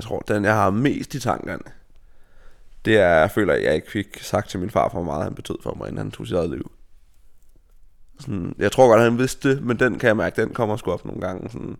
jeg 0.00 0.04
tror, 0.04 0.18
den 0.18 0.44
jeg 0.44 0.54
har 0.54 0.70
mest 0.70 1.14
i 1.14 1.20
tankerne, 1.20 1.62
det 2.84 2.96
er, 2.96 3.08
jeg 3.08 3.30
føler, 3.30 3.54
at 3.54 3.62
jeg 3.62 3.74
ikke 3.74 3.90
fik 3.90 4.22
sagt 4.22 4.50
til 4.50 4.60
min 4.60 4.70
far, 4.70 4.88
hvor 4.88 5.02
meget 5.02 5.24
han 5.24 5.34
betød 5.34 5.56
for 5.62 5.74
mig, 5.74 5.88
inden 5.88 5.98
han 5.98 6.10
tog 6.10 6.26
sit 6.26 6.36
eget 6.36 6.50
liv. 6.50 6.70
Sådan, 8.20 8.54
jeg 8.58 8.72
tror 8.72 8.88
godt, 8.88 8.98
at 8.98 9.04
han 9.04 9.18
vidste 9.18 9.50
det, 9.50 9.62
men 9.62 9.78
den 9.78 9.98
kan 9.98 10.06
jeg 10.06 10.16
mærke, 10.16 10.42
den 10.42 10.54
kommer 10.54 10.76
sgu 10.76 10.92
op 10.92 11.04
nogle 11.04 11.20
gange. 11.20 11.50
Sådan, 11.50 11.76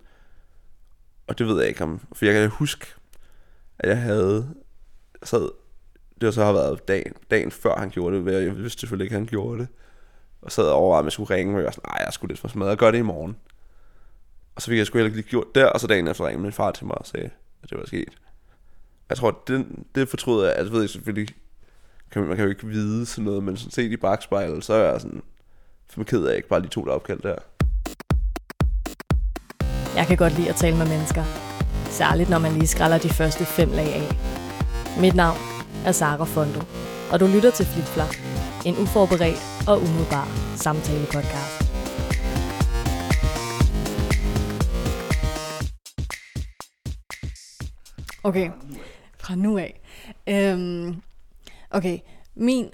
og 1.27 1.39
det 1.39 1.47
ved 1.47 1.59
jeg 1.59 1.69
ikke 1.69 1.85
om, 1.85 2.01
for 2.13 2.25
jeg 2.25 2.35
kan 2.35 2.49
huske, 2.49 2.87
at 3.79 3.89
jeg 3.89 4.01
havde 4.01 4.55
sad, 5.23 5.51
det 6.21 6.27
var 6.27 6.31
så 6.31 6.45
har 6.45 6.53
været 6.53 6.89
dagen, 6.89 7.13
dagen 7.31 7.51
før 7.51 7.77
han 7.77 7.91
gjorde 7.91 8.25
det, 8.25 8.45
jeg 8.45 8.57
vidste 8.57 8.81
selvfølgelig 8.81 9.05
ikke, 9.05 9.15
at 9.15 9.21
han 9.21 9.27
gjorde 9.27 9.61
det. 9.61 9.69
Og 10.43 10.53
sad 10.53 10.65
og 10.65 10.75
overvejede, 10.75 11.01
om 11.01 11.07
jeg 11.07 11.13
skulle 11.13 11.35
ringe, 11.35 11.55
og 11.55 11.59
jeg 11.59 11.65
var 11.65 11.71
sådan, 11.71 11.91
nej, 11.91 12.05
jeg 12.05 12.13
skulle 12.13 12.31
lidt 12.31 12.41
for 12.41 12.49
smadret, 12.49 12.79
gør 12.79 12.91
det 12.91 12.99
i 12.99 13.03
morgen. 13.03 13.37
Og 14.55 14.63
så 14.63 14.69
fik 14.69 14.79
jeg 14.79 14.87
sgu 14.87 14.99
heller 14.99 15.07
ikke 15.09 15.21
lige 15.21 15.31
gjort 15.31 15.55
der, 15.55 15.67
og 15.67 15.81
så 15.81 15.87
dagen 15.87 16.09
efter 16.09 16.27
ringede 16.27 16.43
min 16.43 16.53
far 16.53 16.71
til 16.71 16.87
mig 16.87 16.99
og 16.99 17.07
sagde, 17.07 17.31
at 17.63 17.71
det 17.71 17.79
var 17.79 17.87
sket. 17.87 18.09
Jeg 19.09 19.17
tror, 19.17 19.43
det, 19.47 19.67
det 19.95 20.09
fortryder 20.09 20.45
jeg, 20.45 20.55
altså 20.57 20.73
ved 20.73 20.81
jeg 20.81 20.91
selvfølgelig, 20.91 21.35
kan 22.11 22.23
man, 22.23 22.37
kan 22.37 22.45
jo 22.45 22.51
ikke 22.51 22.67
vide 22.67 23.07
sådan 23.07 23.25
noget, 23.25 23.43
men 23.43 23.57
sådan 23.57 23.71
set 23.71 23.93
i 23.93 23.97
bagspejlet, 23.97 24.65
så 24.65 24.75
er 24.75 24.91
jeg 24.93 25.01
sådan, 25.01 25.23
for 25.89 26.05
ked 26.05 26.25
af 26.25 26.37
ikke 26.37 26.49
bare 26.49 26.61
lige 26.61 26.71
to 26.71 26.85
der 26.85 26.93
opkald 26.93 27.21
der. 27.21 27.37
Jeg 29.97 30.07
kan 30.07 30.17
godt 30.17 30.39
lide 30.39 30.49
at 30.49 30.57
tale 30.57 30.77
med 30.77 30.89
mennesker. 30.89 31.25
Særligt 31.91 32.31
når 32.31 32.39
man 32.39 32.53
lige 32.53 32.67
skræller 32.67 32.99
de 32.99 33.09
første 33.09 33.45
fem 33.45 33.71
lag 33.71 33.95
af. 33.95 34.09
Mit 35.01 35.15
navn 35.15 35.39
er 35.87 35.93
Sara 35.93 36.25
Fondo, 36.25 36.61
og 37.13 37.21
du 37.21 37.27
lytter 37.27 37.51
til 37.51 37.67
Flipflap, 37.67 38.15
en 38.67 38.75
uforberedt 38.83 39.69
og 39.69 39.77
umiddelbar 39.83 40.29
samtale-podcast. 40.57 41.70
Okay, 48.23 48.51
fra 49.19 49.35
nu 49.35 49.59
af. 49.59 49.81
Øhm, 50.27 51.03
okay, 51.71 51.99
min 52.35 52.71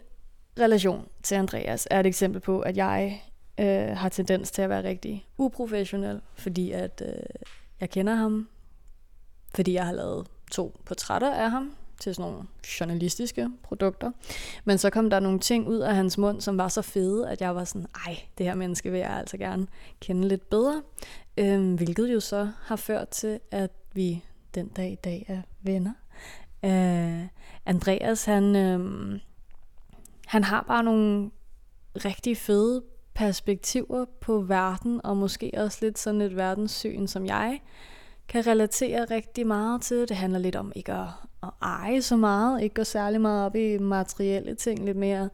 relation 0.58 1.08
til 1.22 1.34
Andreas 1.34 1.88
er 1.90 2.00
et 2.00 2.06
eksempel 2.06 2.40
på, 2.40 2.60
at 2.60 2.76
jeg 2.76 3.22
øh, 3.60 3.96
har 3.96 4.08
tendens 4.08 4.50
til 4.50 4.62
at 4.62 4.68
være 4.68 4.84
rigtig 4.84 5.26
uprofessionel, 5.38 6.20
fordi 6.34 6.70
at 6.70 7.02
øh, 7.06 7.22
jeg 7.80 7.90
kender 7.90 8.14
ham, 8.14 8.48
fordi 9.54 9.72
jeg 9.72 9.86
har 9.86 9.92
lavet 9.92 10.26
to 10.50 10.80
portrætter 10.84 11.34
af 11.34 11.50
ham 11.50 11.72
til 12.00 12.14
sådan 12.14 12.30
nogle 12.30 12.46
journalistiske 12.80 13.50
produkter. 13.62 14.10
Men 14.64 14.78
så 14.78 14.90
kom 14.90 15.10
der 15.10 15.20
nogle 15.20 15.38
ting 15.38 15.68
ud 15.68 15.78
af 15.78 15.94
hans 15.94 16.18
mund, 16.18 16.40
som 16.40 16.58
var 16.58 16.68
så 16.68 16.82
fede, 16.82 17.30
at 17.30 17.40
jeg 17.40 17.54
var 17.54 17.64
sådan, 17.64 17.86
ej, 18.06 18.18
det 18.38 18.46
her 18.46 18.54
menneske 18.54 18.90
vil 18.90 19.00
jeg 19.00 19.10
altså 19.10 19.36
gerne 19.36 19.66
kende 20.00 20.28
lidt 20.28 20.50
bedre. 20.50 20.82
Øhm, 21.36 21.74
hvilket 21.74 22.12
jo 22.12 22.20
så 22.20 22.50
har 22.62 22.76
ført 22.76 23.08
til, 23.08 23.40
at 23.50 23.70
vi 23.92 24.22
den 24.56 24.68
dag 24.68 24.92
i 24.92 24.94
dag 24.94 25.24
er 25.28 25.42
venner. 25.62 25.92
Øh, 26.64 27.26
Andreas, 27.66 28.24
han, 28.24 28.56
øh, 28.56 28.80
han 30.26 30.44
har 30.44 30.64
bare 30.68 30.82
nogle 30.82 31.30
rigtig 31.96 32.36
fede 32.36 32.82
perspektiver 33.14 34.04
på 34.20 34.40
verden, 34.40 35.00
og 35.04 35.16
måske 35.16 35.50
også 35.56 35.78
lidt 35.82 35.98
sådan 35.98 36.20
et 36.20 36.36
verdenssyn, 36.36 37.06
som 37.06 37.26
jeg 37.26 37.60
kan 38.28 38.46
relatere 38.46 39.04
rigtig 39.04 39.46
meget 39.46 39.82
til. 39.82 40.08
Det 40.08 40.16
handler 40.16 40.38
lidt 40.38 40.56
om 40.56 40.72
ikke 40.76 40.92
at, 40.92 41.08
at 41.42 41.48
eje 41.62 42.02
så 42.02 42.16
meget, 42.16 42.62
ikke 42.62 42.74
gå 42.74 42.84
særlig 42.84 43.20
meget 43.20 43.46
op 43.46 43.56
i 43.56 43.78
materielle 43.78 44.54
ting, 44.54 44.84
lidt 44.84 44.96
mere 44.96 45.28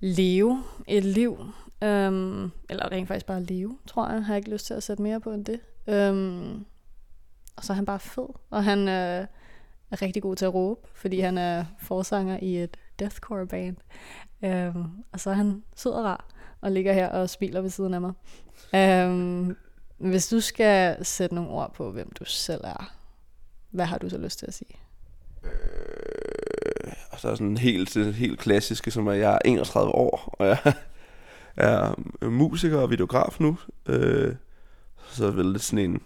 leve 0.00 0.62
et 0.88 1.04
liv, 1.04 1.38
øhm, 1.82 2.50
eller 2.70 2.92
rent 2.92 3.08
faktisk 3.08 3.26
bare 3.26 3.42
leve, 3.42 3.78
tror 3.86 4.08
jeg. 4.10 4.24
Har 4.24 4.34
jeg 4.34 4.38
ikke 4.38 4.50
lyst 4.50 4.66
til 4.66 4.74
at 4.74 4.82
sætte 4.82 5.02
mere 5.02 5.20
på 5.20 5.32
end 5.32 5.44
det. 5.44 5.60
Øhm, 5.86 6.64
og 7.56 7.64
så 7.64 7.72
er 7.72 7.74
han 7.74 7.84
bare 7.84 8.00
fed, 8.00 8.28
og 8.50 8.64
han 8.64 8.88
øh, 8.88 9.26
er 9.90 10.02
rigtig 10.02 10.22
god 10.22 10.36
til 10.36 10.44
at 10.44 10.54
råbe, 10.54 10.80
fordi 10.94 11.20
han 11.20 11.38
er 11.38 11.64
forsanger 11.78 12.38
i 12.42 12.62
et 12.62 12.76
deathcore 12.98 13.46
band. 13.46 13.76
Øhm, 14.44 14.84
og 15.12 15.20
så 15.20 15.30
er 15.30 15.34
han 15.34 15.62
sød 15.76 15.92
og 15.92 16.04
rar, 16.04 16.26
og 16.60 16.72
ligger 16.72 16.92
her 16.92 17.08
og 17.08 17.30
smiler 17.30 17.60
ved 17.60 17.70
siden 17.70 17.94
af 17.94 18.00
mig. 18.00 18.12
Øhm, 18.74 19.56
hvis 19.98 20.28
du 20.28 20.40
skal 20.40 21.04
sætte 21.04 21.34
nogle 21.34 21.50
ord 21.50 21.74
på, 21.74 21.90
hvem 21.90 22.12
du 22.18 22.24
selv 22.24 22.60
er, 22.64 22.94
hvad 23.70 23.84
har 23.84 23.98
du 23.98 24.08
så 24.08 24.18
lyst 24.18 24.38
til 24.38 24.46
at 24.46 24.54
sige? 24.54 24.76
Øh, 25.44 26.92
og 27.10 27.20
så 27.20 27.28
er 27.28 27.34
sådan 27.34 27.56
helt, 27.56 28.14
helt 28.14 28.38
klassiske, 28.38 28.90
som 28.90 29.06
er, 29.06 29.12
jeg 29.12 29.32
er 29.32 29.38
31 29.44 29.94
år, 29.94 30.34
og 30.38 30.46
jeg 30.46 30.58
er 31.56 31.94
musiker 32.28 32.78
og 32.78 32.90
videograf 32.90 33.36
nu. 33.40 33.58
Øh, 33.86 34.34
så 35.08 35.26
er 35.26 35.30
vel 35.30 35.46
lidt 35.46 35.62
sådan 35.62 35.90
en, 35.90 36.02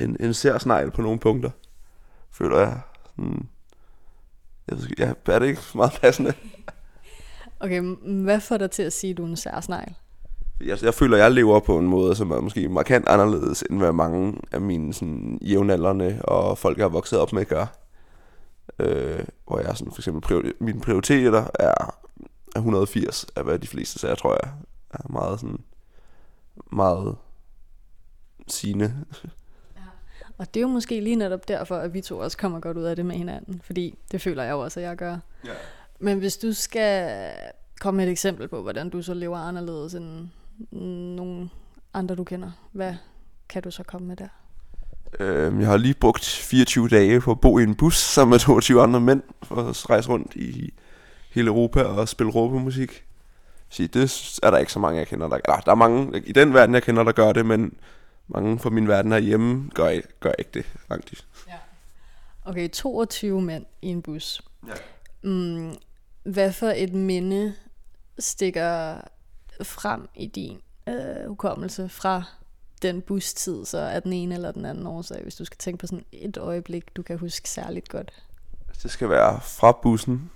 en, 0.00 0.16
en 0.20 0.34
særsnegl 0.34 0.90
på 0.90 1.02
nogle 1.02 1.18
punkter, 1.18 1.50
føler 2.30 2.58
jeg. 2.58 2.80
Sådan, 3.16 3.48
jeg 4.68 4.78
ved, 4.78 4.88
ja, 4.98 5.12
er 5.26 5.38
det 5.38 5.46
ikke 5.46 5.60
meget 5.74 5.92
passende? 6.00 6.32
Okay, 7.60 7.80
hvad 8.24 8.40
får 8.40 8.56
dig 8.56 8.70
til 8.70 8.82
at 8.82 8.92
sige, 8.92 9.10
at 9.10 9.16
du 9.16 9.24
er 9.24 9.28
en 9.28 9.36
særsnegl? 9.36 9.94
Jeg, 10.60 10.82
jeg 10.82 10.94
føler, 10.94 11.16
at 11.16 11.22
jeg 11.22 11.32
lever 11.32 11.60
på 11.60 11.78
en 11.78 11.86
måde, 11.86 12.16
som 12.16 12.30
er 12.30 12.40
måske 12.40 12.68
markant 12.68 13.08
anderledes, 13.08 13.64
end 13.70 13.78
hvad 13.78 13.92
mange 13.92 14.40
af 14.52 14.60
mine 14.60 14.94
sådan, 14.94 15.38
jævnaldrende 15.42 16.20
og 16.24 16.58
folk, 16.58 16.78
jeg 16.78 16.84
har 16.84 16.88
vokset 16.88 17.18
op 17.18 17.32
med, 17.32 17.44
gør. 17.44 17.66
Øh, 18.78 19.24
hvor 19.46 19.58
jeg 19.58 19.76
sådan, 19.76 19.92
for 19.92 20.00
eksempel, 20.00 20.22
priori- 20.22 20.56
mine 20.60 20.80
prioriteter 20.80 21.46
er, 21.54 21.74
er 22.54 22.58
180 22.58 23.26
af 23.36 23.44
hvad 23.44 23.58
de 23.58 23.66
fleste 23.66 23.98
sager, 23.98 24.14
tror 24.14 24.38
jeg, 24.42 24.52
er 24.90 25.12
meget 25.12 25.40
sådan, 25.40 25.58
meget 26.72 27.16
sine. 28.48 29.04
Og 30.38 30.54
det 30.54 30.60
er 30.60 30.62
jo 30.62 30.68
måske 30.68 31.00
lige 31.00 31.16
netop 31.16 31.48
derfor, 31.48 31.76
at 31.76 31.94
vi 31.94 32.00
to 32.00 32.18
også 32.18 32.36
kommer 32.36 32.60
godt 32.60 32.76
ud 32.76 32.82
af 32.82 32.96
det 32.96 33.06
med 33.06 33.16
hinanden. 33.16 33.60
Fordi 33.64 33.98
det 34.12 34.20
føler 34.20 34.42
jeg 34.42 34.52
jo 34.52 34.60
også, 34.60 34.80
at 34.80 34.86
jeg 34.86 34.96
gør. 34.96 35.18
Ja. 35.44 35.50
Men 36.00 36.18
hvis 36.18 36.36
du 36.36 36.52
skal 36.52 37.30
komme 37.80 37.96
med 37.96 38.06
et 38.06 38.10
eksempel 38.10 38.48
på, 38.48 38.62
hvordan 38.62 38.90
du 38.90 39.02
så 39.02 39.14
lever 39.14 39.38
anderledes 39.38 39.94
end 39.94 40.28
nogle 41.16 41.48
andre, 41.94 42.14
du 42.14 42.24
kender, 42.24 42.50
hvad 42.72 42.94
kan 43.48 43.62
du 43.62 43.70
så 43.70 43.82
komme 43.82 44.08
med 44.08 44.16
der? 44.16 44.28
Øh, 45.20 45.60
jeg 45.60 45.68
har 45.68 45.76
lige 45.76 45.94
brugt 45.94 46.24
24 46.24 46.88
dage 46.88 47.20
på 47.20 47.30
at 47.30 47.40
bo 47.40 47.58
i 47.58 47.62
en 47.62 47.74
bus 47.74 47.96
sammen 47.96 48.30
med 48.30 48.38
22 48.38 48.82
andre 48.82 49.00
mænd, 49.00 49.22
for 49.42 49.56
at 49.56 49.90
rejse 49.90 50.08
rundt 50.08 50.34
i 50.34 50.74
hele 51.30 51.48
Europa 51.48 51.82
og 51.82 52.08
spille 52.08 52.32
råbemusik. 52.32 53.04
Så 53.68 53.82
det 53.82 54.38
er 54.42 54.50
der 54.50 54.58
ikke 54.58 54.72
så 54.72 54.78
mange, 54.78 54.98
jeg 54.98 55.06
kender, 55.06 55.28
der 55.28 55.36
eller, 55.36 55.56
Der 55.56 55.70
er 55.70 55.74
mange 55.76 56.22
i 56.26 56.32
den 56.32 56.54
verden, 56.54 56.74
jeg 56.74 56.82
kender, 56.82 57.02
der 57.02 57.12
gør 57.12 57.32
det, 57.32 57.46
men 57.46 57.72
mange 58.28 58.58
fra 58.58 58.70
min 58.70 58.88
verden 58.88 59.12
herhjemme 59.12 59.70
gør, 59.74 60.00
gør 60.20 60.32
ikke 60.38 60.50
det, 60.54 60.66
faktisk. 60.88 61.26
Ja. 61.48 61.54
Okay, 62.44 62.68
22 62.68 63.42
mænd 63.42 63.66
i 63.82 63.86
en 63.86 64.02
bus. 64.02 64.42
Ja. 64.66 64.72
Mm, 65.22 65.74
hvad 66.22 66.52
for 66.52 66.66
et 66.66 66.92
minde 66.92 67.54
stikker 68.18 69.00
frem 69.62 70.08
i 70.14 70.26
din 70.26 70.60
øh, 70.88 71.28
hukommelse 71.28 71.88
fra 71.88 72.22
den 72.82 73.02
bustid, 73.02 73.64
så 73.64 73.78
er 73.78 74.00
den 74.00 74.12
ene 74.12 74.34
eller 74.34 74.52
den 74.52 74.64
anden 74.64 74.86
årsag, 74.86 75.22
hvis 75.22 75.36
du 75.36 75.44
skal 75.44 75.58
tænke 75.58 75.78
på 75.78 75.86
sådan 75.86 76.04
et 76.12 76.36
øjeblik, 76.36 76.96
du 76.96 77.02
kan 77.02 77.18
huske 77.18 77.48
særligt 77.48 77.88
godt? 77.88 78.12
Det 78.82 78.90
skal 78.90 79.08
være 79.08 79.40
fra 79.40 79.72
bussen. 79.72 80.30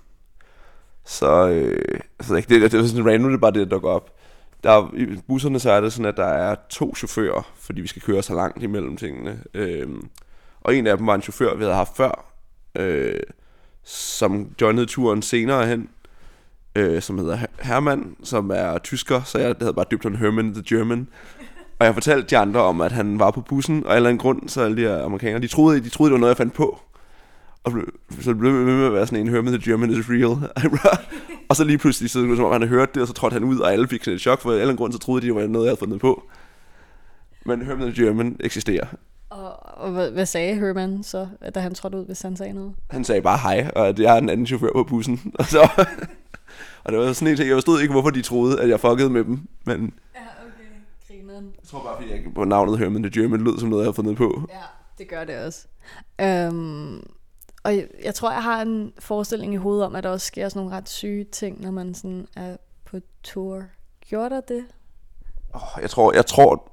Så, 1.04 1.48
øh, 1.48 2.00
altså, 2.18 2.34
ikke, 2.34 2.48
det, 2.48 2.62
det, 2.62 2.72
det 2.72 2.80
er 2.80 2.86
sådan 2.86 3.06
random, 3.06 3.30
det 3.30 3.36
er 3.36 3.40
bare 3.40 3.52
det, 3.52 3.70
der 3.70 3.78
går 3.78 3.92
op. 3.92 4.11
Der 4.64 4.94
I 4.94 5.20
busserne 5.28 5.60
så 5.60 5.70
er 5.70 5.80
det 5.80 5.92
sådan, 5.92 6.06
at 6.06 6.16
der 6.16 6.24
er 6.24 6.56
to 6.70 6.94
chauffører, 6.94 7.52
fordi 7.56 7.80
vi 7.80 7.86
skal 7.86 8.02
køre 8.02 8.22
så 8.22 8.34
langt 8.34 8.62
imellem 8.62 8.96
tingene. 8.96 9.42
Øh, 9.54 9.88
og 10.60 10.76
en 10.76 10.86
af 10.86 10.96
dem 10.96 11.06
var 11.06 11.14
en 11.14 11.22
chauffør, 11.22 11.54
vi 11.54 11.62
havde 11.62 11.74
haft 11.74 11.96
før, 11.96 12.32
øh, 12.76 13.20
som 13.84 14.54
joinede 14.60 14.86
turen 14.86 15.22
senere 15.22 15.66
hen, 15.66 15.88
øh, 16.76 17.02
som 17.02 17.18
hedder 17.18 17.38
Hermann, 17.60 18.16
som 18.22 18.50
er 18.54 18.78
tysker, 18.78 19.22
så 19.22 19.38
jeg 19.38 19.54
havde 19.60 19.74
bare 19.74 19.86
dybt 19.90 20.06
en 20.06 20.16
Herman 20.16 20.54
the 20.54 20.62
German. 20.68 21.08
Og 21.78 21.86
jeg 21.86 21.94
fortalte 21.94 22.30
de 22.30 22.38
andre 22.38 22.60
om, 22.60 22.80
at 22.80 22.92
han 22.92 23.18
var 23.18 23.30
på 23.30 23.40
bussen, 23.40 23.86
og 23.86 23.90
af 23.90 23.94
en 23.94 23.96
eller 23.96 24.10
anden 24.10 24.20
grund, 24.20 24.48
så 24.48 24.62
alle 24.62 24.76
de 24.76 24.82
her 24.82 25.04
amerikanere, 25.04 25.42
de 25.42 25.48
troede, 25.48 25.80
de 25.80 25.88
troede, 25.88 26.10
det 26.10 26.14
var 26.14 26.20
noget, 26.20 26.30
jeg 26.30 26.36
fandt 26.36 26.54
på. 26.54 26.80
Og 27.64 27.72
så 28.20 28.30
det 28.30 28.38
blev 28.38 28.52
ved 28.52 28.64
med 28.64 28.86
at 28.86 28.92
være 28.92 29.06
sådan 29.06 29.26
en 29.26 29.32
Herman 29.32 29.52
the 29.52 29.70
German 29.70 29.90
is 29.90 30.06
real. 30.08 30.50
og 31.48 31.56
så 31.56 31.64
lige 31.64 31.78
pludselig, 31.78 32.10
så 32.10 32.36
som 32.36 32.44
om 32.44 32.52
han 32.52 32.60
havde 32.60 32.68
hørt 32.74 32.94
det, 32.94 33.02
og 33.02 33.08
så 33.08 33.14
trådte 33.14 33.34
han 33.34 33.44
ud, 33.44 33.58
og 33.58 33.72
alle 33.72 33.88
fik 33.88 34.04
sådan 34.04 34.14
et 34.14 34.20
chok, 34.20 34.40
for 34.40 34.52
af 34.52 34.70
en 34.70 34.76
grund, 34.76 34.92
så 34.92 34.98
troede 34.98 35.22
de, 35.22 35.26
det 35.26 35.34
var 35.34 35.46
noget, 35.46 35.66
jeg 35.66 35.70
havde 35.70 35.78
fundet 35.78 36.00
på. 36.00 36.22
Men 37.46 37.62
Herman 37.62 37.92
German 37.92 38.36
eksisterer. 38.40 38.86
Og, 39.30 39.66
og 39.78 39.90
hvad, 39.92 40.10
hvad 40.10 40.26
sagde 40.26 40.54
Herman 40.54 41.02
så, 41.02 41.28
da 41.54 41.60
han 41.60 41.74
trådte 41.74 41.98
ud, 41.98 42.06
hvis 42.06 42.22
han 42.22 42.36
sagde 42.36 42.52
noget? 42.52 42.74
Han 42.90 43.04
sagde 43.04 43.22
bare 43.22 43.38
hej, 43.38 43.70
og 43.76 43.98
jeg 43.98 44.14
er 44.14 44.18
en 44.20 44.28
anden 44.28 44.46
chauffør 44.46 44.72
på 44.74 44.84
bussen. 44.84 45.20
Og, 45.38 45.44
så, 45.44 45.84
og 46.84 46.92
det 46.92 47.00
var 47.00 47.12
sådan 47.12 47.28
en 47.28 47.36
ting, 47.36 47.48
jeg 47.48 47.56
forstod 47.56 47.80
ikke, 47.80 47.92
hvorfor 47.92 48.10
de 48.10 48.22
troede, 48.22 48.60
at 48.60 48.68
jeg 48.68 48.80
fuckede 48.80 49.10
med 49.10 49.24
dem. 49.24 49.40
Men 49.66 49.94
Ja, 50.14 50.20
okay. 50.20 50.64
Grineren. 51.08 51.44
jeg 51.44 51.68
tror 51.68 51.82
bare, 51.82 51.96
fordi 51.98 52.10
jeg 52.10 52.20
på 52.34 52.44
navnet 52.44 52.78
Herman 52.78 53.02
the 53.02 53.20
German 53.22 53.40
lød 53.40 53.58
som 53.58 53.68
noget, 53.68 53.82
jeg 53.82 53.86
havde 53.86 53.94
fundet 53.96 54.16
på. 54.16 54.48
Ja, 54.50 54.56
det 54.98 55.08
gør 55.08 55.24
det 55.24 55.38
også. 55.46 55.66
Øhm, 56.20 57.02
og 57.62 57.76
jeg, 57.76 57.88
jeg 58.04 58.14
tror, 58.14 58.32
jeg 58.32 58.42
har 58.42 58.62
en 58.62 58.92
forestilling 58.98 59.54
i 59.54 59.56
hovedet 59.56 59.84
om, 59.84 59.94
at 59.94 60.04
der 60.04 60.10
også 60.10 60.26
sker 60.26 60.48
sådan 60.48 60.60
nogle 60.60 60.76
ret 60.76 60.88
syge 60.88 61.24
ting, 61.24 61.60
når 61.60 61.70
man 61.70 61.94
sådan 61.94 62.26
er 62.36 62.56
på 62.84 62.98
tour. 63.22 63.64
Gjorde 64.08 64.34
der 64.34 64.40
det? 64.40 64.64
Oh, 65.54 65.82
jeg 65.82 65.90
tror, 65.90 66.12
jeg 66.12 66.26
tror, 66.26 66.72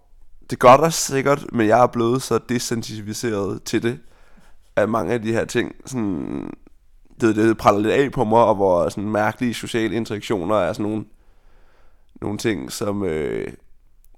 det 0.49 0.59
gør 0.59 0.77
der 0.77 0.89
sikkert, 0.89 1.45
men 1.51 1.67
jeg 1.67 1.83
er 1.83 1.87
blevet 1.87 2.21
så 2.21 2.39
desensitiviseret 2.49 3.63
til 3.63 3.83
det, 3.83 3.99
at 4.75 4.89
mange 4.89 5.13
af 5.13 5.21
de 5.21 5.33
her 5.33 5.45
ting, 5.45 5.75
sådan, 5.85 6.53
det, 7.21 7.35
det 7.35 7.57
praller 7.57 7.81
lidt 7.81 7.93
af 7.93 8.11
på 8.11 8.23
mig, 8.23 8.43
og 8.43 8.55
hvor 8.55 8.89
sådan 8.89 9.09
mærkelige 9.09 9.53
sociale 9.53 9.95
interaktioner 9.95 10.55
er 10.55 10.73
sådan 10.73 10.91
nogle, 10.91 11.05
nogle 12.21 12.37
ting, 12.37 12.71
som, 12.71 13.03
øh, 13.03 13.53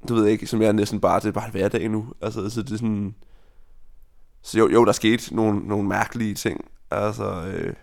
du 0.08 0.14
ved 0.14 0.28
ikke, 0.28 0.48
som 0.48 0.62
jeg 0.62 0.74
næsten 0.74 1.02
bare, 1.02 1.20
det 1.20 1.28
er 1.28 1.32
bare 1.32 1.52
hverdag 1.52 1.90
nu. 1.90 2.06
Altså, 2.22 2.50
så 2.50 2.62
det 2.62 2.72
er 2.72 2.78
sådan, 2.78 3.16
så 4.42 4.60
jo, 4.60 4.70
jo 4.70 4.86
der 4.86 4.92
skete 4.92 5.36
nogle, 5.36 5.60
nogle 5.60 5.88
mærkelige 5.88 6.36
ting. 6.36 6.66
Altså, 6.92 7.24
øh, 7.24 7.74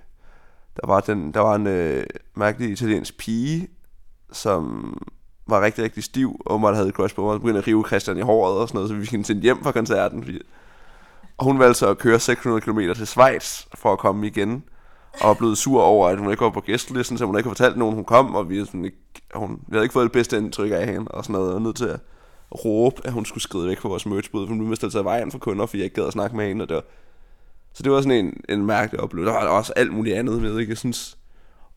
der 0.80 0.86
var, 0.86 1.00
den, 1.00 1.34
der 1.34 1.40
var 1.40 1.54
en 1.54 1.66
øh, 1.66 2.06
mærkelig 2.34 2.70
italiensk 2.70 3.18
pige, 3.18 3.68
som 4.32 4.94
var 5.46 5.60
rigtig, 5.60 5.84
rigtig 5.84 6.04
stiv, 6.04 6.40
og 6.46 6.60
man 6.60 6.74
havde 6.74 6.90
crush 6.90 7.14
på 7.14 7.22
mig, 7.22 7.32
og 7.32 7.40
begyndte 7.40 7.58
at 7.58 7.66
rive 7.66 7.84
Christian 7.86 8.18
i 8.18 8.20
håret 8.20 8.58
og 8.58 8.68
sådan 8.68 8.76
noget, 8.76 8.88
så 8.88 8.94
vi 8.94 9.06
fik 9.06 9.28
hende 9.28 9.40
hjem 9.42 9.62
fra 9.62 9.72
koncerten. 9.72 10.22
Fordi... 10.22 10.38
Og 11.38 11.44
hun 11.44 11.58
valgte 11.58 11.78
så 11.78 11.88
at 11.88 11.98
køre 11.98 12.20
600 12.20 12.60
km 12.60 12.78
til 12.78 13.06
Schweiz 13.06 13.66
for 13.74 13.92
at 13.92 13.98
komme 13.98 14.26
igen, 14.26 14.64
og 15.20 15.28
var 15.28 15.34
blevet 15.34 15.58
sur 15.58 15.82
over, 15.82 16.08
at 16.08 16.18
hun 16.18 16.30
ikke 16.30 16.44
var 16.44 16.50
på 16.50 16.60
gæstelisten, 16.60 17.18
så 17.18 17.24
hun 17.24 17.36
ikke 17.36 17.48
havde 17.48 17.56
fortalt 17.56 17.76
nogen, 17.76 17.94
hun 17.94 18.04
kom, 18.04 18.34
og 18.34 18.50
vi, 18.50 18.64
sådan 18.64 18.84
ikke, 18.84 18.96
hun, 19.34 19.50
vi 19.50 19.72
havde 19.72 19.84
ikke 19.84 19.92
fået 19.92 20.04
det 20.04 20.12
bedste 20.12 20.38
indtryk 20.38 20.70
af 20.72 20.86
hende, 20.86 21.10
og 21.10 21.24
sådan 21.24 21.32
noget, 21.32 21.54
og 21.54 21.62
nødt 21.62 21.76
til 21.76 21.86
at 21.86 22.00
råbe, 22.52 23.06
at 23.06 23.12
hun 23.12 23.24
skulle 23.24 23.42
skride 23.42 23.68
væk 23.68 23.78
fra 23.78 23.88
vores 23.88 24.06
merchbud, 24.06 24.46
for 24.46 24.54
hun 24.54 24.66
blev 24.66 24.76
stille 24.76 24.92
sig 24.92 25.00
i 25.00 25.04
vejen 25.04 25.30
for 25.30 25.38
kunder, 25.38 25.66
fordi 25.66 25.78
jeg 25.78 25.84
ikke 25.84 25.96
gad 25.96 26.06
at 26.06 26.12
snakke 26.12 26.36
med 26.36 26.48
hende, 26.48 26.62
og 26.62 26.68
det 26.68 26.74
var, 26.74 26.84
så 27.72 27.82
det 27.82 27.92
var 27.92 28.00
sådan 28.00 28.24
en, 28.24 28.40
en 28.48 28.66
mærkelig 28.66 29.00
oplevelse. 29.00 29.32
Der 29.32 29.38
var 29.38 29.48
også 29.48 29.72
alt 29.76 29.92
muligt 29.92 30.16
andet 30.16 30.42
med, 30.42 30.58
ikke? 30.58 30.70
Jeg 30.70 30.78
synes, 30.78 31.18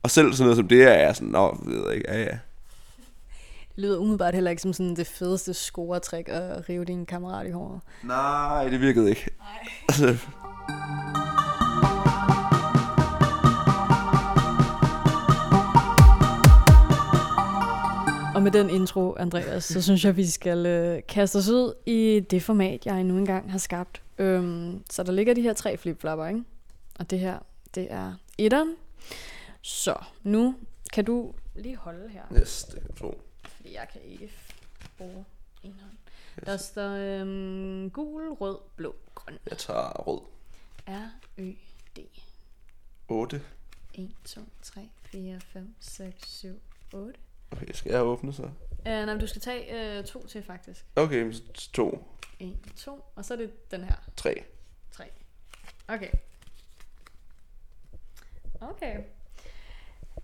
og 0.03 0.12
selv 0.12 0.33
sådan 0.33 0.45
noget 0.45 0.57
som 0.57 0.68
det 0.68 0.83
er, 0.83 0.94
jeg 0.94 1.15
sådan, 1.15 1.29
nå, 1.29 1.57
ved 1.65 1.83
jeg 1.85 1.95
ikke, 1.95 2.12
ja, 2.12 2.19
ja. 2.19 2.38
Det 3.75 3.83
lyder 3.83 3.97
umiddelbart 3.97 4.33
heller 4.33 4.51
ikke 4.51 4.62
som 4.62 4.73
sådan 4.73 4.95
det 4.95 5.07
fedeste 5.07 5.53
scoretræk 5.53 6.25
at 6.27 6.69
rive 6.69 6.85
din 6.85 7.06
kammerat 7.06 7.47
i 7.47 7.51
håret. 7.51 7.81
Nej, 8.03 8.68
det 8.68 8.81
virkede 8.81 9.09
ikke. 9.09 9.29
Nej. 10.00 10.18
Og 18.36 18.42
med 18.42 18.51
den 18.51 18.69
intro, 18.69 19.16
Andreas, 19.16 19.63
så 19.63 19.81
synes 19.81 20.06
jeg, 20.06 20.18
vi 20.18 20.25
skal 20.25 20.66
øh, 20.66 21.01
kaste 21.07 21.36
os 21.38 21.50
ud 21.50 21.74
i 21.86 22.19
det 22.30 22.44
format, 22.44 22.86
jeg 22.86 23.04
nu 23.04 23.18
engang 23.18 23.51
har 23.51 23.57
skabt. 23.57 24.01
Øhm, 24.18 24.83
så 24.89 25.04
der 25.04 25.12
ligger 25.12 25.33
de 25.33 25.42
her 25.42 25.54
tre 25.54 25.78
flipflopper, 25.78 26.28
ikke? 26.28 26.44
Og 27.00 27.10
det 27.10 27.19
her, 27.19 27.39
det 27.75 27.92
er 27.92 28.13
etteren. 28.38 28.75
Så 29.62 29.95
nu 30.24 30.56
kan 30.94 31.06
du 31.06 31.33
lige 31.56 31.75
holde 31.75 32.10
her. 32.10 32.22
Yes, 32.42 32.63
det 32.63 32.81
kan 32.81 32.95
tro. 32.95 33.22
Fordi 33.56 33.74
jeg 33.74 33.88
kan 33.94 34.01
ikke 34.01 34.31
bruge 34.98 35.25
en 35.63 35.75
hånd. 35.81 35.92
Yes. 36.39 36.45
Der 36.45 36.57
står 36.57 36.89
øhm, 36.92 37.89
gul, 37.89 38.30
rød, 38.30 38.57
blå, 38.75 38.95
grøn. 39.16 39.38
Jeg 39.50 39.57
tager 39.57 39.89
rød. 40.07 40.22
R, 40.88 41.10
Ø, 41.38 41.51
D. 41.98 42.00
8. 43.07 43.42
1, 43.94 44.10
2, 44.25 44.42
3, 44.62 44.89
4, 45.04 45.39
5, 45.39 45.75
6, 45.80 46.13
7, 46.39 46.48
8. 46.94 47.13
Okay, 47.51 47.74
skal 47.74 47.92
jeg 47.92 48.01
åbne 48.01 48.33
så? 48.33 48.44
Uh, 48.44 48.86
nej, 48.86 49.18
du 49.18 49.27
skal 49.27 49.42
tage 49.42 50.00
uh, 50.00 50.06
to 50.06 50.27
til 50.27 50.44
faktisk. 50.44 50.86
Okay, 50.95 51.33
to. 51.74 52.07
1, 52.39 52.57
2, 52.75 53.03
og 53.15 53.25
så 53.25 53.33
er 53.33 53.38
det 53.38 53.71
den 53.71 53.83
her. 53.83 53.95
3. 54.15 54.44
3. 54.92 55.03
Okay. 55.88 56.12
Okay. 58.62 58.98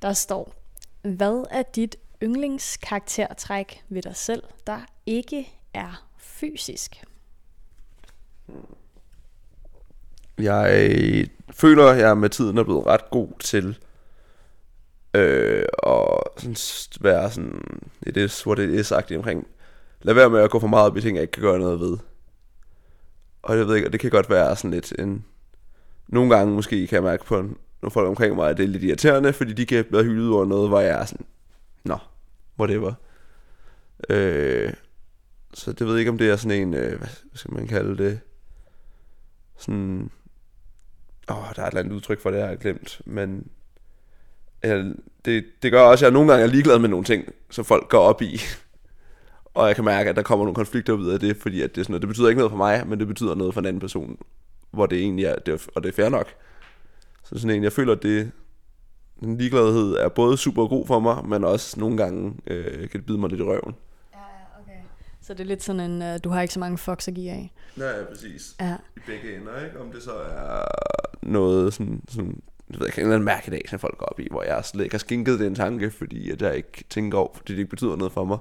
Der 0.02 0.14
står, 0.14 0.54
hvad 1.02 1.46
er 1.52 1.64
dit 1.64 1.96
yndlingskaraktertræk 2.24 3.84
ved 3.90 4.02
dig 4.02 4.16
selv, 4.16 4.44
der 4.68 4.80
ikke 5.06 5.54
er 5.74 6.08
fysisk? 6.18 7.04
Jeg 10.38 11.28
føler, 11.52 11.86
at 11.86 12.00
jeg 12.00 12.18
med 12.18 12.30
tiden 12.30 12.58
er 12.58 12.64
blevet 12.64 12.86
ret 12.86 13.10
god 13.10 13.40
til 13.40 13.78
øh, 15.14 15.66
og 15.78 16.17
sådan 16.40 16.56
være 17.02 17.32
sådan, 17.32 17.62
it 18.02 18.18
is 18.18 18.48
what 18.48 18.60
it 18.60 18.70
is, 18.70 18.88
sagt 18.88 19.12
omkring, 19.12 19.48
lad 20.02 20.14
være 20.14 20.30
med 20.30 20.40
at 20.40 20.50
gå 20.52 20.60
for 20.60 20.68
meget 20.68 20.86
op 20.86 20.98
i 20.98 21.02
ting, 21.02 21.16
jeg 21.16 21.22
ikke 21.22 21.32
kan 21.32 21.44
gøre 21.44 21.60
noget 21.60 21.80
ved. 21.80 21.98
Og 23.42 23.58
jeg 23.58 23.68
ved 23.68 23.76
ikke, 23.76 23.90
det 23.90 24.00
kan 24.00 24.12
godt 24.12 24.30
være 24.30 24.56
sådan 24.56 24.72
lidt 24.72 24.94
en, 25.00 25.26
nogle 26.08 26.36
gange 26.36 26.54
måske 26.54 26.88
kan 26.88 26.96
jeg 26.96 27.04
mærke 27.04 27.26
på 27.26 27.36
nogle 27.82 27.92
folk 27.92 28.08
omkring 28.08 28.36
mig, 28.36 28.50
at 28.50 28.58
det 28.58 28.64
er 28.64 28.68
lidt 28.68 28.84
irriterende, 28.84 29.34
fordi 29.34 29.54
de 29.54 29.66
kan 29.66 29.86
være 29.90 30.04
hyldet 30.04 30.34
over 30.34 30.46
noget, 30.46 30.70
hvor 30.70 30.80
jeg 30.80 31.02
er 31.02 31.06
sådan, 31.06 31.26
nå, 31.84 31.98
whatever. 32.60 32.94
Øh, 34.10 34.74
så 35.54 35.72
det 35.74 35.88
ved 35.88 35.94
jeg 35.94 36.00
ikke, 36.00 36.12
om 36.12 36.18
det 36.18 36.30
er 36.30 36.36
sådan 36.36 36.62
en, 36.62 36.74
øh, 36.74 36.98
hvad 36.98 37.10
skal 37.34 37.54
man 37.54 37.68
kalde 37.68 37.98
det, 38.04 38.20
sådan, 39.58 40.12
åh, 41.30 41.36
der 41.56 41.62
er 41.62 41.66
et 41.66 41.68
eller 41.68 41.80
andet 41.80 41.96
udtryk 41.96 42.22
for 42.22 42.32
det, 42.32 42.38
jeg 42.38 42.48
har 42.48 42.56
glemt, 42.56 43.02
men 43.06 43.48
øh, 44.66 44.86
det, 45.26 45.46
det 45.62 45.72
gør 45.72 45.82
også, 45.82 46.06
at 46.06 46.10
jeg 46.10 46.14
nogle 46.14 46.32
gange 46.32 46.46
er 46.46 46.50
ligeglad 46.50 46.80
med 46.80 46.90
nogle 46.90 47.06
ting, 47.06 47.34
som 47.50 47.66
folk 47.66 47.90
går 47.90 48.00
op 48.00 48.22
i. 48.22 48.42
og 49.54 49.68
jeg 49.68 49.76
kan 49.76 49.86
mærke, 49.86 50.10
at 50.10 50.16
der 50.16 50.22
kommer 50.22 50.46
nogle 50.46 50.56
konflikter 50.56 50.94
ud 50.94 51.10
af 51.10 51.20
det, 51.20 51.38
fordi 51.38 51.62
at 51.62 51.76
det, 51.76 51.82
er 51.82 51.84
sådan 51.84 51.92
noget, 51.92 52.02
det 52.02 52.08
betyder 52.08 52.30
ikke 52.30 52.40
noget 52.40 52.52
for 52.52 52.58
mig, 52.58 52.88
men 52.88 53.00
det 53.00 53.08
betyder 53.08 53.36
noget 53.36 53.54
for 53.54 53.62
en 53.62 53.68
anden 53.68 53.80
person, 53.80 54.18
hvor 54.72 54.86
det 54.86 55.00
egentlig 55.00 55.26
er, 55.26 55.36
det, 55.36 55.68
og 55.76 55.84
det 55.84 55.90
er 55.90 55.94
fair 55.94 56.10
nok. 56.10 56.28
Så 57.24 57.40
sådan 57.40 57.56
en, 57.56 57.64
jeg 57.64 57.74
føler, 57.74 57.94
at 57.94 58.04
det, 58.04 58.32
den 59.20 59.38
ligegladhed 59.38 59.94
er 59.94 60.10
både 60.10 60.38
super 60.38 60.68
god 60.68 60.88
for 60.88 61.00
mig, 61.00 61.26
men 61.26 61.44
også 61.44 61.80
nogle 61.80 61.98
gange 61.98 62.34
øh, 62.48 62.90
kan 62.90 63.00
det 63.00 63.06
bide 63.06 63.18
mig 63.18 63.30
lidt 63.30 63.42
i 63.42 63.44
røven. 63.44 63.76
Ja, 64.14 64.20
okay. 64.62 64.80
Så 65.22 65.34
det 65.34 65.40
er 65.40 65.46
lidt 65.46 65.64
sådan 65.64 65.92
en, 65.92 66.02
uh, 66.02 66.18
du 66.24 66.30
har 66.30 66.42
ikke 66.42 66.54
så 66.54 66.60
mange 66.60 66.78
fox 66.78 67.08
at 67.08 67.14
give 67.14 67.32
af. 67.32 67.54
Nej, 67.76 67.88
ja, 67.88 68.04
præcis. 68.04 68.56
Ja. 68.60 68.76
I 68.98 69.00
begge 69.06 69.38
ender, 69.38 69.66
ikke? 69.66 69.80
Om 69.80 69.92
det 69.92 70.04
så 70.04 70.12
er 70.12 70.64
noget 71.22 71.74
sådan, 71.74 72.02
sådan 72.10 72.42
jeg 72.70 72.80
ved 72.80 72.88
ikke, 72.88 72.98
en 72.98 73.02
eller 73.02 73.16
anden 73.16 73.26
mærkedag, 73.26 73.66
som 73.70 73.80
folk 73.80 73.98
går 73.98 74.06
op 74.06 74.20
i, 74.20 74.28
hvor 74.32 74.44
jeg 74.44 74.66
slet 74.66 74.84
ikke 74.84 74.94
har 74.94 75.00
skænket 75.00 75.40
den 75.40 75.56
tanke, 75.56 75.92
fordi 75.92 76.32
at 76.32 76.42
jeg 76.42 76.56
ikke 76.56 76.84
tænker 76.90 77.18
over, 77.18 77.30
fordi 77.36 77.54
det 77.54 77.60
ikke 77.60 77.70
betyder 77.70 77.96
noget 77.96 78.14
for 78.14 78.26
mig. 78.26 78.38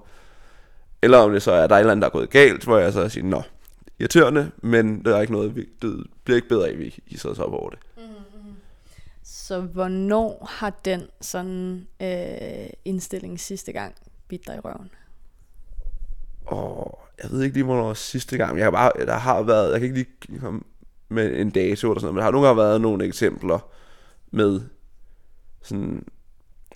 Eller 1.02 1.18
om 1.18 1.32
det 1.32 1.42
så 1.42 1.52
er, 1.52 1.66
der 1.66 1.74
er 1.74 1.78
et 1.78 1.80
eller 1.80 1.92
andet, 1.92 2.02
der 2.02 2.08
er 2.08 2.12
gået 2.12 2.30
galt, 2.30 2.64
hvor 2.64 2.78
jeg 2.78 2.92
så 2.92 3.08
siger, 3.08 3.24
nå, 3.24 3.42
irriterende, 3.98 4.50
men 4.62 5.04
der 5.04 5.16
er 5.16 5.20
ikke 5.20 5.32
noget, 5.32 5.54
det 5.82 6.06
bliver 6.24 6.36
ikke 6.36 6.48
bedre 6.48 6.66
af, 6.66 6.72
at 6.72 6.78
vi 6.78 6.98
I 7.06 7.16
sidder 7.16 7.36
så 7.36 7.42
op 7.42 7.52
over 7.52 7.70
det. 7.70 7.78
Mm-hmm. 7.96 8.54
Så 9.22 9.60
hvornår 9.60 10.48
har 10.50 10.70
den 10.70 11.02
sådan 11.20 11.86
øh, 12.02 12.70
indstilling 12.84 13.40
sidste 13.40 13.72
gang 13.72 13.94
bidt 14.28 14.46
dig 14.46 14.56
i 14.56 14.60
røven? 14.60 14.90
Og 16.46 16.98
jeg 17.22 17.30
ved 17.30 17.42
ikke 17.42 17.54
lige, 17.54 17.64
hvornår 17.64 17.94
sidste 17.94 18.36
gang. 18.36 18.58
Jeg 18.58 18.66
har 18.66 18.70
bare, 18.70 18.92
der 19.06 19.14
har 19.14 19.42
været, 19.42 19.72
jeg 19.72 19.80
kan 19.80 19.88
ikke 19.88 20.06
lige 20.28 20.40
komme 20.40 20.60
med 21.08 21.40
en 21.40 21.50
dato 21.50 21.90
eller 21.90 22.00
sådan 22.00 22.04
noget, 22.04 22.14
men 22.14 22.18
der 22.18 22.24
har 22.24 22.30
nogle 22.30 22.46
gange 22.46 22.62
været 22.62 22.80
nogle 22.80 23.04
eksempler, 23.04 23.58
med 24.30 24.60
sådan 25.62 26.04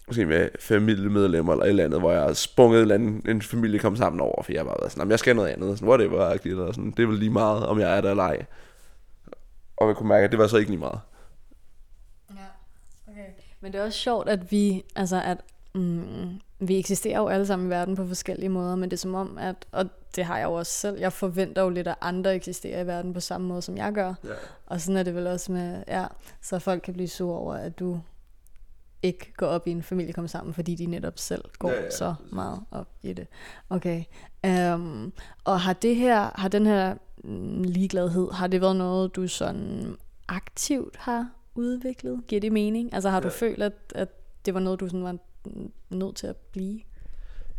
måske 0.07 0.27
med 0.27 0.49
familiemedlemmer 0.61 1.53
eller 1.53 1.65
et 1.65 1.69
eller 1.69 1.85
andet, 1.85 2.01
hvor 2.01 2.13
jeg 2.13 2.23
har 2.23 2.33
sprunget 2.33 2.79
et 2.79 2.83
eller 2.83 2.95
andet, 2.95 3.29
en 3.29 3.43
familie 3.43 3.79
kom 3.79 3.97
sammen 3.97 4.21
over, 4.21 4.43
for 4.43 4.53
jeg 4.53 4.65
bare 4.65 4.77
været 4.81 4.93
sådan, 4.93 5.11
jeg 5.11 5.19
skal 5.19 5.37
noget 5.37 5.49
andet, 5.49 5.79
sådan, 5.79 5.89
whatever, 5.89 6.39
eller 6.45 6.73
sådan, 6.73 6.91
det 6.91 7.03
er 7.03 7.07
vel 7.07 7.19
lige 7.19 7.31
meget, 7.31 7.67
om 7.67 7.81
jeg 7.81 7.97
er 7.97 8.01
der 8.01 8.11
eller 8.11 8.23
ej. 8.23 8.45
Og 9.77 9.89
jeg 9.89 9.97
kunne 9.97 10.09
mærke, 10.09 10.25
at 10.25 10.31
det 10.31 10.39
var 10.39 10.47
så 10.47 10.57
ikke 10.57 10.71
lige 10.71 10.81
meget. 10.81 11.01
Ja, 12.31 12.47
okay. 13.13 13.27
Men 13.61 13.73
det 13.73 13.81
er 13.81 13.85
også 13.85 13.99
sjovt, 13.99 14.29
at 14.29 14.51
vi, 14.53 14.85
altså 14.97 15.23
at 15.25 15.39
mm, 15.75 16.41
vi 16.61 16.79
eksisterer 16.79 17.19
jo 17.19 17.29
alle 17.29 17.47
sammen 17.47 17.69
i 17.69 17.71
verden 17.71 17.97
på 17.97 18.07
forskellige 18.07 18.49
måder, 18.49 18.77
men 18.77 18.91
det 18.91 18.97
er 18.97 19.01
som 19.01 19.15
om, 19.15 19.39
at, 19.39 19.57
og 19.73 19.87
det 20.17 20.25
har 20.25 20.39
jeg 20.39 20.45
jo 20.45 20.53
også 20.53 20.73
selv, 20.73 20.99
jeg 20.99 21.13
forventer 21.13 21.63
jo 21.63 21.69
lidt, 21.69 21.89
at 21.89 21.95
andre 22.01 22.35
eksisterer 22.35 22.81
i 22.81 22.87
verden 22.87 23.15
på 23.15 23.21
samme 23.21 23.47
måde, 23.47 23.63
som 23.63 23.77
jeg 23.77 23.93
gør. 23.93 24.15
Ja. 24.25 24.31
Og 24.67 24.81
sådan 24.81 24.97
er 24.97 25.03
det 25.03 25.15
vel 25.15 25.27
også 25.27 25.53
med, 25.53 25.83
ja, 25.89 26.07
så 26.43 26.59
folk 26.59 26.83
kan 26.83 26.95
blive 26.95 27.09
sure 27.09 27.39
over, 27.39 27.55
at 27.55 27.79
du 27.79 28.01
ikke 29.03 29.33
går 29.37 29.47
op 29.47 29.67
i 29.67 29.71
en 29.71 29.83
familie 29.83 30.13
kommer 30.13 30.29
sammen, 30.29 30.55
fordi 30.55 30.75
de 30.75 30.87
netop 30.87 31.19
selv 31.19 31.45
går 31.59 31.71
ja, 31.71 31.83
ja, 31.83 31.91
så 31.91 32.15
meget 32.33 32.61
op 32.71 32.89
i 33.03 33.13
det. 33.13 33.27
Okay. 33.71 34.05
Um, 34.47 35.13
og 35.45 35.61
har 35.61 35.73
det 35.73 35.97
her, 35.97 36.31
har 36.35 36.49
den 36.49 36.67
her 36.67 36.95
mm, 37.25 37.63
ligegladhed, 37.63 38.33
har 38.33 38.47
det 38.47 38.61
været 38.61 38.77
noget, 38.77 39.17
du 39.17 39.29
sådan 39.29 39.97
aktivt 40.29 40.97
har 40.97 41.31
udviklet? 41.55 42.27
Giver 42.29 42.41
det 42.41 42.53
mening? 42.53 42.95
Altså 42.95 43.09
har 43.11 43.17
ja. 43.17 43.23
du 43.23 43.31
følt, 43.31 43.63
at, 43.63 43.73
at 43.95 44.09
det 44.47 44.55
var 44.55 44.61
noget, 44.61 44.81
du 44.81 44.89
sådan 44.89 45.05
var 45.05 45.17
nødt 45.91 46.17
til 46.17 46.27
at 46.27 46.37
blive? 46.37 46.81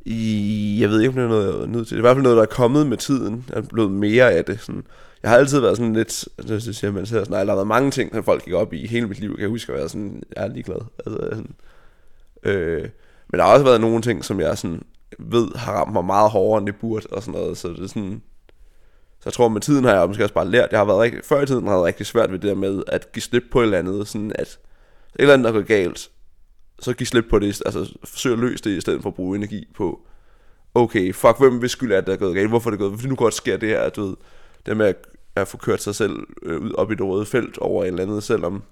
I, 0.05 0.77
jeg 0.81 0.89
ved 0.89 0.99
ikke, 0.99 1.09
om 1.09 1.15
det 1.15 1.23
er 1.23 1.27
noget, 1.27 1.53
jeg 1.53 1.61
er 1.61 1.65
nødt 1.65 1.87
til. 1.87 1.97
Det 1.97 1.99
er 1.99 2.03
i 2.03 2.07
hvert 2.07 2.15
fald 2.15 2.23
noget, 2.23 2.35
der 2.35 2.43
er 2.43 2.47
kommet 2.47 2.87
med 2.87 2.97
tiden. 2.97 3.45
Jeg 3.49 3.57
er 3.57 3.61
blevet 3.61 3.91
mere 3.91 4.31
af 4.31 4.45
det. 4.45 4.59
Sådan. 4.59 4.83
Jeg 5.23 5.31
har 5.31 5.37
altid 5.37 5.59
været 5.59 5.77
sådan 5.77 5.93
lidt, 5.93 6.27
altså, 6.37 6.69
det 6.69 6.75
siger 6.75 6.91
man 6.91 7.05
sådan, 7.05 7.27
nej, 7.29 7.43
der 7.43 7.51
har 7.51 7.55
været 7.55 7.67
mange 7.67 7.91
ting, 7.91 8.13
som 8.13 8.23
folk 8.23 8.45
gik 8.45 8.53
op 8.53 8.73
i 8.73 8.87
hele 8.87 9.07
mit 9.07 9.19
liv. 9.19 9.29
Jeg 9.29 9.39
kan 9.39 9.49
huske 9.49 9.73
at 9.73 9.79
være 9.79 9.89
sådan, 9.89 10.23
jeg 10.35 10.43
er 10.43 10.47
ligeglad. 10.47 10.79
Altså, 11.05 11.27
sådan, 11.31 11.55
øh, 12.43 12.89
men 13.31 13.39
der 13.39 13.45
har 13.45 13.53
også 13.53 13.65
været 13.65 13.81
nogle 13.81 14.01
ting, 14.01 14.25
som 14.25 14.39
jeg 14.39 14.57
sådan 14.57 14.81
ved 15.19 15.55
har 15.55 15.73
ramt 15.73 15.93
mig 15.93 16.05
meget 16.05 16.31
hårdere, 16.31 16.57
end 16.57 16.67
det 16.67 16.75
burde, 16.75 17.07
og 17.11 17.23
sådan 17.23 17.39
noget. 17.39 17.57
Så 17.57 17.67
det 17.67 17.79
er 17.79 17.87
sådan, 17.87 18.21
så 19.19 19.23
jeg 19.25 19.33
tror, 19.33 19.47
med 19.47 19.61
tiden 19.61 19.85
har 19.85 19.93
jeg 19.93 20.07
måske 20.07 20.23
også 20.23 20.33
bare 20.33 20.49
lært, 20.49 20.71
jeg 20.71 20.79
har 20.79 20.85
været 20.85 20.99
rigtig, 20.99 21.19
før 21.23 21.41
i 21.41 21.45
tiden 21.45 21.67
har 21.67 21.75
jeg 21.75 21.83
rigtig 21.83 22.05
svært 22.05 22.31
ved 22.31 22.39
det 22.39 22.49
der 22.49 22.55
med 22.55 22.83
at 22.87 23.11
give 23.11 23.23
slip 23.23 23.43
på 23.51 23.59
et 23.59 23.63
eller 23.63 23.79
andet, 23.79 24.07
sådan 24.07 24.31
at 24.35 24.47
et 24.47 24.57
eller 25.19 25.33
andet, 25.33 25.45
der 25.45 25.51
går 25.51 25.67
galt, 25.67 26.09
så 26.81 26.93
giv 26.93 27.05
slip 27.05 27.25
på 27.29 27.39
det, 27.39 27.61
altså 27.65 27.97
forsøg 28.03 28.33
at 28.33 28.39
løse 28.39 28.63
det, 28.63 28.77
i 28.77 28.81
stedet 28.81 29.01
for 29.01 29.09
at 29.09 29.15
bruge 29.15 29.37
energi 29.37 29.67
på, 29.75 29.99
okay, 30.75 31.13
fuck, 31.13 31.39
hvem 31.39 31.61
vil 31.61 31.69
skylde, 31.69 31.95
at 31.95 32.07
det 32.07 32.13
er 32.13 32.17
gået 32.17 32.35
galt, 32.35 32.49
hvorfor 32.49 32.69
er 32.69 32.71
det 32.71 32.79
gået, 32.79 32.93
fordi 32.93 33.09
nu 33.09 33.15
godt 33.15 33.33
sker 33.33 33.57
det 33.57 33.69
her, 33.69 33.89
du 33.89 34.05
ved, 34.05 34.15
det 34.65 34.77
med 34.77 34.85
at 34.85 34.95
at 35.35 35.47
få 35.47 35.57
kørt 35.57 35.81
sig 35.81 35.95
selv 35.95 36.27
øh, 36.43 36.61
ud 36.61 36.73
op 36.73 36.91
i 36.91 36.95
det 36.95 37.05
røde 37.05 37.25
felt 37.25 37.57
over 37.57 37.83
et 37.83 37.87
eller 37.87 38.03
andet, 38.03 38.23
selvom 38.23 38.63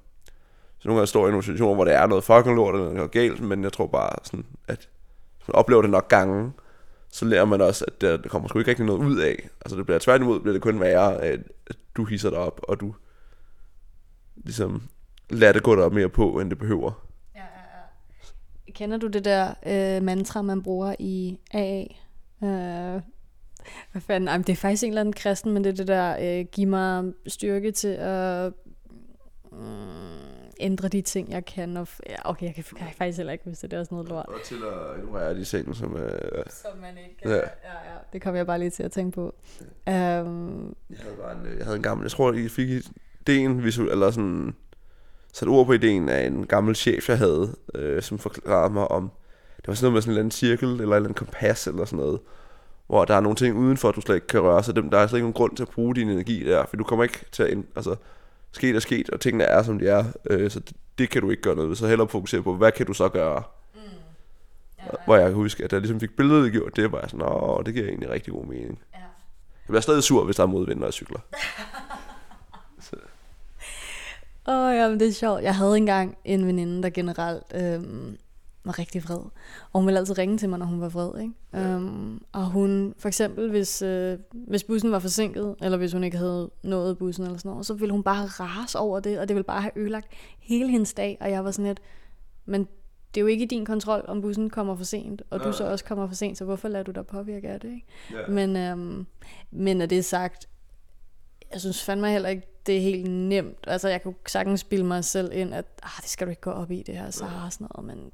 så 0.79 0.87
nogle 0.87 0.99
gange 0.99 1.07
står 1.07 1.27
i 1.27 1.29
nogle 1.29 1.43
situationer, 1.43 1.75
hvor 1.75 1.85
det 1.85 1.93
er 1.93 2.07
noget 2.07 2.23
fucking 2.23 2.55
lort 2.55 2.75
eller 2.75 2.93
noget 2.93 3.11
galt, 3.11 3.41
men 3.41 3.63
jeg 3.63 3.73
tror 3.73 3.87
bare 3.87 4.09
sådan, 4.23 4.45
at 4.67 4.89
hvis 5.37 5.47
man 5.47 5.55
oplever 5.55 5.81
det 5.81 5.91
nok 5.91 6.07
gange, 6.07 6.51
så 7.11 7.25
lærer 7.25 7.45
man 7.45 7.61
også, 7.61 7.85
at 7.87 8.01
der, 8.01 8.17
der 8.17 8.29
kommer 8.29 8.47
sgu 8.47 8.59
ikke 8.59 8.69
rigtig 8.69 8.85
noget 8.85 8.99
ud 8.99 9.17
af. 9.17 9.49
Altså 9.61 9.77
det 9.77 9.85
bliver 9.85 9.99
tværtimod, 9.99 10.39
bliver 10.39 10.53
det 10.53 10.61
kun 10.61 10.79
værre, 10.79 11.21
at, 11.21 11.39
at 11.67 11.75
du 11.97 12.05
hisser 12.05 12.29
dig 12.29 12.39
op, 12.39 12.59
og 12.63 12.79
du 12.79 12.95
ligesom 14.35 14.81
lader 15.29 15.53
det 15.53 15.63
gå 15.63 15.75
dig 15.75 15.93
mere 15.93 16.09
på, 16.09 16.39
end 16.39 16.49
det 16.49 16.57
behøver. 16.57 17.08
Kender 18.75 18.97
du 18.97 19.07
det 19.07 19.25
der 19.25 19.53
øh, 19.65 20.03
mantra, 20.03 20.41
man 20.41 20.63
bruger 20.63 20.95
i 20.99 21.39
AA? 21.53 21.83
Øh, 22.43 23.01
hvad 23.91 24.01
fanden? 24.01 24.27
Ej, 24.27 24.37
det 24.37 24.49
er 24.49 24.55
faktisk 24.55 24.83
en 24.83 24.89
eller 24.89 25.01
anden 25.01 25.13
kristen, 25.13 25.51
men 25.53 25.63
det 25.63 25.69
er 25.69 25.75
det 25.75 25.87
der, 25.87 26.39
øh, 26.39 26.45
giv 26.51 26.67
mig 26.67 27.13
styrke 27.27 27.71
til 27.71 27.87
at 27.99 28.53
øh, 29.53 29.59
ændre 30.59 30.87
de 30.87 31.01
ting, 31.01 31.31
jeg 31.31 31.45
kan. 31.45 31.77
Og 31.77 31.87
ja, 32.09 32.15
okay, 32.29 32.45
jeg 32.45 32.55
kan, 32.55 32.63
jeg 32.71 32.87
kan 32.87 32.95
faktisk 32.97 33.17
heller 33.17 33.33
ikke 33.33 33.45
huske 33.45 33.61
det. 33.61 33.71
Det 33.71 33.77
er 33.77 33.81
også 33.81 33.93
noget 33.93 34.09
lort. 34.09 34.25
Og 34.25 34.39
til 34.45 34.55
at 34.55 34.99
ignorere 34.99 35.35
de 35.35 35.45
ting, 35.45 35.75
som... 35.75 35.97
Øh, 35.97 36.43
som 36.49 36.77
man 36.81 36.97
ikke 36.97 37.17
kan. 37.21 37.31
Ja. 37.31 37.37
ja, 37.37 37.41
ja. 37.43 37.97
Det 38.13 38.21
kom 38.21 38.35
jeg 38.35 38.45
bare 38.45 38.59
lige 38.59 38.69
til 38.69 38.83
at 38.83 38.91
tænke 38.91 39.15
på. 39.15 39.35
Ja. 39.87 40.21
Um, 40.21 40.75
jeg, 40.89 40.97
havde 40.99 41.15
bare 41.15 41.31
en, 41.31 41.57
jeg 41.57 41.65
havde 41.65 41.77
en 41.77 41.83
gammel... 41.83 42.03
Jeg 42.05 42.11
tror, 42.11 42.33
I 42.33 42.47
fik 42.47 42.69
ideen, 43.21 43.63
visuel, 43.63 43.89
eller 43.89 44.11
sådan 44.11 44.55
sat 45.33 45.47
ord 45.47 45.65
på 45.65 45.73
ideen 45.73 46.09
af 46.09 46.27
en 46.27 46.45
gammel 46.45 46.75
chef, 46.75 47.09
jeg 47.09 47.17
havde, 47.17 47.55
øh, 47.75 48.01
som 48.01 48.19
forklarede 48.19 48.73
mig 48.73 48.91
om, 48.91 49.11
det 49.57 49.67
var 49.67 49.73
sådan 49.73 49.85
noget 49.85 49.93
med 49.93 50.01
sådan 50.01 50.11
en 50.11 50.13
eller 50.13 50.21
anden 50.21 50.31
cirkel, 50.31 50.69
eller 50.69 50.77
en 50.77 50.83
eller 50.83 50.95
anden 50.95 51.13
kompas, 51.13 51.67
eller 51.67 51.85
sådan 51.85 51.99
noget, 51.99 52.19
hvor 52.87 53.05
der 53.05 53.15
er 53.15 53.19
nogle 53.21 53.35
ting 53.35 53.57
udenfor, 53.57 53.91
du 53.91 54.01
slet 54.01 54.15
ikke 54.15 54.27
kan 54.27 54.39
røre, 54.39 54.63
så 54.63 54.71
der 54.71 54.97
er 54.97 55.07
slet 55.07 55.17
ikke 55.17 55.23
nogen 55.23 55.33
grund 55.33 55.55
til 55.55 55.63
at 55.63 55.69
bruge 55.69 55.95
din 55.95 56.09
energi 56.09 56.43
der, 56.43 56.65
for 56.65 56.77
du 56.77 56.83
kommer 56.83 57.03
ikke 57.03 57.25
til 57.31 57.43
at, 57.43 57.57
altså, 57.75 57.95
sket 58.51 58.75
er 58.75 58.79
sket, 58.79 59.09
og 59.09 59.19
tingene 59.19 59.43
er, 59.43 59.63
som 59.63 59.79
de 59.79 59.87
er, 59.87 60.05
øh, 60.29 60.51
så 60.51 60.59
det, 60.59 60.75
det 60.97 61.09
kan 61.09 61.21
du 61.21 61.29
ikke 61.29 61.43
gøre 61.43 61.55
noget 61.55 61.69
ved, 61.69 61.75
så 61.75 61.87
hellere 61.87 62.07
fokusere 62.07 62.43
på, 62.43 62.55
hvad 62.55 62.71
kan 62.71 62.85
du 62.85 62.93
så 62.93 63.09
gøre? 63.09 63.43
Mm. 63.75 63.79
Ja, 64.77 64.83
ja. 64.83 64.89
Hvor 65.05 65.15
jeg 65.15 65.25
kan 65.25 65.35
huske, 65.35 65.63
at 65.63 65.73
jeg 65.73 65.81
ligesom 65.81 65.99
fik 65.99 66.15
billedet 66.17 66.51
gjort, 66.51 66.75
det 66.75 66.91
var 66.91 67.07
sådan, 67.07 67.25
åh, 67.25 67.65
det 67.65 67.73
giver 67.73 67.87
egentlig 67.87 68.09
rigtig 68.09 68.33
god 68.33 68.45
mening. 68.45 68.79
Ja. 68.93 68.99
Jeg 68.99 69.67
bliver 69.67 69.81
stadig 69.81 70.03
sur, 70.03 70.25
hvis 70.25 70.35
der 70.35 70.43
er 70.43 70.47
modvind, 70.47 70.79
når 70.79 70.87
jeg 70.87 70.93
cykler. 70.93 71.19
Åh, 74.49 74.67
oh, 74.67 74.75
ja, 74.75 74.89
men 74.89 74.99
det 74.99 75.07
er 75.07 75.11
sjovt. 75.11 75.43
Jeg 75.43 75.55
havde 75.55 75.77
engang 75.77 76.17
en 76.25 76.47
veninde, 76.47 76.83
der 76.83 76.89
generelt 76.89 77.43
øhm, 77.55 78.17
var 78.65 78.79
rigtig 78.79 79.03
vred. 79.03 79.17
Og 79.71 79.79
hun 79.79 79.85
ville 79.85 79.99
altid 79.99 80.17
ringe 80.17 80.37
til 80.37 80.49
mig, 80.49 80.59
når 80.59 80.65
hun 80.65 80.81
var 80.81 80.89
vred. 80.89 81.21
Ikke? 81.21 81.33
Ja. 81.53 81.59
Øhm, 81.59 82.23
og 82.31 82.45
hun, 82.45 82.93
for 82.97 83.07
eksempel, 83.07 83.49
hvis, 83.49 83.81
øh, 83.81 84.19
hvis 84.31 84.63
bussen 84.63 84.91
var 84.91 84.99
forsinket, 84.99 85.55
eller 85.61 85.77
hvis 85.77 85.93
hun 85.93 86.03
ikke 86.03 86.17
havde 86.17 86.49
nået 86.63 86.97
bussen 86.97 87.23
eller 87.23 87.37
sådan 87.37 87.49
noget, 87.49 87.65
så 87.65 87.73
ville 87.73 87.91
hun 87.91 88.03
bare 88.03 88.25
rase 88.25 88.79
over 88.79 88.99
det, 88.99 89.19
og 89.19 89.27
det 89.27 89.35
ville 89.35 89.43
bare 89.43 89.61
have 89.61 89.71
ødelagt 89.75 90.07
hele 90.39 90.69
hendes 90.69 90.93
dag. 90.93 91.17
Og 91.21 91.31
jeg 91.31 91.45
var 91.45 91.51
sådan 91.51 91.67
lidt, 91.67 91.79
men 92.45 92.67
det 93.15 93.19
er 93.19 93.21
jo 93.21 93.27
ikke 93.27 93.43
i 93.43 93.47
din 93.47 93.65
kontrol, 93.65 94.05
om 94.07 94.21
bussen 94.21 94.49
kommer 94.49 94.75
for 94.75 94.83
sent, 94.83 95.21
og 95.29 95.39
ja. 95.39 95.47
du 95.47 95.53
så 95.53 95.63
også 95.63 95.85
kommer 95.85 96.07
for 96.07 96.15
sent, 96.15 96.37
så 96.37 96.45
hvorfor 96.45 96.67
lader 96.67 96.83
du 96.83 96.91
dig 96.91 97.07
påvirke 97.07 97.49
af 97.49 97.59
det? 97.59 97.67
Ikke? 97.73 97.85
Ja. 98.11 98.27
Men, 98.27 98.55
øhm, 98.55 99.05
men 99.51 99.77
når 99.77 99.85
det 99.85 99.97
er 99.97 100.03
sagt, 100.03 100.49
jeg 101.51 101.61
synes 101.61 101.83
fandme 101.83 102.11
heller 102.11 102.29
ikke, 102.29 102.47
det 102.65 102.77
er 102.77 102.81
helt 102.81 103.11
nemt. 103.11 103.57
Altså, 103.67 103.89
jeg 103.89 104.03
kunne 104.03 104.15
sagtens 104.27 104.59
spille 104.59 104.85
mig 104.85 105.05
selv 105.05 105.31
ind, 105.33 105.53
at 105.53 105.65
ah, 105.83 106.01
det 106.01 106.09
skal 106.09 106.27
du 106.27 106.29
ikke 106.29 106.41
gå 106.41 106.51
op 106.51 106.71
i, 106.71 106.83
det 106.87 106.97
her, 106.97 107.11
så 107.11 107.25
ja. 107.25 107.49
sådan 107.49 107.67
noget, 107.75 107.87
men 107.87 108.11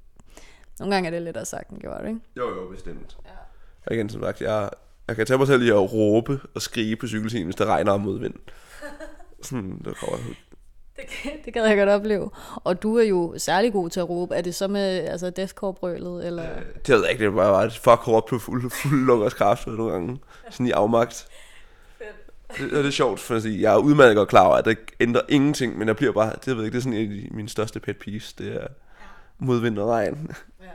nogle 0.80 0.94
gange 0.94 1.08
er 1.08 1.12
det 1.12 1.22
lidt 1.22 1.38
at 1.38 1.48
sagt 1.48 1.70
end 1.70 1.80
gjort, 1.80 2.02
ikke? 2.08 2.20
Jo, 2.38 2.50
jo, 2.50 2.70
bestemt. 2.72 3.18
Ja. 3.26 3.32
Og 3.86 3.96
igen, 3.96 4.10
som 4.10 4.22
sagt, 4.22 4.42
jeg, 4.42 4.70
jeg 5.08 5.16
kan 5.16 5.26
tage 5.26 5.38
mig 5.38 5.48
selv 5.48 5.62
i 5.62 5.70
at 5.70 5.94
råbe 5.94 6.40
og 6.56 6.62
skrige 6.62 6.96
på 6.96 7.08
cykelstien, 7.08 7.46
hvis 7.46 7.56
det 7.56 7.68
regner 7.68 7.92
om 7.92 8.02
modvind. 8.02 8.34
Sådan, 9.42 9.82
det 9.86 9.98
kommer 9.98 10.18
det, 10.18 10.36
det 11.46 11.54
gad 11.54 11.66
jeg 11.66 11.78
godt 11.78 11.90
opleve. 11.90 12.30
Og 12.56 12.84
du 12.84 12.98
er 12.98 13.04
jo 13.04 13.34
særlig 13.38 13.74
god 13.74 13.90
til 13.90 14.00
at 14.00 14.10
råbe. 14.10 14.36
Er 14.36 14.42
det 14.42 14.56
så 14.56 14.68
med 14.68 14.82
altså 14.82 15.30
deathcore-brølet? 15.30 16.28
Eller? 16.28 16.44
Øh, 16.44 16.62
det 16.88 16.96
ved 16.96 17.02
jeg 17.02 17.12
ikke. 17.12 17.24
Det 17.26 17.36
var 17.36 17.52
bare 17.52 17.66
et 17.66 17.78
fuck 17.78 18.08
råb 18.08 18.30
på 18.30 18.40
fuld, 18.40 18.72
fuld 18.72 19.06
lungers 19.06 19.34
kraft 19.34 19.68
nogle 19.68 19.92
gange. 19.92 20.20
Sådan 20.50 20.68
i 20.68 20.72
afmagt. 20.72 21.28
Det, 22.58 22.72
det 22.72 22.86
er 22.86 22.90
sjovt, 22.90 23.20
for 23.20 23.48
jeg 23.48 23.74
er 23.74 23.78
udmærket 23.78 24.16
godt 24.16 24.30
klar 24.30 24.48
over, 24.48 24.56
at 24.56 24.66
det 24.66 24.78
ændrer 25.00 25.22
ingenting, 25.30 25.78
men 25.78 25.88
jeg 25.88 25.96
bliver 25.96 26.12
bare, 26.12 26.32
det 26.46 26.48
ved 26.48 26.56
jeg 26.56 26.66
ikke, 26.66 26.74
det 26.74 26.80
er 26.80 26.84
sådan 26.84 27.00
en 27.00 27.12
af 27.12 27.28
mine 27.32 27.50
største 27.50 27.80
pet 27.80 27.98
peeves, 27.98 28.34
det 28.34 28.56
er 28.56 28.68
modvind 29.40 29.80
og 29.80 29.90
regn. 29.90 30.32
Ja. 30.62 30.66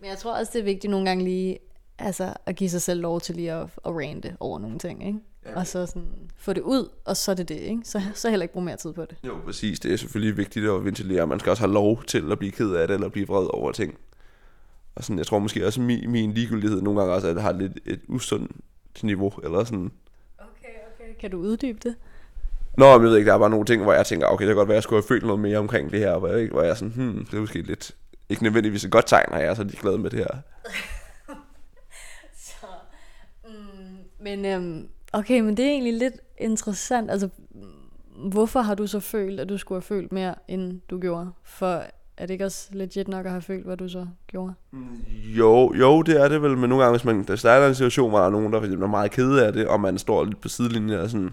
Men 0.00 0.10
jeg 0.10 0.18
tror 0.18 0.38
også, 0.38 0.50
det 0.54 0.60
er 0.60 0.64
vigtigt 0.64 0.90
nogle 0.90 1.06
gange 1.06 1.24
lige, 1.24 1.58
altså 1.98 2.34
at 2.46 2.56
give 2.56 2.70
sig 2.70 2.82
selv 2.82 3.00
lov 3.00 3.20
til 3.20 3.34
lige 3.34 3.52
at, 3.52 3.62
at 3.62 3.92
rante 3.94 4.36
over 4.40 4.58
nogle 4.58 4.78
ting, 4.78 5.06
ikke? 5.06 5.18
Ja. 5.46 5.56
Og 5.56 5.66
så 5.66 5.86
sådan, 5.86 6.08
få 6.36 6.52
det 6.52 6.60
ud, 6.60 6.88
og 7.04 7.16
så 7.16 7.30
er 7.30 7.34
det 7.34 7.48
det, 7.48 7.54
ikke? 7.54 7.82
Så, 7.84 8.02
så 8.14 8.30
heller 8.30 8.44
ikke 8.44 8.52
bruge 8.52 8.64
mere 8.64 8.76
tid 8.76 8.92
på 8.92 9.04
det. 9.04 9.16
Jo, 9.26 9.38
præcis. 9.44 9.80
Det 9.80 9.92
er 9.92 9.96
selvfølgelig 9.96 10.36
vigtigt 10.36 10.70
at 10.70 10.84
ventilere. 10.84 11.26
Man 11.26 11.40
skal 11.40 11.50
også 11.50 11.62
have 11.62 11.72
lov 11.72 12.04
til 12.04 12.32
at 12.32 12.38
blive 12.38 12.52
ked 12.52 12.70
af 12.70 12.88
det, 12.88 12.94
eller 12.94 13.08
blive 13.08 13.26
vred 13.26 13.46
over 13.54 13.72
ting. 13.72 13.98
Og 14.94 15.04
sådan, 15.04 15.18
jeg 15.18 15.26
tror 15.26 15.38
måske 15.38 15.66
også, 15.66 15.80
min, 15.80 16.10
min 16.10 16.32
ligegyldighed 16.32 16.82
nogle 16.82 17.00
gange 17.00 17.14
også, 17.14 17.28
at 17.28 17.34
det 17.34 17.42
har 17.42 17.52
lidt 17.52 17.72
et 17.84 18.00
usundt 18.08 18.52
niveau, 19.02 19.32
eller 19.44 19.64
sådan, 19.64 19.92
kan 21.22 21.30
du 21.30 21.38
uddybe 21.38 21.78
det? 21.82 21.94
Nå, 22.78 22.86
jeg 22.86 23.02
ved 23.02 23.16
ikke, 23.16 23.28
der 23.28 23.34
er 23.34 23.38
bare 23.38 23.50
nogle 23.50 23.66
ting, 23.66 23.82
hvor 23.82 23.92
jeg 23.92 24.06
tænker, 24.06 24.26
okay, 24.26 24.42
det 24.44 24.48
kan 24.48 24.56
godt 24.56 24.68
være, 24.68 24.74
at 24.74 24.76
jeg 24.76 24.82
skulle 24.82 25.02
have 25.02 25.08
følt 25.08 25.22
noget 25.22 25.40
mere 25.40 25.58
omkring 25.58 25.90
det 25.90 25.98
her, 25.98 26.18
hvor 26.18 26.28
jeg, 26.28 26.48
hvor 26.48 26.62
jeg 26.62 26.70
er 26.70 26.74
sådan, 26.74 26.92
hmm, 26.92 27.26
det 27.26 27.36
er 27.36 27.40
måske 27.40 27.62
lidt, 27.62 27.96
ikke 28.28 28.42
nødvendigvis 28.42 28.84
et 28.84 28.90
godt 28.90 29.06
tegn, 29.06 29.32
at 29.32 29.40
jeg 29.40 29.48
er 29.48 29.54
så 29.54 29.64
glad 29.80 29.98
med 29.98 30.10
det 30.10 30.18
her. 30.18 30.38
så, 32.48 32.66
mm, 33.44 33.96
men 34.20 34.44
øhm, 34.44 34.88
okay, 35.12 35.40
men 35.40 35.56
det 35.56 35.64
er 35.64 35.70
egentlig 35.70 35.94
lidt 35.94 36.14
interessant, 36.38 37.10
altså, 37.10 37.28
hvorfor 38.30 38.60
har 38.60 38.74
du 38.74 38.86
så 38.86 39.00
følt, 39.00 39.40
at 39.40 39.48
du 39.48 39.58
skulle 39.58 39.76
have 39.76 39.86
følt 39.86 40.12
mere, 40.12 40.34
end 40.48 40.80
du 40.90 41.00
gjorde? 41.00 41.32
For 41.44 41.84
er 42.16 42.26
det 42.26 42.34
ikke 42.34 42.44
også 42.44 42.68
legit 42.72 43.08
nok 43.08 43.26
at 43.26 43.32
have 43.32 43.42
følt, 43.42 43.64
hvad 43.64 43.76
du 43.76 43.88
så 43.88 44.06
gjorde? 44.26 44.54
Jo, 45.24 45.74
jo, 45.74 46.02
det 46.02 46.20
er 46.20 46.28
det 46.28 46.42
vel, 46.42 46.58
men 46.58 46.68
nogle 46.68 46.84
gange, 46.84 46.98
hvis 46.98 47.04
man 47.04 47.24
der 47.24 47.36
starter 47.36 47.68
en 47.68 47.74
situation, 47.74 48.10
hvor 48.10 48.18
der 48.18 48.26
er 48.26 48.30
nogen, 48.30 48.52
der 48.52 48.60
er 48.60 48.86
meget 48.86 49.10
kede 49.10 49.46
af 49.46 49.52
det, 49.52 49.66
og 49.66 49.80
man 49.80 49.98
står 49.98 50.24
lidt 50.24 50.40
på 50.40 50.48
sidelinjen 50.48 51.00
og 51.00 51.10
sådan, 51.10 51.30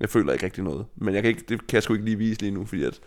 jeg 0.00 0.08
føler 0.08 0.32
ikke 0.32 0.44
rigtig 0.44 0.64
noget. 0.64 0.86
Men 0.96 1.14
jeg 1.14 1.22
kan 1.22 1.28
ikke, 1.28 1.44
det 1.48 1.66
kan 1.66 1.74
jeg 1.74 1.82
sgu 1.82 1.92
ikke 1.92 2.04
lige 2.04 2.18
vise 2.18 2.40
lige 2.40 2.50
nu, 2.50 2.64
fordi 2.64 2.84
at, 2.84 3.00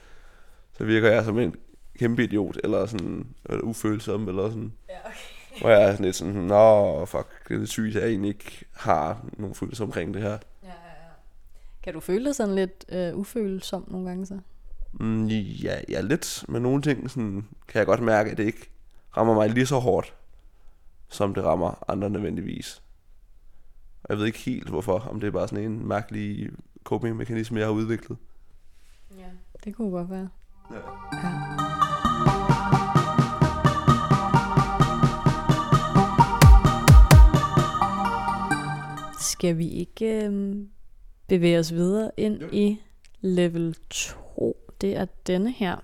så 0.77 0.83
virker 0.83 1.11
jeg 1.11 1.25
som 1.25 1.39
en 1.39 1.55
kæmpe 1.99 2.23
idiot, 2.23 2.57
eller 2.63 2.85
sådan, 2.85 3.27
eller 3.45 3.63
ufølsom, 3.63 4.27
eller 4.27 4.49
sådan. 4.49 4.73
Ja, 4.89 4.95
okay. 5.05 5.17
Hvor 5.61 5.69
jeg 5.69 5.83
er 5.83 5.91
sådan 5.91 6.05
lidt 6.05 6.15
sådan, 6.15 6.33
nå, 6.33 7.05
fuck, 7.05 7.47
det 7.47 7.53
er 7.53 7.59
lidt 7.59 7.69
sygt, 7.69 7.95
at 7.95 8.01
jeg 8.01 8.09
egentlig 8.09 8.29
ikke 8.29 8.65
har 8.73 9.25
nogen 9.37 9.55
følelse 9.55 9.83
omkring 9.83 10.13
det 10.13 10.21
her. 10.21 10.29
Ja, 10.29 10.37
ja, 10.63 10.71
ja. 10.71 11.11
Kan 11.83 11.93
du 11.93 11.99
føle 11.99 12.25
dig 12.25 12.35
sådan 12.35 12.55
lidt 12.55 12.85
øh, 12.89 13.15
ufølsom 13.15 13.85
nogle 13.87 14.07
gange 14.07 14.25
så? 14.25 14.39
Mm, 14.93 15.25
ja, 15.27 15.81
ja, 15.89 16.01
lidt. 16.01 16.45
Men 16.47 16.61
nogle 16.61 16.81
ting 16.81 17.09
sådan, 17.09 17.45
kan 17.67 17.79
jeg 17.79 17.85
godt 17.85 18.03
mærke, 18.03 18.31
at 18.31 18.37
det 18.37 18.43
ikke 18.45 18.69
rammer 19.17 19.33
mig 19.33 19.49
lige 19.49 19.65
så 19.65 19.79
hårdt, 19.79 20.13
som 21.09 21.33
det 21.33 21.43
rammer 21.43 21.83
andre 21.87 22.09
nødvendigvis. 22.09 22.81
Jeg 24.09 24.17
ved 24.17 24.25
ikke 24.25 24.39
helt 24.39 24.69
hvorfor, 24.69 24.99
om 24.99 25.19
det 25.19 25.27
er 25.27 25.31
bare 25.31 25.47
sådan 25.47 25.63
en 25.63 25.87
mærkelig 25.87 26.49
coping-mekanisme, 26.83 27.59
jeg 27.59 27.67
har 27.67 27.73
udviklet. 27.73 28.17
Ja, 29.17 29.29
det 29.63 29.75
kunne 29.75 29.91
godt 29.91 30.09
være. 30.09 30.29
Ja. 30.71 30.77
ja. 31.13 31.71
Skal 39.19 39.57
vi 39.57 39.67
ikke 39.67 40.25
øhm, 40.25 40.69
bevæge 41.27 41.59
os 41.59 41.71
videre 41.73 42.11
ind 42.17 42.41
jo. 42.41 42.49
i 42.51 42.81
level 43.21 43.75
2? 43.89 44.60
Det 44.81 44.95
er 44.95 45.05
denne 45.27 45.51
her. 45.51 45.77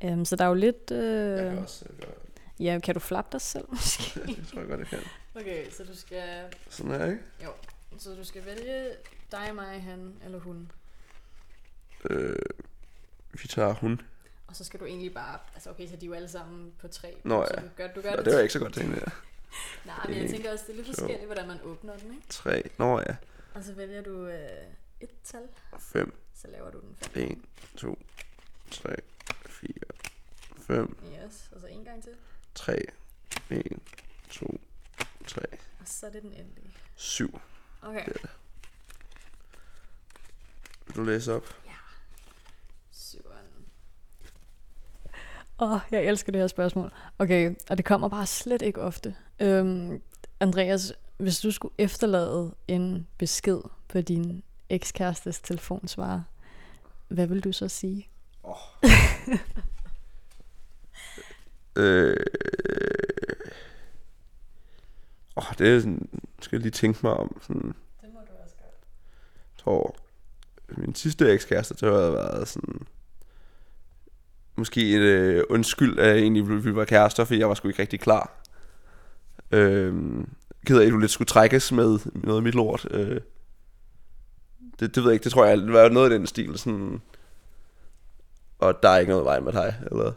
Okay. 0.00 0.12
Um, 0.12 0.24
så 0.24 0.36
der 0.36 0.44
er 0.44 0.48
jo 0.48 0.54
lidt... 0.54 0.90
Uh, 0.90 0.96
jeg 0.98 1.50
kan 1.50 1.58
også, 1.58 1.84
jeg 1.98 2.08
kan... 2.08 2.14
Ja, 2.60 2.78
kan 2.78 2.94
du 2.94 3.00
flappe 3.00 3.28
dig 3.32 3.40
selv 3.40 3.64
måske? 3.72 4.20
det 4.20 4.48
tror 4.48 4.60
jeg 4.60 4.68
godt, 4.68 4.80
jeg 4.80 4.86
kan. 4.86 4.98
Okay, 5.34 5.70
så 5.70 5.84
du 5.84 5.96
skal... 5.96 6.44
Sådan 6.68 6.92
er 6.92 7.06
ikke? 7.06 7.22
Jo, 7.44 7.50
så 7.98 8.14
du 8.14 8.24
skal 8.24 8.46
vælge 8.46 8.90
dig, 9.32 9.54
mig, 9.54 9.82
han 9.82 10.14
eller 10.24 10.38
hun. 10.38 10.70
Øh, 12.10 12.36
vi 13.42 13.48
tager 13.48 13.74
hun. 13.74 14.00
Og 14.46 14.56
så 14.56 14.64
skal 14.64 14.80
du 14.80 14.84
egentlig 14.84 15.14
bare... 15.14 15.38
Altså 15.54 15.70
okay, 15.70 15.88
så 15.88 15.96
de 15.96 16.04
er 16.04 16.06
jo 16.06 16.14
alle 16.14 16.28
sammen 16.28 16.72
på 16.78 16.88
tre. 16.88 17.16
Nå 17.24 17.40
ja. 17.40 17.46
Så 17.46 17.54
du 17.54 17.68
gør, 17.76 17.86
du 17.86 18.00
gør 18.00 18.10
Nå, 18.10 18.16
det, 18.16 18.24
det 18.24 18.34
var 18.34 18.40
ikke 18.40 18.52
så 18.52 18.58
godt 18.58 18.74
tænkt, 18.74 18.96
ja. 18.96 19.00
Nej, 19.86 20.06
men 20.08 20.18
jeg 20.18 20.30
tænker 20.30 20.52
også, 20.52 20.64
det 20.66 20.72
er 20.72 20.76
lidt 20.76 20.86
forskelligt, 20.86 21.26
hvordan 21.26 21.48
man 21.48 21.58
åbner 21.62 21.96
den, 21.96 22.14
ikke? 22.14 22.26
Tre. 22.28 22.62
Nå 22.78 23.00
ja. 23.00 23.16
Og 23.54 23.64
så 23.64 23.72
vælger 23.72 24.02
du 24.02 24.26
øh, 24.26 24.48
et 25.00 25.10
tal. 25.24 25.42
Fem. 25.78 26.12
Så 26.42 26.48
laver 26.48 26.70
du 26.70 26.80
den 26.80 26.96
5. 27.00 27.30
1, 27.30 27.38
2, 27.76 27.98
3, 28.70 28.94
4, 29.46 29.70
5. 30.58 30.96
Yes, 31.04 31.50
og 31.52 31.60
så 31.60 31.66
en 31.66 31.84
gang 31.84 32.02
til. 32.02 32.12
3, 32.54 32.82
1, 33.50 33.62
2, 34.30 34.60
3. 35.26 35.42
Og 35.80 35.88
så 35.88 36.06
er 36.06 36.10
det 36.10 36.22
den 36.22 36.32
endelige. 36.32 36.74
7. 36.96 37.40
Okay. 37.82 38.04
Det 38.04 38.16
er 38.22 38.28
Vil 40.86 40.96
du 40.96 41.02
læse 41.02 41.34
op? 41.34 41.54
Ja. 41.66 41.72
7. 42.90 43.18
Åh, 45.58 45.72
oh, 45.72 45.80
jeg 45.90 46.04
elsker 46.04 46.32
det 46.32 46.40
her 46.40 46.48
spørgsmål. 46.48 46.92
Okay, 47.18 47.54
og 47.70 47.76
det 47.76 47.84
kommer 47.84 48.08
bare 48.08 48.26
slet 48.26 48.62
ikke 48.62 48.80
ofte. 48.80 49.16
Øhm, 49.40 50.02
Andreas, 50.40 50.92
hvis 51.16 51.40
du 51.40 51.50
skulle 51.50 51.74
efterlade 51.78 52.54
en 52.68 53.08
besked 53.18 53.60
på 53.88 54.00
din 54.00 54.42
ekskærestes 54.70 55.40
telefonsvarer, 55.40 56.22
hvad 57.08 57.26
vil 57.26 57.44
du 57.44 57.52
så 57.52 57.68
sige? 57.68 58.08
Oh. 58.42 58.56
øh, 61.76 62.16
oh, 65.36 65.44
det 65.58 65.68
er 65.68 65.80
sådan, 65.80 66.08
skal 66.42 66.56
jeg 66.56 66.62
lige 66.62 66.72
tænke 66.72 66.98
mig 67.02 67.12
om. 67.12 67.40
Sådan, 67.42 67.74
Det 68.00 68.08
må 68.14 68.20
du 68.20 68.42
også 68.42 68.54
gøre. 68.56 68.70
Jeg 69.56 69.64
tror, 69.64 69.96
min 70.68 70.94
sidste 70.94 71.32
ekskæreste, 71.32 71.74
det 71.74 71.92
har 71.92 72.10
været 72.10 72.48
sådan, 72.48 72.86
måske 74.56 74.96
et 74.96 75.00
øh, 75.00 75.44
undskyld, 75.50 75.98
at 75.98 76.06
jeg 76.06 76.18
egentlig 76.18 76.48
ville 76.48 76.76
var 76.76 76.84
kærester, 76.84 77.24
fordi 77.24 77.38
jeg 77.38 77.48
var 77.48 77.54
sgu 77.54 77.68
ikke 77.68 77.82
rigtig 77.82 78.00
klar. 78.00 78.42
Øh, 79.50 79.94
ked 80.66 80.80
af, 80.80 80.86
at 80.86 80.92
du 80.92 80.98
lidt 80.98 81.10
skulle 81.10 81.26
trækkes 81.26 81.72
med 81.72 81.98
noget 82.14 82.36
af 82.36 82.42
mit 82.42 82.54
lort. 82.54 82.86
Øh, 82.90 83.20
det, 84.80 84.94
det 84.94 85.02
ved 85.02 85.10
jeg 85.10 85.14
ikke, 85.14 85.24
det 85.24 85.32
tror 85.32 85.44
jeg, 85.44 85.58
det 85.58 85.72
var 85.72 85.88
noget 85.88 86.12
af 86.12 86.18
den 86.18 86.26
stil, 86.26 86.58
sådan, 86.58 87.00
og 88.58 88.82
der 88.82 88.88
er 88.88 88.98
ikke 88.98 89.10
noget 89.10 89.24
vej 89.24 89.40
med 89.40 89.52
dig, 89.52 89.74
eller? 89.90 90.12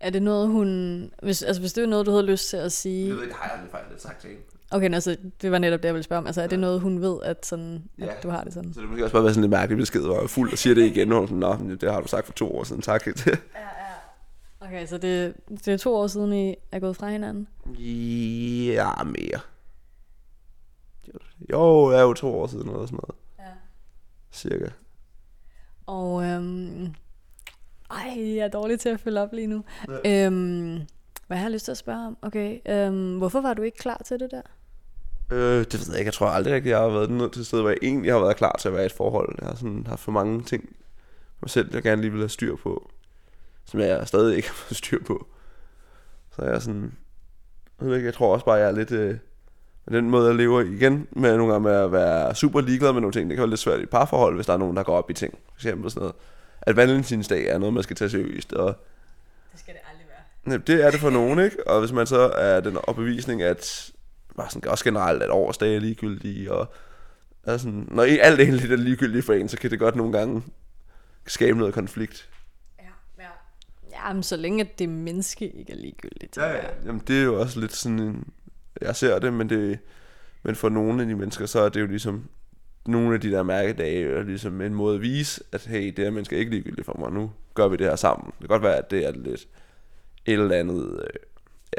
Er 0.00 0.10
det 0.10 0.22
noget, 0.22 0.48
hun... 0.48 1.10
Hvis, 1.22 1.42
altså, 1.42 1.62
hvis 1.62 1.72
det 1.72 1.82
er 1.84 1.88
noget, 1.88 2.06
du 2.06 2.10
havde 2.10 2.26
lyst 2.26 2.48
til 2.48 2.56
at 2.56 2.72
sige... 2.72 3.08
Jeg 3.08 3.16
ved 3.16 3.22
ikke, 3.22 3.34
har 3.34 3.50
jeg 3.56 3.70
faktisk 3.70 3.90
lidt 3.90 4.02
sagt 4.02 4.20
til 4.20 4.30
hende. 4.30 4.42
Okay, 4.70 4.94
altså, 4.94 5.16
det 5.42 5.50
var 5.50 5.58
netop 5.58 5.78
det, 5.82 5.84
jeg 5.86 5.94
ville 5.94 6.02
spørge 6.04 6.18
om. 6.18 6.26
Altså, 6.26 6.42
er 6.42 6.46
det 6.46 6.58
noget, 6.58 6.80
hun 6.80 7.00
ved, 7.00 7.18
at, 7.22 7.46
sådan, 7.46 7.82
at 7.98 8.06
Ja. 8.06 8.12
du 8.22 8.28
har 8.30 8.44
det 8.44 8.54
sådan? 8.54 8.72
Så 8.74 8.80
det 8.80 8.88
måske 8.88 9.04
også 9.04 9.12
bare 9.12 9.24
være 9.24 9.34
sådan 9.34 9.44
en 9.44 9.50
mærkelig 9.50 9.78
besked, 9.78 10.00
hvor 10.00 10.14
jeg 10.14 10.22
er 10.22 10.26
fuld 10.28 10.52
og 10.52 10.58
siger 10.58 10.74
det 10.74 10.86
igen, 10.86 11.12
og 11.12 11.18
hun 11.18 11.28
sådan, 11.28 11.68
Nå, 11.68 11.74
det 11.80 11.92
har 11.92 12.00
du 12.00 12.08
sagt 12.08 12.26
for 12.26 12.32
to 12.32 12.56
år 12.58 12.64
siden, 12.64 12.82
tak. 12.82 13.06
Okay, 14.60 14.86
så 14.86 14.98
det, 14.98 15.34
det 15.64 15.68
er 15.68 15.76
to 15.76 15.94
år 15.96 16.06
siden, 16.06 16.32
I 16.32 16.54
er 16.72 16.78
gået 16.78 16.96
fra 16.96 17.10
hinanden? 17.10 17.48
Ja, 17.78 19.02
mere. 19.04 19.40
Jo, 21.52 21.90
jeg 21.90 21.98
er 21.98 22.02
jo 22.02 22.14
to 22.14 22.40
år 22.40 22.46
siden 22.46 22.68
eller 22.68 22.86
sådan 22.86 22.98
noget. 23.02 23.14
Ja. 23.38 23.52
Cirka. 24.32 24.68
Og 25.86 26.24
øhm, 26.24 26.94
ej, 27.90 28.14
jeg 28.16 28.44
er 28.44 28.48
dårlig 28.48 28.80
til 28.80 28.88
at 28.88 29.00
følge 29.00 29.20
op 29.20 29.32
lige 29.32 29.46
nu. 29.46 29.64
Ja. 30.04 30.26
Øhm, 30.26 30.80
hvad 31.26 31.36
har 31.36 31.44
jeg 31.44 31.52
lyst 31.52 31.64
til 31.64 31.72
at 31.72 31.78
spørge 31.78 32.06
om? 32.06 32.16
Okay, 32.22 32.58
øhm, 32.68 33.18
hvorfor 33.18 33.40
var 33.40 33.54
du 33.54 33.62
ikke 33.62 33.78
klar 33.78 34.02
til 34.04 34.20
det 34.20 34.30
der? 34.30 34.42
Øh, 35.32 35.58
det 35.58 35.74
ved 35.74 35.86
jeg 35.90 35.98
ikke. 35.98 36.08
Jeg 36.08 36.14
tror 36.14 36.26
aldrig 36.26 36.54
rigtigt, 36.54 36.70
jeg 36.70 36.78
har 36.78 36.88
været 36.88 37.10
nået 37.10 37.32
til 37.32 37.40
et 37.40 37.46
sted, 37.46 37.60
hvor 37.60 37.68
jeg 37.68 37.78
egentlig 37.82 38.12
har 38.12 38.20
været 38.20 38.36
klar 38.36 38.56
til 38.60 38.68
at 38.68 38.74
være 38.74 38.82
i 38.82 38.86
et 38.86 38.92
forhold. 38.92 39.38
Jeg 39.40 39.48
har 39.48 39.54
sådan 39.54 39.86
haft 39.86 40.00
for 40.00 40.12
mange 40.12 40.42
ting 40.42 40.76
mig 41.40 41.50
selv, 41.50 41.74
jeg 41.74 41.82
gerne 41.82 42.02
lige 42.02 42.10
vil 42.10 42.20
have 42.20 42.28
styr 42.28 42.56
på. 42.56 42.90
Som 43.64 43.80
jeg 43.80 44.08
stadig 44.08 44.36
ikke 44.36 44.48
har 44.52 44.54
fået 44.54 44.76
styr 44.76 45.04
på. 45.04 45.26
Så 46.36 46.44
jeg 46.44 46.54
er 46.54 46.58
sådan... 46.58 46.96
Jeg, 47.80 47.88
ved 47.88 47.96
ikke, 47.96 48.06
jeg 48.06 48.14
tror 48.14 48.32
også 48.32 48.44
bare, 48.44 48.54
jeg 48.54 48.68
er 48.68 48.72
lidt... 48.72 48.90
Øh, 48.90 49.18
den 49.92 50.10
måde, 50.10 50.26
jeg 50.26 50.36
lever 50.36 50.60
igen, 50.60 51.06
med 51.10 51.36
nogle 51.36 51.52
gange 51.52 51.68
med 51.68 51.76
at 51.76 51.92
være 51.92 52.34
super 52.34 52.60
ligeglad 52.60 52.92
med 52.92 53.00
nogle 53.00 53.12
ting. 53.12 53.30
Det 53.30 53.36
kan 53.36 53.42
være 53.42 53.50
lidt 53.50 53.60
svært 53.60 53.80
i 53.80 53.82
et 53.82 53.90
parforhold, 53.90 54.34
hvis 54.34 54.46
der 54.46 54.52
er 54.52 54.56
nogen, 54.56 54.76
der 54.76 54.82
går 54.82 54.96
op 54.96 55.10
i 55.10 55.14
ting. 55.14 55.38
For 55.46 55.58
eksempel 55.58 55.90
sådan 55.90 56.00
noget. 56.00 56.14
At 56.62 56.76
valentinsdag 56.76 57.46
er 57.46 57.58
noget, 57.58 57.74
man 57.74 57.82
skal 57.82 57.96
tage 57.96 58.10
seriøst, 58.10 58.52
og 58.52 58.66
Det 59.52 59.60
skal 59.60 59.74
det 59.74 59.80
aldrig 59.90 60.06
være. 60.46 60.58
Det 60.66 60.86
er 60.86 60.90
det 60.90 61.00
for 61.00 61.10
nogen, 61.10 61.38
ikke? 61.38 61.66
Og 61.66 61.80
hvis 61.80 61.92
man 61.92 62.06
så 62.06 62.18
er 62.20 62.60
den 62.60 62.78
opbevisning, 62.82 63.42
at 63.42 63.92
bare 64.36 64.50
sådan, 64.50 64.70
også 64.70 64.84
generelt, 64.84 65.22
at 65.22 65.30
årsdage 65.30 65.76
er 65.76 65.80
ligegyldige, 65.80 66.52
og 66.52 66.72
er 67.44 67.56
sådan, 67.56 67.88
når 67.90 68.02
alt 68.02 68.40
egentlig 68.40 68.72
er 68.72 68.76
ligegyldigt 68.76 69.26
for 69.26 69.32
en, 69.32 69.48
så 69.48 69.58
kan 69.58 69.70
det 69.70 69.78
godt 69.78 69.96
nogle 69.96 70.18
gange 70.18 70.42
skabe 71.26 71.58
noget 71.58 71.74
konflikt. 71.74 72.28
Ja, 72.78 73.22
ja. 73.22 73.28
Jamen, 73.92 74.22
så 74.22 74.36
længe 74.36 74.60
at 74.60 74.78
det 74.78 74.88
menneske 74.88 75.48
ikke 75.48 75.72
er 75.72 75.76
ligegyldigt. 75.76 76.36
Ja, 76.36 76.50
ja. 76.50 76.64
Jamen, 76.86 77.02
det 77.06 77.18
er 77.18 77.24
jo 77.24 77.40
også 77.40 77.60
lidt 77.60 77.74
sådan 77.74 77.98
en, 77.98 78.28
jeg 78.80 78.96
ser 78.96 79.18
det, 79.18 79.32
men, 79.32 79.48
det, 79.48 79.78
men 80.42 80.54
for 80.54 80.68
nogle 80.68 81.02
af 81.02 81.08
de 81.08 81.14
mennesker, 81.14 81.46
så 81.46 81.60
er 81.60 81.68
det 81.68 81.80
jo 81.80 81.86
ligesom, 81.86 82.28
nogle 82.86 83.14
af 83.14 83.20
de 83.20 83.30
der 83.30 83.42
mærkedage 83.42 84.10
er 84.10 84.22
ligesom 84.22 84.60
en 84.60 84.74
måde 84.74 84.94
at 84.94 85.02
vise, 85.02 85.42
at 85.52 85.66
hey, 85.66 85.86
det 85.86 86.04
her 86.04 86.10
menneske 86.10 86.36
er 86.36 86.40
ikke 86.40 86.50
ligegyldigt 86.50 86.86
for 86.86 86.96
mig, 86.98 87.12
nu 87.12 87.30
gør 87.54 87.68
vi 87.68 87.76
det 87.76 87.86
her 87.86 87.96
sammen. 87.96 88.26
Det 88.26 88.38
kan 88.38 88.48
godt 88.48 88.62
være, 88.62 88.76
at 88.76 88.90
det 88.90 89.06
er 89.06 89.12
lidt 89.12 89.48
et 90.26 90.32
eller 90.32 90.56
andet 90.56 91.00
øh, 91.00 91.20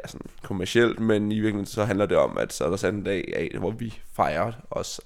ja, 0.03 0.07
sådan 0.07 0.27
kommercielt, 0.43 0.99
men 0.99 1.31
i 1.31 1.35
virkeligheden 1.35 1.65
så 1.65 1.85
handler 1.85 2.05
det 2.05 2.17
om, 2.17 2.37
at 2.37 2.53
så 2.53 2.65
er 2.65 2.69
der 2.69 2.77
sådan 2.77 2.99
en 2.99 3.03
dag 3.03 3.33
af, 3.35 3.59
hvor 3.59 3.71
vi 3.71 3.99
fejrer 4.13 4.51
os. 4.71 5.01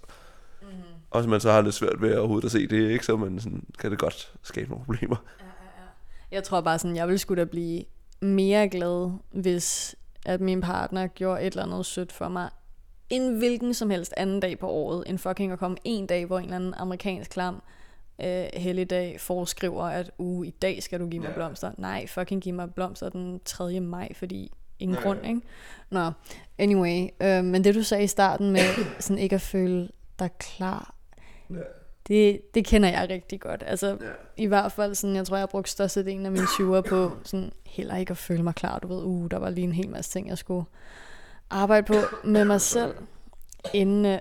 Mm-hmm. 0.61 0.75
Og 1.11 1.21
hvis 1.21 1.29
man 1.29 1.39
så 1.39 1.51
har 1.51 1.61
lidt 1.61 1.75
svært 1.75 2.01
ved 2.01 2.15
overhovedet 2.15 2.45
at 2.45 2.51
se 2.51 2.67
det, 2.67 2.91
ikke, 2.91 3.05
så 3.05 3.17
man 3.17 3.39
sådan, 3.39 3.63
kan 3.79 3.91
det 3.91 3.99
godt 3.99 4.33
skabe 4.43 4.69
nogle 4.69 4.85
problemer. 4.85 5.15
Jeg 6.31 6.43
tror 6.43 6.61
bare 6.61 6.79
sådan, 6.79 6.95
jeg 6.95 7.07
ville 7.07 7.19
skulle 7.19 7.39
da 7.39 7.45
blive 7.45 7.83
mere 8.21 8.69
glad, 8.69 9.11
hvis 9.31 9.95
at 10.25 10.41
min 10.41 10.61
partner 10.61 11.07
gjorde 11.07 11.41
et 11.41 11.47
eller 11.47 11.63
andet 11.63 11.85
sødt 11.85 12.11
for 12.11 12.27
mig, 12.27 12.49
en 13.09 13.37
hvilken 13.37 13.73
som 13.73 13.89
helst 13.89 14.13
anden 14.17 14.39
dag 14.39 14.59
på 14.59 14.67
året, 14.69 15.03
end 15.07 15.17
fucking 15.17 15.51
at 15.51 15.59
komme 15.59 15.77
en 15.83 16.07
dag, 16.07 16.25
hvor 16.25 16.37
en 16.37 16.43
eller 16.43 16.55
anden 16.55 16.73
amerikansk 16.77 17.31
klam 17.31 17.61
øh, 18.23 18.45
helligdag 18.53 19.19
foreskriver, 19.21 19.83
at 19.83 20.11
uh, 20.17 20.47
i 20.47 20.49
dag 20.49 20.83
skal 20.83 20.99
du 20.99 21.07
give 21.07 21.21
mig 21.21 21.29
Ja. 21.29 21.33
blomster. 21.33 21.71
Nej, 21.77 22.07
fucking 22.07 22.41
give 22.41 22.55
mig 22.55 22.73
blomster 22.73 23.09
den 23.09 23.39
3. 23.45 23.79
maj, 23.79 24.13
fordi 24.13 24.51
ingen 24.79 24.97
Ja, 24.97 25.03
grund, 25.03 25.25
ikke? 25.25 25.41
Nå, 25.89 26.11
anyway. 26.57 27.07
Øh, 27.21 27.43
men 27.43 27.63
det 27.63 27.75
du 27.75 27.83
sagde 27.83 28.03
i 28.03 28.07
starten 28.07 28.51
med 28.51 28.61
sådan 28.99 29.17
ikke 29.17 29.35
at 29.35 29.41
føle 29.41 29.89
dig 30.19 30.29
klar, 30.39 30.95
Ja. 31.49 31.55
Det, 32.07 32.41
det 32.53 32.65
kender 32.65 32.89
jeg 32.89 33.09
rigtig 33.09 33.41
godt. 33.41 33.63
Altså, 33.65 33.87
Ja. 33.87 33.95
i 34.37 34.45
hvert 34.45 34.71
fald 34.71 34.95
sådan, 34.95 35.15
jeg 35.15 35.25
tror, 35.27 35.35
jeg 35.35 35.41
har 35.41 35.47
brugt 35.47 35.69
størstedelen 35.69 36.25
af 36.25 36.31
mine 36.31 36.45
20'er 36.45 36.81
på 36.81 37.11
sådan, 37.23 37.51
heller 37.65 37.95
ikke 37.97 38.11
at 38.11 38.17
føle 38.17 38.43
mig 38.43 38.55
klar. 38.55 38.79
Du 38.79 38.87
ved, 38.87 39.03
uh, 39.03 39.31
der 39.31 39.37
var 39.37 39.49
lige 39.49 39.63
en 39.63 39.71
hel 39.71 39.89
masse 39.89 40.11
ting, 40.11 40.27
jeg 40.29 40.37
skulle 40.37 40.65
arbejde 41.49 41.87
på 41.87 41.93
med 42.23 42.45
mig 42.45 42.61
selv, 42.61 42.95
inden, 43.73 44.05
øh, 44.05 44.19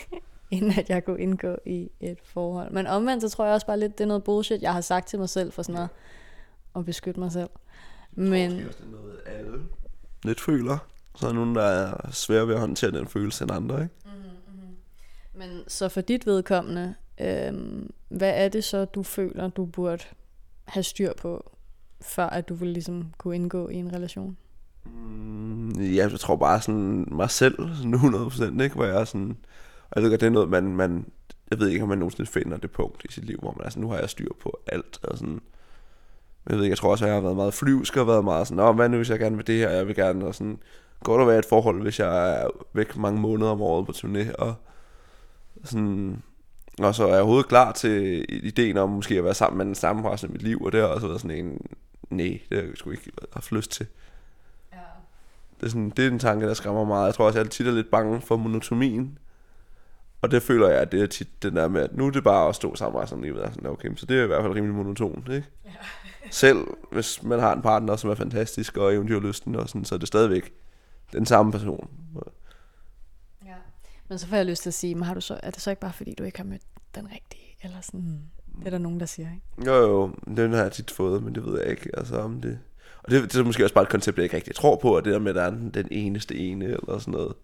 inden 0.50 0.70
at 0.78 0.88
jeg 0.90 1.04
kunne 1.04 1.20
indgå 1.20 1.56
i 1.66 1.90
et 2.00 2.18
forhold. 2.24 2.70
Men 2.72 2.86
omvendt, 2.86 3.22
så 3.22 3.28
tror 3.28 3.44
jeg 3.44 3.54
også 3.54 3.66
bare 3.66 3.78
lidt, 3.78 3.98
det 3.98 4.04
er 4.04 4.08
noget 4.08 4.24
bullshit, 4.24 4.62
jeg 4.62 4.72
har 4.72 4.80
sagt 4.80 5.08
til 5.08 5.18
mig 5.18 5.28
selv 5.28 5.52
for 5.52 5.62
sådan 5.62 5.74
noget, 5.74 5.88
at 6.76 6.84
beskytte 6.84 7.20
mig 7.20 7.32
selv. 7.32 7.50
Men 8.12 8.50
det 8.50 8.60
er 8.60 8.90
noget, 8.90 9.20
alle 9.26 9.58
lidt 10.24 10.40
føler. 10.40 10.78
Så 11.16 11.26
er 11.26 11.30
der 11.30 11.34
nogen, 11.34 11.54
der 11.54 11.62
er 11.62 12.10
svære 12.10 12.46
ved 12.48 12.54
at 12.54 12.60
håndtere 12.60 12.90
den 12.90 13.06
følelse 13.06 13.44
end 13.44 13.50
andre, 13.52 13.82
ikke? 13.82 13.94
Men 15.34 15.60
så 15.68 15.88
for 15.88 16.00
dit 16.00 16.26
vedkommende, 16.26 16.94
øhm, 17.22 17.90
hvad 18.08 18.44
er 18.44 18.48
det 18.48 18.64
så, 18.64 18.84
du 18.84 19.02
føler, 19.02 19.48
du 19.48 19.64
burde 19.64 20.04
have 20.64 20.82
styr 20.82 21.12
på, 21.18 21.50
før 22.00 22.26
at 22.26 22.48
du 22.48 22.54
ville 22.54 22.72
ligesom 22.72 23.12
kunne 23.18 23.34
indgå 23.34 23.68
i 23.68 23.74
en 23.74 23.92
relation? 23.92 24.36
Mm, 24.84 25.70
ja, 25.70 26.08
jeg 26.10 26.20
tror 26.20 26.36
bare 26.36 26.60
sådan 26.60 27.08
mig 27.10 27.30
selv, 27.30 27.76
sådan 27.76 27.94
100%, 27.94 28.62
ikke? 28.62 28.74
Hvor 28.74 28.84
jeg 28.84 29.00
er 29.00 29.04
sådan... 29.04 29.36
Og 29.90 29.96
jeg 29.96 30.02
ved 30.02 30.10
godt, 30.10 30.20
det 30.20 30.26
er 30.26 30.30
noget, 30.30 30.48
man, 30.48 30.64
man... 30.64 31.06
Jeg 31.50 31.60
ved 31.60 31.68
ikke, 31.68 31.82
om 31.82 31.88
man 31.88 31.98
nogensinde 31.98 32.30
finder 32.30 32.56
det 32.56 32.70
punkt 32.70 33.04
i 33.04 33.12
sit 33.12 33.24
liv, 33.24 33.38
hvor 33.38 33.54
man 33.58 33.66
er 33.66 33.70
sådan, 33.70 33.80
nu 33.80 33.90
har 33.90 33.98
jeg 33.98 34.10
styr 34.10 34.28
på 34.42 34.58
alt, 34.66 35.00
og 35.02 35.18
sådan... 35.18 35.40
Jeg 36.48 36.56
ved 36.56 36.64
ikke, 36.64 36.72
jeg 36.72 36.78
tror 36.78 36.90
også, 36.90 37.04
at 37.04 37.08
jeg 37.08 37.16
har 37.16 37.22
været 37.22 37.36
meget 37.36 37.54
flyvsk, 37.54 37.96
og 37.96 38.06
været 38.06 38.24
meget 38.24 38.46
sådan, 38.46 38.56
Nå, 38.56 38.72
hvad 38.72 38.88
nu, 38.88 38.96
hvis 38.96 39.10
jeg 39.10 39.18
gerne 39.18 39.36
vil 39.36 39.46
det 39.46 39.58
her, 39.58 39.70
jeg 39.70 39.86
vil 39.86 39.94
gerne, 39.94 40.26
og 40.26 40.34
sådan... 40.34 40.58
Godt 41.04 41.20
at 41.20 41.28
være 41.28 41.38
et 41.38 41.44
forhold, 41.44 41.82
hvis 41.82 42.00
jeg 42.00 42.42
er 42.42 42.48
væk 42.72 42.96
mange 42.96 43.20
måneder 43.20 43.50
om 43.50 43.62
året 43.62 43.86
på 43.86 43.92
turné, 43.92 44.34
og 44.34 44.54
sådan... 45.64 46.22
Og 46.78 46.94
så 46.94 47.04
er 47.04 47.08
jeg 47.08 47.16
overhovedet 47.16 47.48
klar 47.48 47.72
til 47.72 48.24
ideen 48.28 48.76
om 48.76 48.90
måske 48.90 49.18
at 49.18 49.24
være 49.24 49.34
sammen 49.34 49.58
med 49.58 49.66
den 49.66 49.74
samme 49.74 50.10
resten 50.10 50.28
af 50.28 50.32
mit 50.32 50.42
liv, 50.42 50.62
og 50.62 50.72
det 50.72 50.80
har 50.80 50.86
også 50.88 51.06
været 51.06 51.20
sådan 51.20 51.46
en... 51.46 51.66
Nej, 52.10 52.40
det 52.48 52.58
har 52.58 52.64
jeg 52.66 52.72
sgu 52.74 52.90
ikke 52.90 53.10
haft 53.32 53.52
lyst 53.52 53.70
til. 53.70 53.86
Det 55.60 55.66
er, 55.66 55.70
sådan, 55.70 55.90
det 55.90 56.06
er 56.06 56.10
en 56.10 56.18
tanke, 56.18 56.46
der 56.46 56.54
skræmmer 56.54 56.84
meget. 56.84 57.06
Jeg 57.06 57.14
tror 57.14 57.26
også, 57.26 57.38
jeg 57.38 57.50
tit 57.50 57.66
er 57.66 57.72
lidt 57.72 57.90
bange 57.90 58.20
for 58.20 58.36
monotomien. 58.36 59.18
Og 60.22 60.30
det 60.30 60.42
føler 60.42 60.68
jeg, 60.68 60.78
at 60.78 60.92
det 60.92 61.02
er 61.02 61.06
tit 61.06 61.42
den 61.42 61.56
der 61.56 61.68
med, 61.68 61.80
at 61.82 61.96
nu 61.96 62.06
er 62.06 62.10
det 62.10 62.24
bare 62.24 62.48
at 62.48 62.54
stå 62.54 62.74
sammen 62.74 63.02
resten 63.02 63.18
af 63.18 63.22
livet. 63.22 63.50
Sådan, 63.54 63.70
okay, 63.70 63.96
så 63.96 64.06
det 64.06 64.18
er 64.18 64.24
i 64.24 64.26
hvert 64.26 64.42
fald 64.42 64.54
rimelig 64.54 64.76
monotont, 64.76 65.28
ikke? 65.28 65.48
Ja. 65.64 65.70
Selv 66.30 66.66
hvis 66.92 67.22
man 67.22 67.40
har 67.40 67.52
en 67.52 67.62
partner, 67.62 67.96
som 67.96 68.10
er 68.10 68.14
fantastisk 68.14 68.76
og 68.76 68.94
eventyrlysten, 68.94 69.56
og 69.56 69.68
sådan, 69.68 69.84
så 69.84 69.94
er 69.94 69.98
det 69.98 70.08
stadigvæk 70.08 70.52
den 71.12 71.26
samme 71.26 71.52
person. 71.52 71.90
Men 74.08 74.18
så 74.18 74.26
får 74.26 74.36
jeg 74.36 74.46
lyst 74.46 74.62
til 74.62 74.70
at 74.70 74.74
sige, 74.74 74.94
men 74.94 75.04
har 75.04 75.14
du 75.14 75.20
så, 75.20 75.40
er 75.42 75.50
det 75.50 75.60
så 75.60 75.70
ikke 75.70 75.80
bare 75.80 75.92
fordi, 75.92 76.14
du 76.18 76.24
ikke 76.24 76.38
har 76.38 76.44
mødt 76.44 76.62
den 76.94 77.06
rigtige? 77.14 77.56
Eller 77.62 77.80
sådan, 77.80 78.22
det 78.58 78.66
er 78.66 78.70
der 78.70 78.78
nogen, 78.78 79.00
der 79.00 79.06
siger, 79.06 79.28
ikke? 79.34 79.70
Jo, 79.70 79.74
jo, 79.74 80.14
den 80.36 80.52
har 80.52 80.62
jeg 80.62 80.72
tit 80.72 80.90
fået, 80.90 81.22
men 81.22 81.34
det 81.34 81.44
ved 81.44 81.60
jeg 81.60 81.70
ikke. 81.70 81.90
Altså, 81.98 82.16
om 82.16 82.40
det... 82.40 82.58
Og 83.02 83.10
det, 83.10 83.22
det 83.22 83.40
er 83.40 83.44
måske 83.44 83.64
også 83.64 83.74
bare 83.74 83.82
et 83.82 83.90
koncept, 83.90 84.16
jeg 84.16 84.24
ikke 84.24 84.36
rigtig 84.36 84.54
tror 84.54 84.76
på, 84.76 84.96
at 84.96 85.04
det 85.04 85.12
der 85.12 85.18
med, 85.18 85.30
at 85.30 85.34
der 85.34 85.42
er 85.42 85.50
den, 85.50 85.70
den 85.70 85.88
eneste 85.90 86.36
ene, 86.36 86.64
eller 86.64 86.98
sådan 86.98 87.12
noget. 87.12 87.34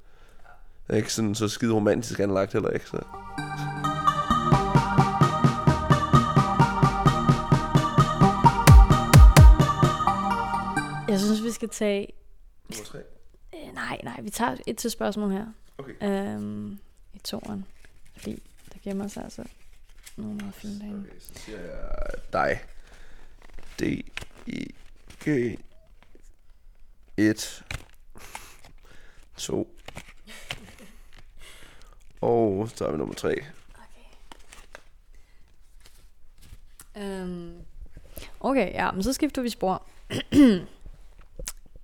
Det 0.86 0.92
er 0.92 0.96
ikke 0.96 1.12
sådan 1.12 1.34
så 1.34 1.48
skide 1.48 1.74
romantisk 1.74 2.20
anlagt 2.20 2.52
heller 2.52 2.70
ikke, 2.70 2.86
så... 2.86 2.96
Jeg 11.08 11.20
synes, 11.20 11.44
vi 11.44 11.50
skal 11.50 11.68
tage... 11.68 12.06
Nummer 12.70 12.84
tre. 12.84 12.98
Øh, 13.54 13.74
nej, 13.74 14.00
nej, 14.04 14.20
vi 14.20 14.30
tager 14.30 14.56
et 14.66 14.76
til 14.76 14.90
spørgsmål 14.90 15.30
her. 15.30 15.46
Okay. 15.78 15.94
Øhm, 16.02 16.78
I 17.14 17.18
toren. 17.18 17.64
Fordi 18.16 18.42
der 18.72 18.78
gemmer 18.82 19.08
sig 19.08 19.24
altså 19.24 19.44
nogle 20.16 20.34
meget 20.36 20.54
fine 20.54 20.80
dage. 20.80 20.94
Okay, 20.94 21.20
så 21.20 21.30
siger 21.34 21.60
jeg 21.60 22.10
dig. 22.32 22.60
D, 23.80 23.82
I, 24.46 24.74
G, 25.24 25.58
1, 27.16 27.64
2, 29.36 29.78
Og 32.20 32.70
så 32.74 32.86
er 32.86 32.90
vi 32.90 32.98
nummer 32.98 33.14
tre. 33.14 33.44
Um, 36.96 37.54
okay, 38.40 38.72
ja, 38.72 38.90
men 38.92 39.02
så 39.02 39.12
skifter 39.12 39.42
vi 39.42 39.48
spor. 39.48 39.86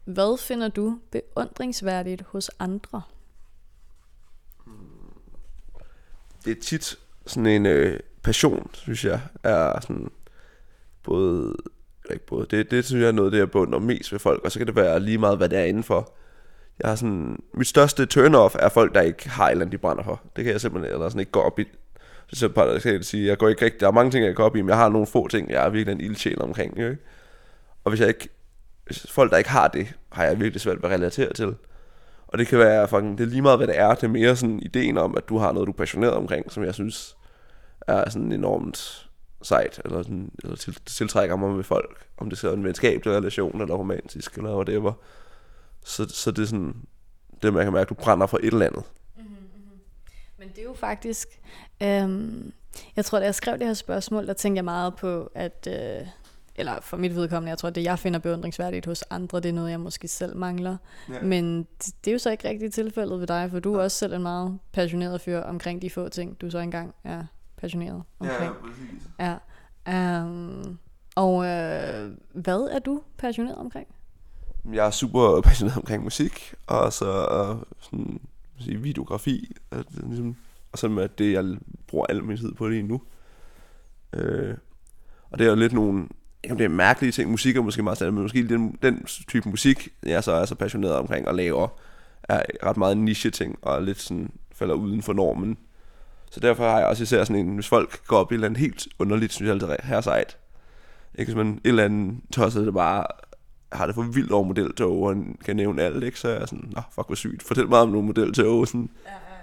Hvad 0.04 0.38
finder 0.38 0.68
du 0.68 0.98
beundringsværdigt 1.10 2.22
hos 2.22 2.50
andre? 2.58 3.02
Det 6.44 6.56
er 6.56 6.60
tit 6.62 6.98
sådan 7.26 7.46
en 7.46 7.66
øh, 7.66 8.00
passion, 8.22 8.70
synes 8.72 9.04
jeg, 9.04 9.20
er 9.42 9.80
sådan 9.80 10.10
både, 11.02 11.56
ikke 12.10 12.26
både, 12.26 12.46
det, 12.50 12.70
det 12.70 12.84
synes 12.84 13.00
jeg 13.00 13.08
er 13.08 13.12
noget, 13.12 13.32
det 13.32 13.38
jeg 13.38 13.50
beundrer 13.50 13.78
mest 13.78 14.12
ved 14.12 14.18
folk, 14.18 14.44
og 14.44 14.52
så 14.52 14.58
kan 14.58 14.66
det 14.66 14.76
være 14.76 15.00
lige 15.00 15.18
meget, 15.18 15.36
hvad 15.36 15.48
det 15.48 15.58
er 15.58 15.64
indenfor. 15.64 16.12
Jeg 16.82 16.88
har 16.88 16.96
sådan, 16.96 17.42
mit 17.54 17.66
største 17.66 18.02
turn-off 18.02 18.56
er 18.58 18.68
folk, 18.68 18.94
der 18.94 19.00
ikke 19.00 19.28
har 19.28 19.46
et 19.46 19.50
eller 19.50 19.64
andet, 19.64 19.72
de 19.72 19.78
brænder 19.78 20.04
for. 20.04 20.20
Det 20.36 20.44
kan 20.44 20.52
jeg 20.52 20.60
simpelthen, 20.60 20.92
eller 20.92 21.08
sådan 21.08 21.20
ikke 21.20 21.32
gå 21.32 21.40
op 21.40 21.58
i. 21.58 21.64
Så 22.32 22.48
kan 22.82 22.92
jeg 22.92 23.04
sige, 23.04 23.26
jeg 23.26 23.38
går 23.38 23.48
ikke 23.48 23.64
rigtig, 23.64 23.80
der 23.80 23.86
er 23.86 23.92
mange 23.92 24.10
ting, 24.10 24.24
jeg 24.24 24.34
går 24.34 24.44
op 24.44 24.56
i, 24.56 24.62
men 24.62 24.68
jeg 24.68 24.76
har 24.76 24.88
nogle 24.88 25.06
få 25.06 25.28
ting, 25.28 25.50
jeg 25.50 25.66
er 25.66 25.70
virkelig 25.70 25.92
en 25.92 26.00
ildsjæl 26.00 26.42
omkring. 26.42 26.78
Ikke? 26.78 26.98
Og 27.84 27.90
hvis 27.90 28.00
jeg 28.00 28.08
ikke, 28.08 28.28
Øh, 28.90 28.96
folk, 29.08 29.30
der 29.30 29.36
ikke 29.36 29.50
har 29.50 29.68
det, 29.68 29.94
har 30.12 30.24
jeg 30.24 30.40
virkelig 30.40 30.60
svært 30.60 30.82
ved 30.82 30.90
at 30.90 30.94
relatere 30.94 31.32
til. 31.32 31.56
Og 32.26 32.38
det 32.38 32.46
kan 32.46 32.58
være, 32.58 32.88
fucking, 32.88 33.18
det 33.18 33.24
er 33.24 33.28
lige 33.28 33.42
meget, 33.42 33.58
hvad 33.58 33.66
det 33.66 33.78
er. 33.78 33.94
Det 33.94 34.02
er 34.02 34.08
mere 34.08 34.36
sådan 34.36 34.60
ideen 34.60 34.98
om, 34.98 35.16
at 35.16 35.28
du 35.28 35.38
har 35.38 35.52
noget, 35.52 35.66
du 35.66 35.72
er 35.72 35.76
passioneret 35.76 36.14
omkring, 36.14 36.52
som 36.52 36.64
jeg 36.64 36.74
synes 36.74 37.16
er 37.86 38.10
sådan 38.10 38.32
enormt 38.32 39.08
sejt, 39.42 39.80
eller, 39.84 40.02
sådan, 40.02 40.30
eller 40.44 40.56
til, 40.56 40.78
tiltrækker 40.86 41.36
mig 41.36 41.50
med 41.50 41.64
folk. 41.64 42.06
Om 42.16 42.28
det 42.28 42.38
så 42.38 42.48
er 42.48 42.52
en 42.52 42.64
venskabelig 42.64 43.16
relation, 43.16 43.60
eller 43.60 43.74
romantisk, 43.74 44.36
eller 44.36 44.56
whatever. 44.56 44.92
Så, 45.84 46.08
så 46.08 46.30
det 46.30 46.42
er 46.42 46.46
sådan, 46.46 46.76
det 47.42 47.54
man 47.54 47.64
kan 47.64 47.72
mærke, 47.72 47.82
at 47.82 47.88
du 47.88 47.94
brænder 47.94 48.26
for 48.26 48.38
et 48.38 48.44
eller 48.44 48.66
andet. 48.66 48.82
Mm-hmm. 49.16 49.36
Men 50.38 50.48
det 50.48 50.58
er 50.58 50.62
jo 50.62 50.74
faktisk, 50.74 51.28
øhm, 51.82 52.52
jeg 52.96 53.04
tror, 53.04 53.18
da 53.18 53.24
jeg 53.24 53.34
skrev 53.34 53.58
det 53.58 53.66
her 53.66 53.74
spørgsmål, 53.74 54.26
der 54.26 54.32
tænkte 54.32 54.58
jeg 54.58 54.64
meget 54.64 54.96
på, 54.96 55.30
at, 55.34 55.68
øh, 55.70 56.06
eller 56.56 56.80
for 56.80 56.96
mit 56.96 57.14
vedkommende, 57.14 57.50
jeg 57.50 57.58
tror, 57.58 57.68
at 57.68 57.74
det 57.74 57.84
jeg 57.84 57.98
finder 57.98 58.18
beundringsværdigt 58.18 58.86
hos 58.86 59.02
andre, 59.10 59.40
det 59.40 59.48
er 59.48 59.52
noget, 59.52 59.70
jeg 59.70 59.80
måske 59.80 60.08
selv 60.08 60.36
mangler. 60.36 60.76
Ja. 61.08 61.22
Men 61.22 61.58
det, 61.58 61.94
det 62.04 62.10
er 62.10 62.12
jo 62.12 62.18
så 62.18 62.30
ikke 62.30 62.48
rigtigt 62.48 62.74
tilfældet 62.74 63.20
ved 63.20 63.26
dig, 63.26 63.50
for 63.50 63.58
du 63.60 63.74
er 63.74 63.82
også 63.82 63.96
selv 63.96 64.14
en 64.14 64.22
meget 64.22 64.58
passioneret 64.72 65.20
fyr 65.20 65.38
omkring 65.38 65.82
de 65.82 65.90
få 65.90 66.08
ting, 66.08 66.40
du 66.40 66.50
så 66.50 66.58
engang 66.58 66.94
er 67.04 67.24
passioneret 67.56 68.02
omkring. 68.18 68.52
Ja, 68.52 68.68
præcis. 68.68 69.38
Ja. 69.86 70.22
Um, 70.22 70.78
og 71.14 71.46
øh, 71.46 72.10
hvad 72.32 72.68
er 72.72 72.78
du 72.78 73.02
passioneret 73.18 73.56
omkring? 73.56 73.86
Jeg 74.72 74.86
er 74.86 74.90
super 74.90 75.40
passioneret 75.40 75.76
omkring 75.76 76.02
musik, 76.02 76.54
og 76.66 76.92
så 76.92 77.26
uh, 77.54 77.62
sådan, 77.80 78.20
sige, 78.58 78.80
videografi, 78.80 79.56
at, 79.70 79.86
ligesom, 80.02 80.36
og 80.72 80.78
så 80.78 80.88
med 80.88 81.08
det, 81.08 81.32
jeg 81.32 81.56
bruger 81.86 82.06
al 82.06 82.24
min 82.24 82.36
tid 82.36 82.52
på 82.52 82.68
lige 82.68 82.82
nu. 82.82 82.94
Uh, 84.16 84.54
og 85.30 85.38
det 85.38 85.44
er 85.44 85.50
jo 85.50 85.56
lidt 85.56 85.72
nogle, 85.72 86.08
ikke 86.44 86.58
det 86.58 86.64
er 86.64 86.68
mærkelige 86.68 87.12
ting, 87.12 87.30
musik 87.30 87.56
er 87.56 87.62
måske 87.62 87.82
meget 87.82 87.98
standard, 87.98 88.14
men 88.14 88.22
måske 88.22 88.48
den, 88.48 88.78
den 88.82 89.04
type 89.04 89.48
musik, 89.48 89.88
jeg 90.02 90.24
så 90.24 90.32
er 90.32 90.44
så 90.44 90.54
passioneret 90.54 90.94
omkring 90.94 91.28
og 91.28 91.34
laver, 91.34 91.68
er 92.22 92.42
ret 92.62 92.76
meget 92.76 92.96
niche 92.96 93.30
ting, 93.30 93.58
og 93.62 93.82
lidt 93.82 94.00
sådan 94.00 94.30
falder 94.54 94.74
uden 94.74 95.02
for 95.02 95.12
normen. 95.12 95.56
Så 96.30 96.40
derfor 96.40 96.70
har 96.70 96.78
jeg 96.78 96.86
også 96.86 97.02
især 97.02 97.24
sådan 97.24 97.46
en, 97.46 97.54
hvis 97.54 97.68
folk 97.68 98.06
går 98.06 98.16
op 98.16 98.32
i 98.32 98.34
et 98.34 98.36
eller 98.36 98.48
andet 98.48 98.60
helt 98.60 98.86
underligt, 98.98 99.32
synes 99.32 99.46
jeg 99.46 99.54
altid 99.54 99.68
er 99.92 100.00
sejt. 100.00 100.38
Ikke 101.18 101.32
hvis 101.32 101.36
man 101.36 101.48
et 101.48 101.68
eller 101.68 101.84
andet 101.84 102.16
tosset, 102.32 102.66
der 102.66 102.72
bare 102.72 103.06
har 103.72 103.86
det 103.86 103.94
for 103.94 104.02
vildt 104.02 104.32
over 104.32 104.44
modeltog, 104.44 105.02
og 105.02 105.16
kan 105.44 105.56
nævne 105.56 105.82
alt, 105.82 106.04
ikke? 106.04 106.20
så 106.20 106.28
er 106.28 106.38
jeg 106.38 106.48
sådan, 106.48 106.72
nå, 106.72 106.80
fuck 106.94 107.06
hvor 107.06 107.14
sygt, 107.14 107.42
fortæl 107.42 107.68
mig 107.68 107.78
om 107.78 107.88
nogle 107.88 108.06
modeltog. 108.06 108.68
Sådan. 108.68 108.90
Ja, 109.04 109.10
ja, 109.10 109.33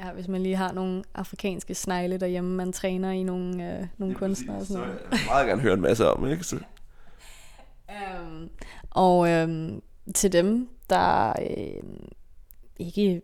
ja. 0.00 0.12
hvis 0.12 0.28
man 0.28 0.42
lige 0.42 0.56
har 0.56 0.72
nogle 0.72 1.02
afrikanske 1.14 1.74
snegle 1.74 2.18
derhjemme, 2.18 2.56
man 2.56 2.72
træner 2.72 3.10
i 3.10 3.22
nogle, 3.22 3.78
øh, 3.78 3.86
nogle 3.98 4.14
kunstnere 4.14 4.56
og 4.56 4.66
sådan 4.66 4.82
noget. 4.82 4.98
Så 5.00 5.16
jeg 5.16 5.20
meget 5.26 5.46
gerne 5.46 5.62
høre 5.62 5.74
en 5.74 5.80
masse 5.80 6.10
om, 6.10 6.28
ikke? 6.30 6.44
Så. 6.44 6.56
Um, 7.88 8.50
og 8.90 9.28
øhm, 9.28 9.82
til 10.14 10.32
dem, 10.32 10.68
der 10.90 11.28
øh, 11.28 11.82
ikke 12.78 13.22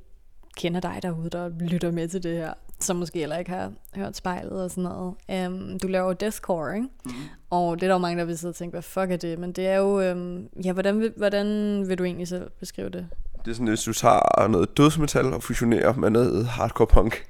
kender 0.56 0.80
dig 0.80 0.98
derude, 1.02 1.30
der 1.30 1.48
lytter 1.48 1.90
med 1.90 2.08
til 2.08 2.22
det 2.22 2.36
her, 2.36 2.52
som 2.80 2.96
måske 2.96 3.18
heller 3.18 3.38
ikke 3.38 3.50
har 3.50 3.72
hørt 3.94 4.16
spejlet 4.16 4.64
og 4.64 4.70
sådan 4.70 4.84
noget. 4.84 5.14
Um, 5.46 5.78
du 5.78 5.88
laver 5.88 6.12
deathcore, 6.12 6.74
ikke? 6.74 6.88
Mm. 7.04 7.10
Og 7.50 7.76
det 7.76 7.82
er 7.82 7.88
der 7.88 7.94
jo 7.94 7.98
mange, 7.98 8.18
der 8.18 8.24
vil 8.24 8.38
sidde 8.38 8.52
og 8.52 8.56
tænke, 8.56 8.74
hvad 8.74 8.82
fuck 8.82 9.10
er 9.10 9.16
det? 9.16 9.38
Men 9.38 9.52
det 9.52 9.66
er 9.66 9.76
jo, 9.76 10.12
um, 10.12 10.48
ja, 10.64 10.72
hvordan 10.72 11.00
vil, 11.00 11.12
hvordan 11.16 11.46
vil 11.88 11.98
du 11.98 12.04
egentlig 12.04 12.28
selv 12.28 12.50
beskrive 12.60 12.88
det? 12.88 13.08
Det 13.46 13.52
er 13.52 13.54
sådan, 13.54 13.68
hvis 13.68 13.82
du 13.82 13.92
tager 13.92 14.48
noget 14.48 14.76
dødsmetal 14.76 15.32
og 15.32 15.42
fusionerer 15.42 15.94
med 15.94 16.11
noget 16.11 16.46
hardcore 16.46 16.87
punk. 16.87 17.26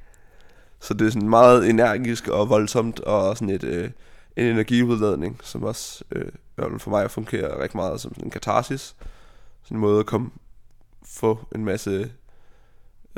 Så 0.81 0.95
det 0.95 1.07
er 1.07 1.11
sådan 1.11 1.29
meget 1.29 1.71
energisk 1.71 2.29
og 2.29 2.49
voldsomt, 2.49 3.01
og 3.01 3.37
sådan 3.37 3.55
et, 3.55 3.65
øh, 3.65 3.91
en 4.37 4.47
energiudladning, 4.47 5.41
som 5.43 5.63
også 5.63 6.05
øh, 6.13 6.29
for 6.79 6.91
mig 6.91 7.11
fungerer 7.11 7.63
rigtig 7.63 7.77
meget 7.77 8.01
som 8.01 8.13
en 8.23 8.31
katarsis. 8.31 8.97
Sådan 9.63 9.77
en 9.77 9.81
måde 9.81 10.01
at 10.01 10.07
komme, 10.07 10.31
få 11.07 11.47
en 11.55 11.65
masse 11.65 12.11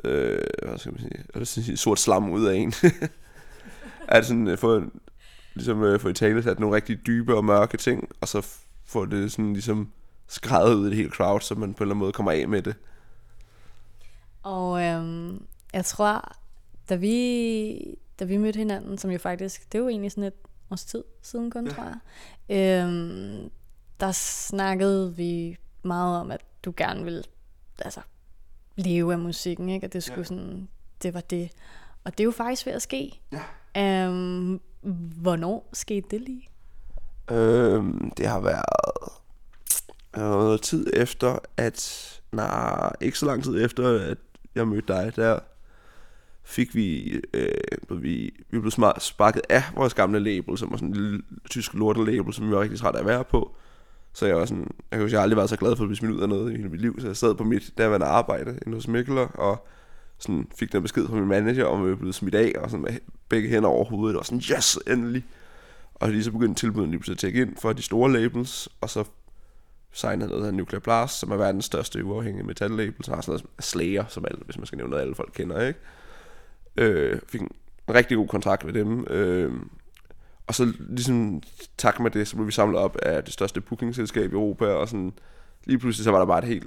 øh, 0.04 0.40
hvad 0.62 0.78
skal 0.78 0.92
man 0.92 1.00
sige, 1.00 1.24
eller 1.34 1.46
sige, 1.46 1.76
sort 1.76 1.98
slam 1.98 2.30
ud 2.30 2.46
af 2.46 2.54
en. 2.54 2.72
at 4.08 4.26
sådan 4.26 4.48
øh, 4.48 4.58
få, 4.58 4.82
ligesom 5.54 5.82
øh, 5.82 6.00
få 6.00 6.08
i 6.08 6.14
tale 6.14 6.42
sat 6.42 6.60
nogle 6.60 6.76
rigtig 6.76 7.06
dybe 7.06 7.36
og 7.36 7.44
mørke 7.44 7.76
ting, 7.76 8.08
og 8.20 8.28
så 8.28 8.46
få 8.86 9.06
det 9.06 9.32
sådan 9.32 9.52
ligesom 9.52 9.92
skrevet 10.28 10.74
ud 10.74 10.86
i 10.86 10.88
det 10.88 10.96
hele 10.96 11.10
crowd, 11.10 11.40
så 11.40 11.54
man 11.54 11.74
på 11.74 11.84
en 11.84 11.86
eller 11.86 11.94
anden 11.94 11.98
måde 11.98 12.12
kommer 12.12 12.32
af 12.32 12.48
med 12.48 12.62
det. 12.62 12.74
Og 14.42 14.82
øhm, 14.82 15.46
jeg 15.72 15.84
tror, 15.84 16.36
da 16.88 16.94
vi, 16.94 17.98
da 18.18 18.24
vi 18.24 18.36
mødte 18.36 18.58
hinanden, 18.58 18.98
som 18.98 19.10
jo 19.10 19.18
faktisk, 19.18 19.72
det 19.72 19.78
er 19.78 19.82
jo 19.82 19.88
egentlig 19.88 20.12
sådan 20.12 20.24
et 20.24 20.34
års 20.70 20.84
tid 20.84 21.04
siden 21.22 21.50
kun, 21.50 21.66
ja. 21.66 21.72
tror 21.72 21.84
jeg, 21.84 21.98
øhm, 22.56 23.50
der 24.00 24.12
snakkede 24.12 25.16
vi 25.16 25.56
meget 25.82 26.20
om, 26.20 26.30
at 26.30 26.44
du 26.64 26.74
gerne 26.76 27.04
vil 27.04 27.24
altså, 27.78 28.00
leve 28.76 29.12
af 29.12 29.18
musikken, 29.18 29.68
ikke? 29.68 29.86
Og 29.86 29.92
det 29.92 30.02
skulle 30.02 30.18
ja. 30.18 30.24
sådan, 30.24 30.68
det 31.02 31.14
var 31.14 31.20
det. 31.20 31.50
Og 32.04 32.12
det 32.12 32.20
er 32.20 32.24
jo 32.24 32.30
faktisk 32.30 32.66
ved 32.66 32.72
at 32.72 32.82
ske. 32.82 33.20
Ja. 33.74 34.08
Um, 34.08 34.60
hvornår 35.22 35.68
skete 35.72 36.06
det 36.10 36.20
lige? 36.20 36.48
Øhm, 37.30 38.10
det 38.10 38.26
har 38.26 38.40
været 38.40 38.62
Øh, 40.18 40.30
noget 40.30 40.62
tid 40.62 40.86
efter, 40.92 41.38
at, 41.56 42.20
nej, 42.32 42.92
ikke 43.00 43.18
så 43.18 43.26
lang 43.26 43.44
tid 43.44 43.64
efter, 43.64 44.00
at 44.10 44.18
jeg 44.54 44.68
mødte 44.68 44.92
dig, 44.92 45.12
der 45.16 45.38
fik 46.44 46.74
vi, 46.74 47.20
øh, 47.34 48.02
vi, 48.02 48.34
vi 48.50 48.58
blev 48.60 48.70
smart 48.70 49.02
sparket 49.02 49.42
af 49.48 49.62
vores 49.76 49.94
gamle 49.94 50.20
label, 50.20 50.58
som 50.58 50.70
var 50.70 50.76
sådan 50.76 50.88
en 50.88 50.94
lille 50.94 51.22
tysk 51.50 51.74
lortelabel, 51.74 52.34
som 52.34 52.46
vi 52.46 52.52
var 52.52 52.60
rigtig 52.60 52.78
træt 52.78 52.94
af 52.94 53.00
at 53.00 53.06
være 53.06 53.24
på. 53.24 53.54
Så 54.12 54.26
jeg 54.26 54.36
var 54.36 54.44
sådan, 54.44 54.70
jeg 54.90 54.98
kan 54.98 55.10
jeg 55.10 55.22
aldrig 55.22 55.36
været 55.36 55.50
så 55.50 55.56
glad 55.56 55.76
for 55.76 55.84
at 55.84 55.88
blive 55.88 55.96
smidt 55.96 56.12
ud 56.12 56.20
af 56.20 56.28
noget 56.28 56.52
i 56.52 56.56
hele 56.56 56.68
mit 56.68 56.80
liv, 56.80 57.00
så 57.00 57.06
jeg 57.06 57.16
sad 57.16 57.34
på 57.34 57.44
mit 57.44 57.72
derværende 57.78 58.06
arbejde 58.06 58.58
inde 58.66 58.76
hos 58.76 58.88
Mikkeler, 58.88 59.26
og 59.26 59.66
sådan 60.18 60.46
fik 60.56 60.72
den 60.72 60.82
besked 60.82 61.06
fra 61.06 61.14
min 61.14 61.28
manager, 61.28 61.64
om 61.64 61.82
at 61.82 61.88
jeg 61.88 61.98
blev 61.98 62.12
smidt 62.12 62.34
af, 62.34 62.52
og 62.58 62.70
sådan 62.70 62.84
med 62.84 62.98
begge 63.28 63.48
hænder 63.48 63.68
over 63.68 63.84
hovedet, 63.84 64.18
og 64.18 64.26
sådan, 64.26 64.42
yes, 64.56 64.78
endelig. 64.86 65.24
Og 65.94 66.10
lige 66.10 66.24
så 66.24 66.32
begyndte 66.32 66.60
tilbudene 66.60 66.90
lige 66.90 66.98
pludselig 66.98 67.14
at 67.14 67.18
tjekke 67.18 67.40
ind 67.40 67.56
for 67.56 67.72
de 67.72 67.82
store 67.82 68.12
labels, 68.12 68.68
og 68.80 68.90
så 68.90 69.04
signet 69.92 70.28
noget 70.28 70.46
af 70.46 70.54
Nuclear 70.54 70.80
Blast, 70.80 71.18
som 71.18 71.30
er 71.30 71.36
verdens 71.36 71.64
største 71.64 72.04
uafhængige 72.04 72.46
metal 72.46 72.70
label, 72.70 73.04
så 73.04 73.14
har 73.14 73.20
sådan 73.20 73.32
noget 73.32 73.64
Slayer, 73.64 74.04
som 74.08 74.24
alle, 74.24 74.40
hvis 74.44 74.58
man 74.58 74.66
skal 74.66 74.76
nævne 74.76 74.90
noget, 74.90 75.02
alle 75.02 75.14
folk 75.14 75.32
kender, 75.34 75.66
ikke? 75.66 75.80
Øh, 76.76 77.20
fik 77.28 77.40
en 77.40 77.50
rigtig 77.94 78.16
god 78.16 78.28
kontrakt 78.28 78.64
med 78.64 78.72
dem, 78.72 79.06
øh, 79.10 79.52
og 80.46 80.54
så 80.54 80.72
ligesom 80.78 81.42
tak 81.78 82.00
med 82.00 82.10
det, 82.10 82.28
så 82.28 82.36
blev 82.36 82.46
vi 82.46 82.52
samlet 82.52 82.80
op 82.80 82.96
af 82.96 83.24
det 83.24 83.32
største 83.32 83.60
bookingselskab 83.60 84.30
i 84.30 84.34
Europa, 84.34 84.66
og 84.66 84.88
sådan 84.88 85.12
lige 85.64 85.78
pludselig 85.78 86.04
så 86.04 86.10
var 86.10 86.18
der 86.18 86.26
bare 86.26 86.38
et 86.38 86.44
helt, 86.44 86.66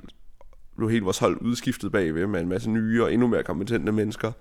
blev 0.77 0.89
helt 0.89 1.05
vores 1.05 1.17
hold 1.17 1.41
udskiftet 1.41 1.91
bagved 1.91 2.27
med 2.27 2.41
en 2.41 2.49
masse 2.49 2.69
nye 2.69 3.03
og 3.03 3.13
endnu 3.13 3.27
mere 3.27 3.43
kompetente 3.43 3.91
mennesker. 3.91 4.31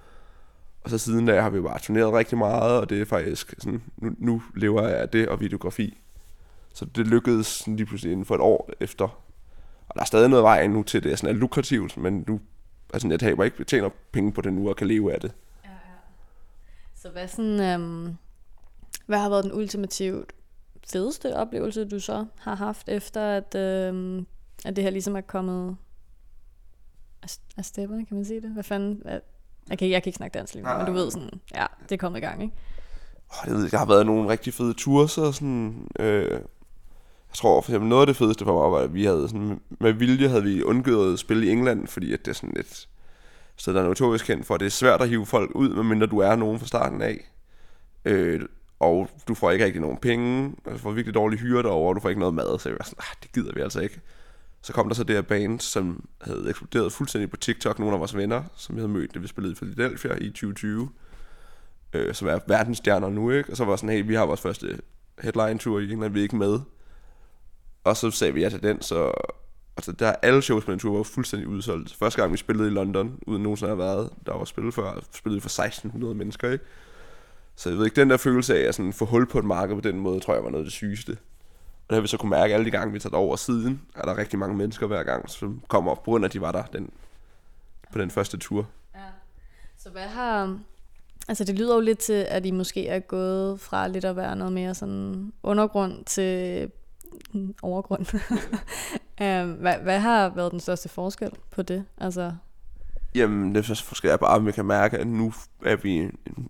Og 0.85 0.90
så 0.90 0.99
siden 0.99 1.27
da 1.27 1.40
har 1.40 1.51
vi 1.51 1.61
bare 1.61 1.79
turneret 1.79 2.12
rigtig 2.12 2.38
meget, 2.38 2.81
og 2.81 2.90
det 2.90 3.01
er 3.01 3.05
faktisk 3.05 3.55
sådan, 3.59 3.83
nu, 3.97 4.11
nu 4.19 4.43
lever 4.57 4.88
jeg 4.88 4.99
af 4.99 5.09
det 5.09 5.29
og 5.29 5.40
videografi. 5.40 5.99
Så 6.81 6.87
det 6.87 7.07
lykkedes 7.07 7.47
sådan 7.47 7.77
lige 7.77 7.87
pludselig 7.87 8.12
inden 8.12 8.27
for 8.27 8.35
et 8.35 8.40
år 8.40 8.71
efter. 8.81 9.05
Og 9.88 9.95
der 9.95 10.01
er 10.01 10.05
stadig 10.05 10.29
noget 10.29 10.43
vej 10.43 10.66
nu 10.66 10.83
til 10.83 11.03
det 11.03 11.12
er 11.12 11.16
sådan 11.16 11.37
er 11.37 11.38
lukrativt, 11.38 11.97
men 11.97 12.25
nu, 12.29 12.40
altså 12.95 13.09
jeg 13.09 13.21
taber 13.21 13.45
ikke, 13.45 13.64
tjener 13.64 13.88
penge 14.12 14.33
på 14.33 14.40
det 14.40 14.53
nu 14.53 14.69
og 14.69 14.77
kan 14.77 14.87
leve 14.87 15.14
af 15.14 15.21
det. 15.21 15.33
Ja, 15.64 15.71
ja. 15.71 15.77
Så 16.95 17.11
hvad 17.11 17.29
sådan, 17.29 17.61
øhm, 17.61 18.16
hvad 19.07 19.19
har 19.19 19.29
været 19.29 19.45
den 19.45 19.53
ultimativt 19.53 20.33
fedeste 20.93 21.37
oplevelse, 21.37 21.85
du 21.85 22.01
så 22.01 22.27
har 22.38 22.55
haft, 22.55 22.88
efter 22.88 23.23
at, 23.23 23.55
øh, 23.55 24.23
at 24.64 24.77
det 24.77 24.85
her 24.85 24.90
ligesom 24.90 25.16
er 25.16 25.21
kommet 25.21 25.77
af 27.57 27.64
stepperne, 27.64 28.07
kan 28.07 28.16
man 28.16 28.25
sige 28.25 28.40
det? 28.40 28.51
Hvad 28.51 28.64
fanden? 28.64 29.01
Hvad? 29.03 29.21
Okay, 29.73 29.90
jeg 29.90 30.03
kan 30.03 30.11
ikke 30.11 30.16
snakke 30.16 30.38
dansk 30.38 30.55
lige 30.55 30.64
nu, 30.64 30.77
men 30.77 30.87
du 30.87 30.93
ved 30.93 31.11
sådan, 31.11 31.40
ja, 31.55 31.66
det 31.83 31.93
er 31.93 31.97
kommet 31.97 32.19
i 32.19 32.23
gang, 32.23 32.43
ikke? 32.43 32.55
Oh, 33.31 33.47
jeg 33.47 33.55
ved 33.55 33.71
der 33.71 33.79
har 33.79 33.87
været 33.87 34.07
nogle 34.07 34.29
rigtig 34.29 34.55
fede 34.55 34.75
ture, 34.75 35.09
så 35.09 35.33
sådan, 35.33 35.88
øh, 35.99 36.40
jeg 37.31 37.37
tror 37.37 37.61
for 37.61 37.71
eksempel 37.71 37.88
noget 37.88 38.03
af 38.03 38.07
det 38.07 38.16
fedeste 38.16 38.45
for 38.45 38.62
mig 38.62 38.73
var, 38.73 38.79
at 38.79 38.95
vi 38.95 39.05
havde 39.05 39.29
sådan, 39.29 39.61
med 39.81 39.93
vilje 39.93 40.29
havde 40.29 40.43
vi 40.43 40.62
undgået 40.62 41.12
at 41.12 41.19
spille 41.19 41.47
i 41.47 41.51
England, 41.51 41.87
fordi 41.87 42.12
at 42.12 42.25
det 42.25 42.31
er 42.31 42.35
sådan 42.35 42.57
et 42.57 42.88
sted, 43.57 43.75
der 43.75 43.83
er 43.83 43.87
notorisk 43.87 44.27
kendt 44.27 44.47
for, 44.47 44.55
at 44.55 44.61
det 44.61 44.66
er 44.66 44.71
svært 44.71 45.03
at 45.03 45.09
hive 45.09 45.27
folk 45.27 45.51
ud, 45.55 45.69
medmindre 45.69 46.07
du 46.07 46.19
er 46.19 46.37
nogen 46.37 46.59
fra 46.59 46.66
starten 46.66 47.03
af. 47.03 47.33
Øh, 48.05 48.40
og 48.81 49.11
du 49.29 49.35
får 49.35 49.51
ikke 49.51 49.64
rigtig 49.64 49.81
nogen 49.81 49.97
penge, 49.97 50.55
og 50.64 50.73
du 50.73 50.79
får 50.79 50.90
virkelig 50.90 51.14
dårlig 51.14 51.38
hyre 51.38 51.62
derovre, 51.62 51.88
og 51.88 51.95
du 51.95 52.01
får 52.01 52.09
ikke 52.09 52.21
noget 52.21 52.35
mad, 52.35 52.59
så 52.59 52.69
jeg 52.69 52.77
var 52.79 52.85
sådan, 52.85 52.99
ah, 52.99 53.16
det 53.23 53.33
gider 53.33 53.53
vi 53.55 53.61
altså 53.61 53.81
ikke. 53.81 54.01
Så 54.62 54.73
kom 54.73 54.88
der 54.88 54.95
så 54.95 55.05
det 55.05 55.16
her 55.16 55.23
band, 55.23 55.61
som 55.61 56.09
havde 56.21 56.47
eksploderet 56.49 56.93
fuldstændig 56.93 57.31
på 57.31 57.37
TikTok, 57.37 57.79
nogle 57.79 57.95
af 57.95 58.01
vores 58.01 58.16
venner, 58.16 58.43
som 58.57 58.77
vi 58.77 58.81
havde 58.81 58.93
mødt, 58.93 59.14
det 59.14 59.23
vi 59.23 59.29
spillede 59.29 59.53
i 59.53 59.57
Philadelphia 59.57 60.14
i 60.14 60.29
2020, 60.29 60.88
øh, 61.93 62.14
som 62.14 62.29
er 62.29 62.38
verdensstjerner 62.47 63.09
nu, 63.09 63.31
ikke? 63.31 63.51
Og 63.51 63.57
så 63.57 63.64
var 63.64 63.77
sådan, 63.77 63.97
hey, 63.97 64.07
vi 64.07 64.14
har 64.14 64.27
vores 64.27 64.40
første 64.40 64.79
headline-tour 65.19 65.79
i 65.79 65.93
England, 65.93 66.12
vi 66.12 66.19
er 66.19 66.23
ikke 66.23 66.37
med. 66.37 66.61
Og 67.85 67.97
så 67.97 68.11
sagde 68.11 68.35
vi 68.35 68.43
ja 68.43 68.49
til 68.49 68.62
den, 68.62 68.83
så 68.83 69.12
altså, 69.77 69.93
der 69.93 70.12
alle 70.23 70.43
shows 70.43 70.64
på 70.64 70.71
den 70.71 70.79
tur 70.79 70.97
var 70.97 71.03
fuldstændig 71.03 71.49
udsolgt. 71.49 71.95
Første 71.95 72.21
gang 72.21 72.33
vi 72.33 72.37
spillede 72.37 72.69
i 72.69 72.71
London, 72.71 73.19
uden 73.27 73.43
nogensinde 73.43 73.73
at 73.73 73.79
have 73.79 73.87
været, 73.87 74.11
der 74.27 74.33
var 74.33 74.45
spillet 74.45 74.75
før, 74.75 75.01
spillede 75.12 75.40
for 75.40 75.49
1600 75.49 76.14
mennesker, 76.14 76.51
ikke? 76.51 76.64
Så 77.57 77.69
jeg 77.69 77.79
ved 77.79 77.85
ikke, 77.85 78.01
den 78.01 78.11
der 78.11 78.16
følelse 78.16 78.59
af 78.59 78.69
at 78.69 78.75
sådan 78.75 78.93
få 78.93 79.05
hul 79.05 79.27
på 79.27 79.38
et 79.38 79.45
marked 79.45 79.75
på 79.75 79.81
den 79.81 80.01
måde, 80.01 80.21
tror 80.21 80.35
jeg 80.35 80.45
var 80.45 80.51
noget 80.51 80.64
af 80.64 80.66
det 80.66 80.73
sygeste. 80.73 81.11
Og 81.11 81.90
det 81.90 81.97
har 81.97 82.01
vi 82.01 82.07
så 82.07 82.16
kunne 82.16 82.31
mærke 82.31 82.55
alle 82.55 82.66
de 82.66 82.71
gange, 82.71 82.93
vi 82.93 82.99
tager 82.99 83.16
over 83.16 83.37
siden, 83.37 83.83
er 83.97 84.03
der 84.03 84.19
rigtig 84.19 84.38
mange 84.38 84.57
mennesker 84.57 84.87
hver 84.87 85.03
gang, 85.03 85.31
som 85.31 85.62
kommer 85.69 85.90
op 85.90 86.03
på 86.03 86.11
grund 86.11 86.25
af, 86.25 86.29
at 86.29 86.33
de 86.33 86.40
var 86.40 86.53
der 86.53 86.62
den, 86.62 86.90
på 87.93 87.99
den 87.99 88.11
første 88.11 88.37
tur. 88.37 88.69
Ja. 88.95 89.01
Så 89.79 89.90
hvad 89.90 90.03
har... 90.03 90.59
Altså 91.29 91.45
det 91.45 91.59
lyder 91.59 91.75
jo 91.75 91.81
lidt 91.81 91.99
til, 91.99 92.27
at 92.29 92.47
I 92.47 92.51
måske 92.51 92.87
er 92.88 92.99
gået 92.99 93.61
fra 93.61 93.88
lidt 93.88 94.05
at 94.05 94.16
være 94.16 94.37
noget 94.37 94.53
mere 94.53 94.75
sådan 94.75 95.33
undergrund 95.43 96.05
til 96.05 96.71
overgrund. 97.62 98.07
um, 99.20 99.53
hvad, 99.62 99.79
hvad 99.83 100.01
har 100.01 100.29
været 100.29 100.53
den 100.53 100.61
største 100.61 100.88
forskel 100.88 101.31
på 101.51 101.62
det? 101.62 101.85
Altså 101.99 102.33
Jamen, 103.14 103.55
det 103.55 103.66
forskel 103.66 104.11
er 104.11 104.16
bare, 104.16 104.37
at 104.37 104.46
vi 104.46 104.53
kan 104.53 104.64
mærke, 104.64 104.99
at 104.99 105.07
nu 105.07 105.33
er 105.64 105.77
vi 105.77 105.90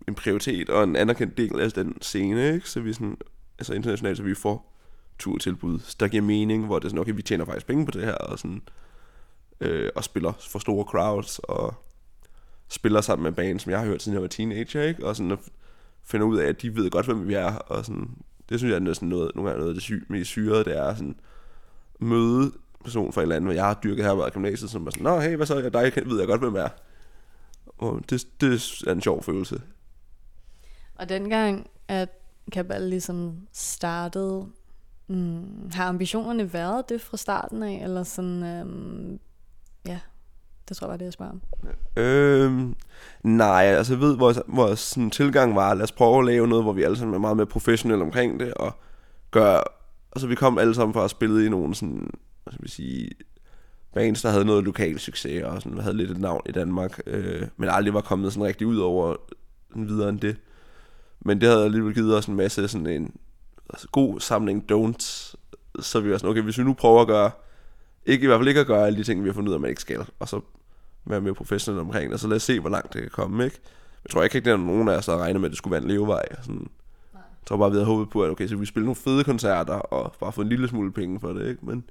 en, 0.08 0.14
prioritet 0.16 0.70
og 0.70 0.84
en 0.84 0.96
anerkendt 0.96 1.36
del 1.36 1.60
af 1.60 1.72
den 1.72 2.02
scene, 2.02 2.54
ikke? 2.54 2.70
Så 2.70 2.80
vi 2.80 2.92
sådan, 2.92 3.16
altså 3.58 3.74
internationalt, 3.74 4.16
så 4.16 4.22
vi 4.22 4.34
får 4.34 4.76
turtilbud, 5.18 5.78
der 6.00 6.08
giver 6.08 6.22
mening, 6.22 6.66
hvor 6.66 6.78
det 6.78 6.84
er 6.84 6.88
sådan, 6.88 7.00
okay, 7.00 7.12
vi 7.14 7.22
tjener 7.22 7.44
faktisk 7.44 7.66
penge 7.66 7.84
på 7.84 7.90
det 7.90 8.04
her, 8.04 8.14
og 8.14 8.38
sådan, 8.38 8.62
øh, 9.60 9.90
og 9.96 10.04
spiller 10.04 10.32
for 10.50 10.58
store 10.58 10.84
crowds, 10.84 11.38
og 11.38 11.74
spiller 12.68 13.00
sammen 13.00 13.22
med 13.22 13.32
banen, 13.32 13.58
som 13.58 13.70
jeg 13.70 13.78
har 13.78 13.86
hørt, 13.86 14.02
siden 14.02 14.14
jeg 14.14 14.22
var 14.22 14.28
teenager, 14.28 14.82
ikke? 14.82 15.06
Og 15.06 15.16
sådan, 15.16 15.38
finder 16.04 16.26
ud 16.26 16.38
af, 16.38 16.48
at 16.48 16.62
de 16.62 16.76
ved 16.76 16.90
godt, 16.90 17.06
hvem 17.06 17.28
vi 17.28 17.34
er, 17.34 17.54
og 17.54 17.84
sådan, 17.84 18.16
det 18.50 18.58
synes 18.58 18.72
jeg 18.72 18.88
er 18.88 18.92
sådan 18.92 19.08
noget, 19.08 19.30
nogle 19.34 19.50
gange 19.50 19.58
noget 19.58 19.70
af 19.70 19.74
det 19.74 19.82
syge, 19.82 20.02
mest 20.08 20.30
syrede, 20.30 20.64
det 20.64 20.78
er 20.78 20.94
sådan, 20.94 21.16
møde 22.00 22.52
person 22.84 23.12
fra 23.12 23.20
et 23.20 23.22
eller 23.22 23.36
andet, 23.36 23.46
hvor 23.46 23.54
jeg 23.54 23.64
har 23.64 23.80
dyrket 23.84 24.04
her 24.04 24.26
i 24.26 24.30
gymnasiet, 24.30 24.70
som 24.70 24.86
er 24.86 24.90
sådan, 24.90 25.04
nå 25.04 25.20
hey, 25.20 25.36
hvad 25.36 25.46
så, 25.46 25.58
jeg, 25.58 25.72
dig 25.72 25.92
ved 26.06 26.18
jeg 26.18 26.26
godt, 26.26 26.40
hvem 26.40 26.54
er. 26.54 26.68
Og 27.78 28.00
det, 28.10 28.26
det 28.40 28.82
er 28.86 28.92
en 28.92 29.00
sjov 29.00 29.22
følelse. 29.22 29.62
Og 30.94 31.08
dengang, 31.08 31.70
at 31.88 32.08
Kabal 32.52 32.82
ligesom 32.82 33.36
startede, 33.52 34.46
mm, 35.06 35.70
har 35.74 35.88
ambitionerne 35.88 36.52
været 36.52 36.88
det 36.88 37.00
fra 37.00 37.16
starten 37.16 37.62
af, 37.62 37.80
eller 37.84 38.02
sådan, 38.02 38.42
øhm, 38.42 39.20
ja, 39.86 40.00
det 40.70 40.76
tror 40.76 40.86
jeg 40.86 40.90
var 40.90 40.96
det, 40.96 41.04
jeg 41.04 41.12
spørger 41.12 41.32
om. 41.32 41.40
Øhm, 41.96 42.74
nej, 43.22 43.64
altså 43.64 43.92
jeg 43.92 44.00
ved, 44.00 44.16
vores, 44.16 44.38
vores 44.46 44.80
sådan, 44.80 45.10
tilgang 45.10 45.56
var, 45.56 45.74
lad 45.74 45.82
os 45.82 45.92
prøve 45.92 46.18
at 46.18 46.24
lave 46.24 46.48
noget, 46.48 46.64
hvor 46.64 46.72
vi 46.72 46.82
alle 46.82 46.96
sammen 46.96 47.14
er 47.14 47.18
meget 47.18 47.36
mere 47.36 47.46
professionelle 47.46 48.04
omkring 48.04 48.40
det, 48.40 48.54
og 48.54 48.74
gør, 49.30 49.60
altså 50.12 50.26
vi 50.26 50.34
kom 50.34 50.58
alle 50.58 50.74
sammen 50.74 50.92
for 50.92 51.02
at 51.02 51.10
spille 51.10 51.46
i 51.46 51.48
nogle 51.48 51.74
sådan 51.74 52.10
hvad 52.44 52.52
skal 52.52 52.64
vi 52.64 52.68
sige, 52.70 53.10
bands, 53.94 54.22
der 54.22 54.30
havde 54.30 54.44
noget 54.44 54.64
lokal 54.64 54.98
succes, 54.98 55.42
og 55.42 55.62
sådan, 55.62 55.78
havde 55.78 55.96
lidt 55.96 56.10
et 56.10 56.20
navn 56.20 56.42
i 56.46 56.52
Danmark, 56.52 57.00
øh, 57.06 57.48
men 57.56 57.68
aldrig 57.68 57.94
var 57.94 58.00
kommet 58.00 58.32
sådan 58.32 58.46
rigtig 58.46 58.66
ud 58.66 58.78
over 58.78 59.16
sådan 59.68 59.88
videre 59.88 60.08
end 60.08 60.20
det. 60.20 60.36
Men 61.20 61.40
det 61.40 61.48
havde 61.48 61.64
alligevel 61.64 61.94
givet 61.94 62.16
os 62.16 62.26
en 62.26 62.36
masse 62.36 62.68
sådan 62.68 62.86
en 62.86 63.14
altså, 63.70 63.88
god 63.92 64.20
samling 64.20 64.72
don'ts, 64.72 65.34
så 65.80 66.00
vi 66.00 66.10
var 66.10 66.18
sådan, 66.18 66.30
okay, 66.30 66.42
hvis 66.42 66.58
vi 66.58 66.64
nu 66.64 66.74
prøver 66.74 67.00
at 67.00 67.06
gøre, 67.06 67.30
ikke 68.06 68.24
i 68.24 68.26
hvert 68.26 68.38
fald 68.38 68.48
ikke 68.48 68.60
at 68.60 68.66
gøre 68.66 68.86
alle 68.86 68.98
de 68.98 69.04
ting, 69.04 69.22
vi 69.22 69.28
har 69.28 69.34
fundet 69.34 69.48
ud 69.48 69.54
af, 69.54 69.60
man 69.60 69.70
ikke 69.70 69.82
skal, 69.82 70.06
og 70.18 70.28
så 70.28 70.40
være 71.04 71.20
mere 71.20 71.34
professionel 71.34 71.80
omkring 71.80 72.12
det, 72.12 72.20
så 72.20 72.28
lad 72.28 72.36
os 72.36 72.42
se, 72.42 72.60
hvor 72.60 72.70
langt 72.70 72.92
det 72.92 73.02
kan 73.02 73.10
komme, 73.10 73.44
ikke? 73.44 73.60
Jeg 74.04 74.10
tror 74.10 74.22
ikke, 74.22 74.38
at 74.38 74.44
der 74.44 74.52
er 74.52 74.56
nogen 74.56 74.88
af 74.88 74.96
os, 74.96 75.06
der 75.06 75.18
regner 75.18 75.40
med, 75.40 75.48
at 75.48 75.50
det 75.50 75.58
skulle 75.58 75.72
være 75.72 75.82
en 75.82 75.88
levevej. 75.88 76.26
Sådan. 76.42 76.70
Jeg 77.12 77.46
tror 77.46 77.56
bare, 77.56 77.70
vi 77.70 77.74
havde 77.74 77.86
håbet 77.86 78.10
på, 78.10 78.24
at 78.24 78.30
okay, 78.30 78.48
så 78.48 78.56
vi 78.56 78.66
spille 78.66 78.84
nogle 78.84 78.96
fede 78.96 79.24
koncerter, 79.24 79.74
og 79.74 80.14
bare 80.20 80.32
få 80.32 80.40
en 80.40 80.48
lille 80.48 80.68
smule 80.68 80.92
penge 80.92 81.20
for 81.20 81.32
det, 81.32 81.48
ikke? 81.48 81.66
Men 81.66 81.84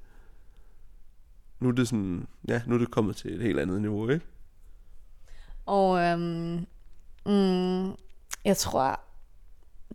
nu 1.59 1.67
er 1.67 1.71
det 1.71 1.87
sådan, 1.87 2.27
ja, 2.47 2.61
nu 2.65 2.75
er 2.75 2.79
det 2.79 2.91
kommet 2.91 3.15
til 3.15 3.35
et 3.35 3.41
helt 3.41 3.59
andet 3.59 3.81
niveau, 3.81 4.09
ikke? 4.09 4.25
Og 5.65 5.99
øhm, 5.99 6.65
mm, 7.25 7.91
jeg 8.45 8.57
tror 8.57 8.99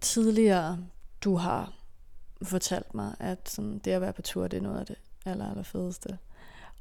tidligere, 0.01 0.79
du 1.25 1.37
har 1.37 1.73
fortalt 2.43 2.95
mig, 2.95 3.15
at 3.21 3.49
sådan, 3.49 3.79
det 3.79 3.91
at 3.91 4.01
være 4.01 4.13
på 4.13 4.23
tur, 4.23 4.49
det 4.49 4.57
er 4.57 4.63
noget 4.63 4.81
af 4.81 4.87
det 4.87 4.97
aller, 5.25 5.51
aller 5.51 5.63
fedeste. 5.63 6.19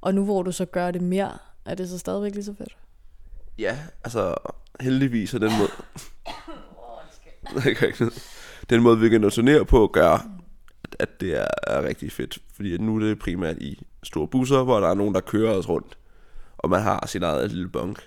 Og 0.01 0.13
nu 0.13 0.25
hvor 0.25 0.43
du 0.43 0.51
så 0.51 0.65
gør 0.65 0.91
det 0.91 1.01
mere, 1.01 1.37
er 1.65 1.75
det 1.75 1.89
så 1.89 1.97
stadigvæk 1.99 2.33
lige 2.33 2.43
så 2.43 2.53
fedt? 2.53 2.77
Ja, 3.57 3.77
altså 4.03 4.35
heldigvis 4.79 5.33
er 5.33 5.39
den 5.39 5.51
måde... 5.57 5.69
den 8.69 8.81
måde, 8.81 8.99
vi 8.99 9.09
kan 9.09 9.29
turnere 9.29 9.65
på, 9.65 9.87
gør, 9.93 10.27
at 10.99 11.21
det 11.21 11.41
er, 11.41 11.47
er 11.67 11.83
rigtig 11.83 12.11
fedt. 12.11 12.39
Fordi 12.55 12.77
nu 12.77 12.95
er 12.95 12.99
det 12.99 13.19
primært 13.19 13.57
i 13.57 13.85
store 14.03 14.27
busser, 14.27 14.63
hvor 14.63 14.79
der 14.79 14.87
er 14.89 14.93
nogen, 14.93 15.15
der 15.15 15.21
kører 15.21 15.53
os 15.53 15.69
rundt. 15.69 15.97
Og 16.57 16.69
man 16.69 16.81
har 16.81 17.05
sin 17.07 17.23
eget 17.23 17.51
lille 17.51 17.69
bunk. 17.69 17.97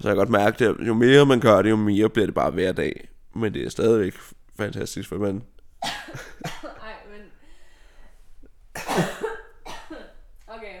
Så 0.00 0.08
jeg 0.08 0.10
kan 0.10 0.16
godt 0.16 0.28
mærke, 0.28 0.64
at 0.64 0.76
jo 0.86 0.94
mere 0.94 1.26
man 1.26 1.40
gør 1.40 1.62
det, 1.62 1.70
jo 1.70 1.76
mere 1.76 2.08
bliver 2.08 2.26
det 2.26 2.34
bare 2.34 2.50
hver 2.50 2.72
dag. 2.72 3.08
Men 3.34 3.54
det 3.54 3.66
er 3.66 3.70
stadigvæk 3.70 4.14
fantastisk, 4.56 5.08
for 5.08 5.18
man... 5.18 5.34
Ej, 6.86 6.94
men... 7.10 7.22
okay. 10.48 10.78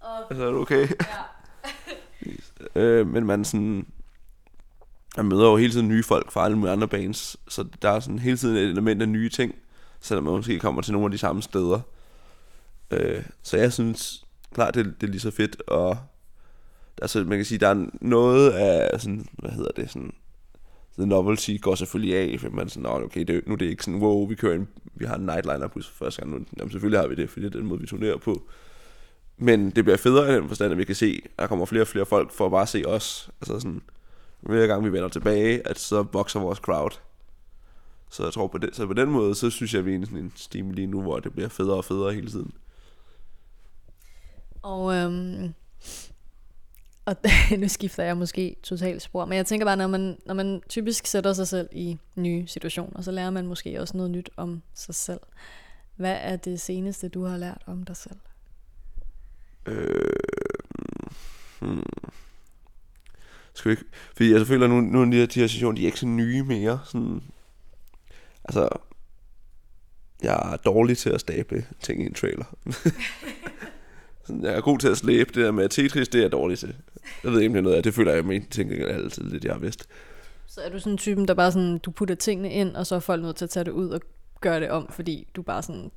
Og... 0.00 0.19
Altså, 0.30 0.46
er 0.46 0.50
du 0.50 0.60
okay? 0.60 0.88
Ja. 2.74 2.80
øh, 2.80 3.06
men 3.06 3.26
man 3.26 3.44
sådan... 3.44 3.86
Man 5.16 5.26
møder 5.26 5.50
jo 5.50 5.56
hele 5.56 5.72
tiden 5.72 5.88
nye 5.88 6.02
folk 6.02 6.32
fra 6.32 6.44
alle 6.44 6.58
mulige 6.58 6.72
andre 6.72 6.88
bands, 6.88 7.36
så 7.48 7.64
der 7.82 7.90
er 7.90 8.00
sådan 8.00 8.18
hele 8.18 8.36
tiden 8.36 8.56
et 8.56 8.62
element 8.62 9.02
af 9.02 9.08
nye 9.08 9.28
ting 9.28 9.54
selvom 10.00 10.24
man 10.24 10.32
måske 10.32 10.58
kommer 10.58 10.82
til 10.82 10.92
nogle 10.92 11.06
af 11.06 11.10
de 11.10 11.18
samme 11.18 11.42
steder. 11.42 11.80
Øh, 12.90 13.22
så 13.42 13.56
jeg 13.56 13.72
synes 13.72 14.24
klart, 14.54 14.74
det, 14.74 14.84
det 15.00 15.06
er 15.06 15.10
lige 15.10 15.20
så 15.20 15.30
fedt, 15.30 15.62
og 15.66 15.98
altså, 17.02 17.24
man 17.24 17.38
kan 17.38 17.44
sige, 17.44 17.58
der 17.58 17.68
er 17.68 17.86
noget 18.00 18.50
af 18.50 19.00
sådan, 19.00 19.26
hvad 19.32 19.50
hedder 19.50 19.70
det, 19.76 19.90
sådan, 19.90 20.12
the 20.98 21.06
novelty 21.06 21.56
går 21.60 21.74
selvfølgelig 21.74 22.16
af, 22.16 22.40
for 22.40 22.50
man 22.50 22.66
er 22.66 22.70
sådan, 22.70 22.86
okay, 22.86 23.24
det, 23.24 23.46
nu 23.46 23.52
er 23.52 23.58
det 23.58 23.66
ikke 23.66 23.84
sådan, 23.84 24.00
wow, 24.00 24.28
vi 24.28 24.34
kører 24.34 24.54
en, 24.54 24.68
vi 24.94 25.04
har 25.04 25.14
en 25.14 25.26
nightliner 25.26 25.66
på 25.66 25.80
for 25.82 26.04
første 26.04 26.22
gang 26.22 26.32
nu. 26.32 26.44
Jamen, 26.58 26.70
selvfølgelig 26.70 27.00
har 27.00 27.08
vi 27.08 27.14
det, 27.14 27.30
fordi 27.30 27.46
det 27.46 27.54
er 27.54 27.58
den 27.58 27.68
måde, 27.68 27.80
vi 27.80 27.86
turnerer 27.86 28.16
på. 28.16 28.42
Men 29.42 29.70
det 29.70 29.84
bliver 29.84 29.96
federe 29.96 30.32
i 30.32 30.34
den 30.34 30.48
forstand, 30.48 30.72
at 30.72 30.78
vi 30.78 30.84
kan 30.84 30.94
se, 30.94 31.22
at 31.24 31.30
der 31.38 31.46
kommer 31.46 31.66
flere 31.66 31.82
og 31.82 31.88
flere 31.88 32.06
folk 32.06 32.32
for 32.32 32.46
at 32.46 32.50
bare 32.50 32.66
se 32.66 32.82
os. 32.86 33.30
Altså 33.40 33.60
sådan, 33.60 33.82
hver 34.40 34.66
gang 34.66 34.84
vi 34.84 34.92
vender 34.92 35.08
tilbage, 35.08 35.68
at 35.68 35.78
så 35.78 36.02
vokser 36.02 36.40
vores 36.40 36.58
crowd. 36.58 36.90
Så 38.10 38.24
jeg 38.24 38.32
tror 38.32 38.46
på, 38.46 38.58
det, 38.58 38.76
så 38.76 38.86
på 38.86 38.92
den 38.92 39.10
måde, 39.10 39.34
så 39.34 39.50
synes 39.50 39.74
jeg, 39.74 39.78
at 39.78 39.86
vi 39.86 39.94
er 39.94 39.98
i 39.98 40.04
sådan 40.04 40.18
en 40.18 40.32
stime 40.36 40.72
lige 40.72 40.86
nu, 40.86 41.02
hvor 41.02 41.20
det 41.20 41.32
bliver 41.32 41.48
federe 41.48 41.76
og 41.76 41.84
federe 41.84 42.12
hele 42.12 42.30
tiden. 42.30 42.52
Og, 44.62 44.94
øhm, 44.94 45.54
og 47.04 47.16
nu 47.58 47.68
skifter 47.68 48.02
jeg 48.02 48.16
måske 48.16 48.56
totalt 48.62 49.02
spor, 49.02 49.24
men 49.24 49.36
jeg 49.36 49.46
tænker 49.46 49.66
bare, 49.66 49.76
når 49.76 49.86
man, 49.86 50.18
når 50.26 50.34
man 50.34 50.62
typisk 50.68 51.06
sætter 51.06 51.32
sig 51.32 51.48
selv 51.48 51.68
i 51.72 51.98
nye 52.16 52.46
situationer, 52.46 53.02
så 53.02 53.10
lærer 53.10 53.30
man 53.30 53.46
måske 53.46 53.80
også 53.80 53.96
noget 53.96 54.10
nyt 54.10 54.30
om 54.36 54.62
sig 54.74 54.94
selv. 54.94 55.20
Hvad 55.96 56.16
er 56.20 56.36
det 56.36 56.60
seneste, 56.60 57.08
du 57.08 57.24
har 57.24 57.36
lært 57.36 57.62
om 57.66 57.84
dig 57.84 57.96
selv? 57.96 58.16
Øh, 59.66 60.12
hmm. 61.60 61.82
Skal 63.54 63.68
vi 63.68 63.72
ikke? 63.72 63.84
Fordi 64.16 64.32
jeg 64.32 64.46
føler, 64.46 64.64
at 64.64 64.70
nu, 64.70 64.80
nu 64.80 65.02
er 65.02 65.06
de 65.06 65.16
her 65.16 65.26
situationer, 65.26 65.76
de 65.76 65.82
er 65.82 65.86
ikke 65.86 66.00
så 66.00 66.06
nye 66.06 66.42
mere. 66.42 66.80
Sådan, 66.84 67.22
Altså, 68.44 68.68
jeg 70.22 70.52
er 70.52 70.56
dårlig 70.56 70.98
til 70.98 71.10
at 71.10 71.20
stable 71.20 71.66
ting 71.80 72.02
i 72.02 72.06
en 72.06 72.14
trailer. 72.14 72.44
jeg 74.42 74.54
er 74.54 74.60
god 74.60 74.78
til 74.78 74.88
at 74.88 74.96
slæbe 74.96 75.32
det 75.34 75.44
der 75.44 75.50
med 75.50 75.68
Tetris, 75.68 76.08
det 76.08 76.18
er 76.18 76.22
jeg 76.22 76.32
dårlig 76.32 76.58
til. 76.58 76.76
Jeg 77.24 77.32
ved 77.32 77.40
ikke, 77.40 77.48
om 77.48 77.52
det 77.52 77.58
er 77.58 77.62
noget 77.62 77.76
af 77.76 77.82
det, 77.82 77.94
føler 77.94 78.12
jeg 78.12 78.24
med 78.24 78.50
tænker 78.50 78.88
altid 78.88 79.22
lidt, 79.24 79.44
jeg 79.44 79.52
har 79.52 79.60
vidst. 79.60 79.88
Så 80.46 80.60
er 80.60 80.68
du 80.68 80.78
sådan 80.78 80.92
en 80.92 80.98
typen, 80.98 81.28
der 81.28 81.34
bare 81.34 81.52
sådan, 81.52 81.78
du 81.78 81.90
putter 81.90 82.14
tingene 82.14 82.52
ind, 82.52 82.76
og 82.76 82.86
så 82.86 82.94
er 82.94 83.00
folk 83.00 83.22
nødt 83.22 83.36
til 83.36 83.44
at 83.44 83.50
tage 83.50 83.64
det 83.64 83.70
ud 83.70 83.88
og 83.88 84.00
gøre 84.40 84.60
det 84.60 84.70
om, 84.70 84.92
fordi 84.92 85.28
du 85.36 85.42
bare 85.42 85.62
sådan 85.62 85.90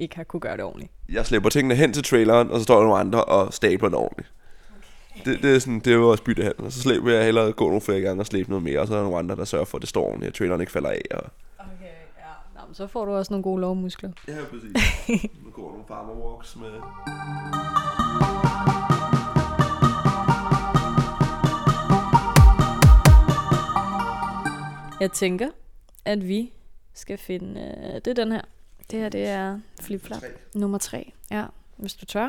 ikke 0.00 0.16
har 0.16 0.24
kunne 0.24 0.40
gøre 0.40 0.56
det 0.56 0.64
ordentligt. 0.64 0.92
Jeg 1.08 1.26
slæber 1.26 1.48
tingene 1.48 1.74
hen 1.74 1.92
til 1.92 2.04
traileren, 2.04 2.50
og 2.50 2.58
så 2.58 2.64
står 2.64 2.74
der 2.74 2.82
nogle 2.82 2.98
andre 3.00 3.24
og 3.24 3.54
stabler 3.54 3.88
den 3.88 3.94
ordentligt. 3.94 4.32
Okay. 5.10 5.32
Det, 5.32 5.42
det, 5.42 5.54
er 5.54 5.58
sådan, 5.58 5.80
det 5.80 5.86
er 5.86 5.94
jo 5.94 6.10
også 6.10 6.24
byttehandel. 6.24 6.64
Og 6.64 6.72
så 6.72 6.80
slæber 6.80 7.12
jeg 7.12 7.24
hellere 7.24 7.52
gå 7.52 7.66
nogle 7.66 7.80
flere 7.80 8.00
gange 8.00 8.22
og 8.22 8.26
slæbe 8.26 8.50
noget 8.50 8.62
mere, 8.62 8.80
og 8.80 8.86
så 8.86 8.92
er 8.92 8.96
der 8.96 9.04
nogle 9.04 9.18
andre, 9.18 9.36
der 9.36 9.44
sørger 9.44 9.64
for, 9.64 9.78
at 9.78 9.82
det 9.82 9.88
står 9.88 10.06
ordentligt, 10.06 10.30
og 10.30 10.34
traileren 10.34 10.60
ikke 10.60 10.72
falder 10.72 10.90
af. 10.90 11.02
Og... 11.10 11.22
Okay, 11.58 11.94
ja. 12.18 12.32
Nå, 12.54 12.60
så 12.72 12.86
får 12.86 13.04
du 13.04 13.12
også 13.12 13.32
nogle 13.32 13.42
gode 13.42 13.60
lovmuskler. 13.60 14.10
Ja, 14.28 14.34
præcis. 14.50 15.30
nu 15.44 15.50
går 15.50 15.68
nogle 15.70 15.84
farmer 15.88 16.12
walks 16.12 16.56
med... 16.56 16.70
Jeg 25.00 25.12
tænker, 25.12 25.48
at 26.04 26.28
vi 26.28 26.52
skal 26.94 27.18
finde... 27.18 27.60
Øh, 27.60 27.94
det 27.94 28.06
er 28.06 28.24
den 28.24 28.32
her. 28.32 28.42
Det 28.90 28.98
her, 28.98 29.08
det 29.08 29.26
er 29.26 29.60
flip-flop 29.80 30.22
nummer 30.54 30.78
tre. 30.78 31.12
Ja, 31.30 31.46
hvis 31.76 31.94
du 31.94 32.06
tør. 32.06 32.28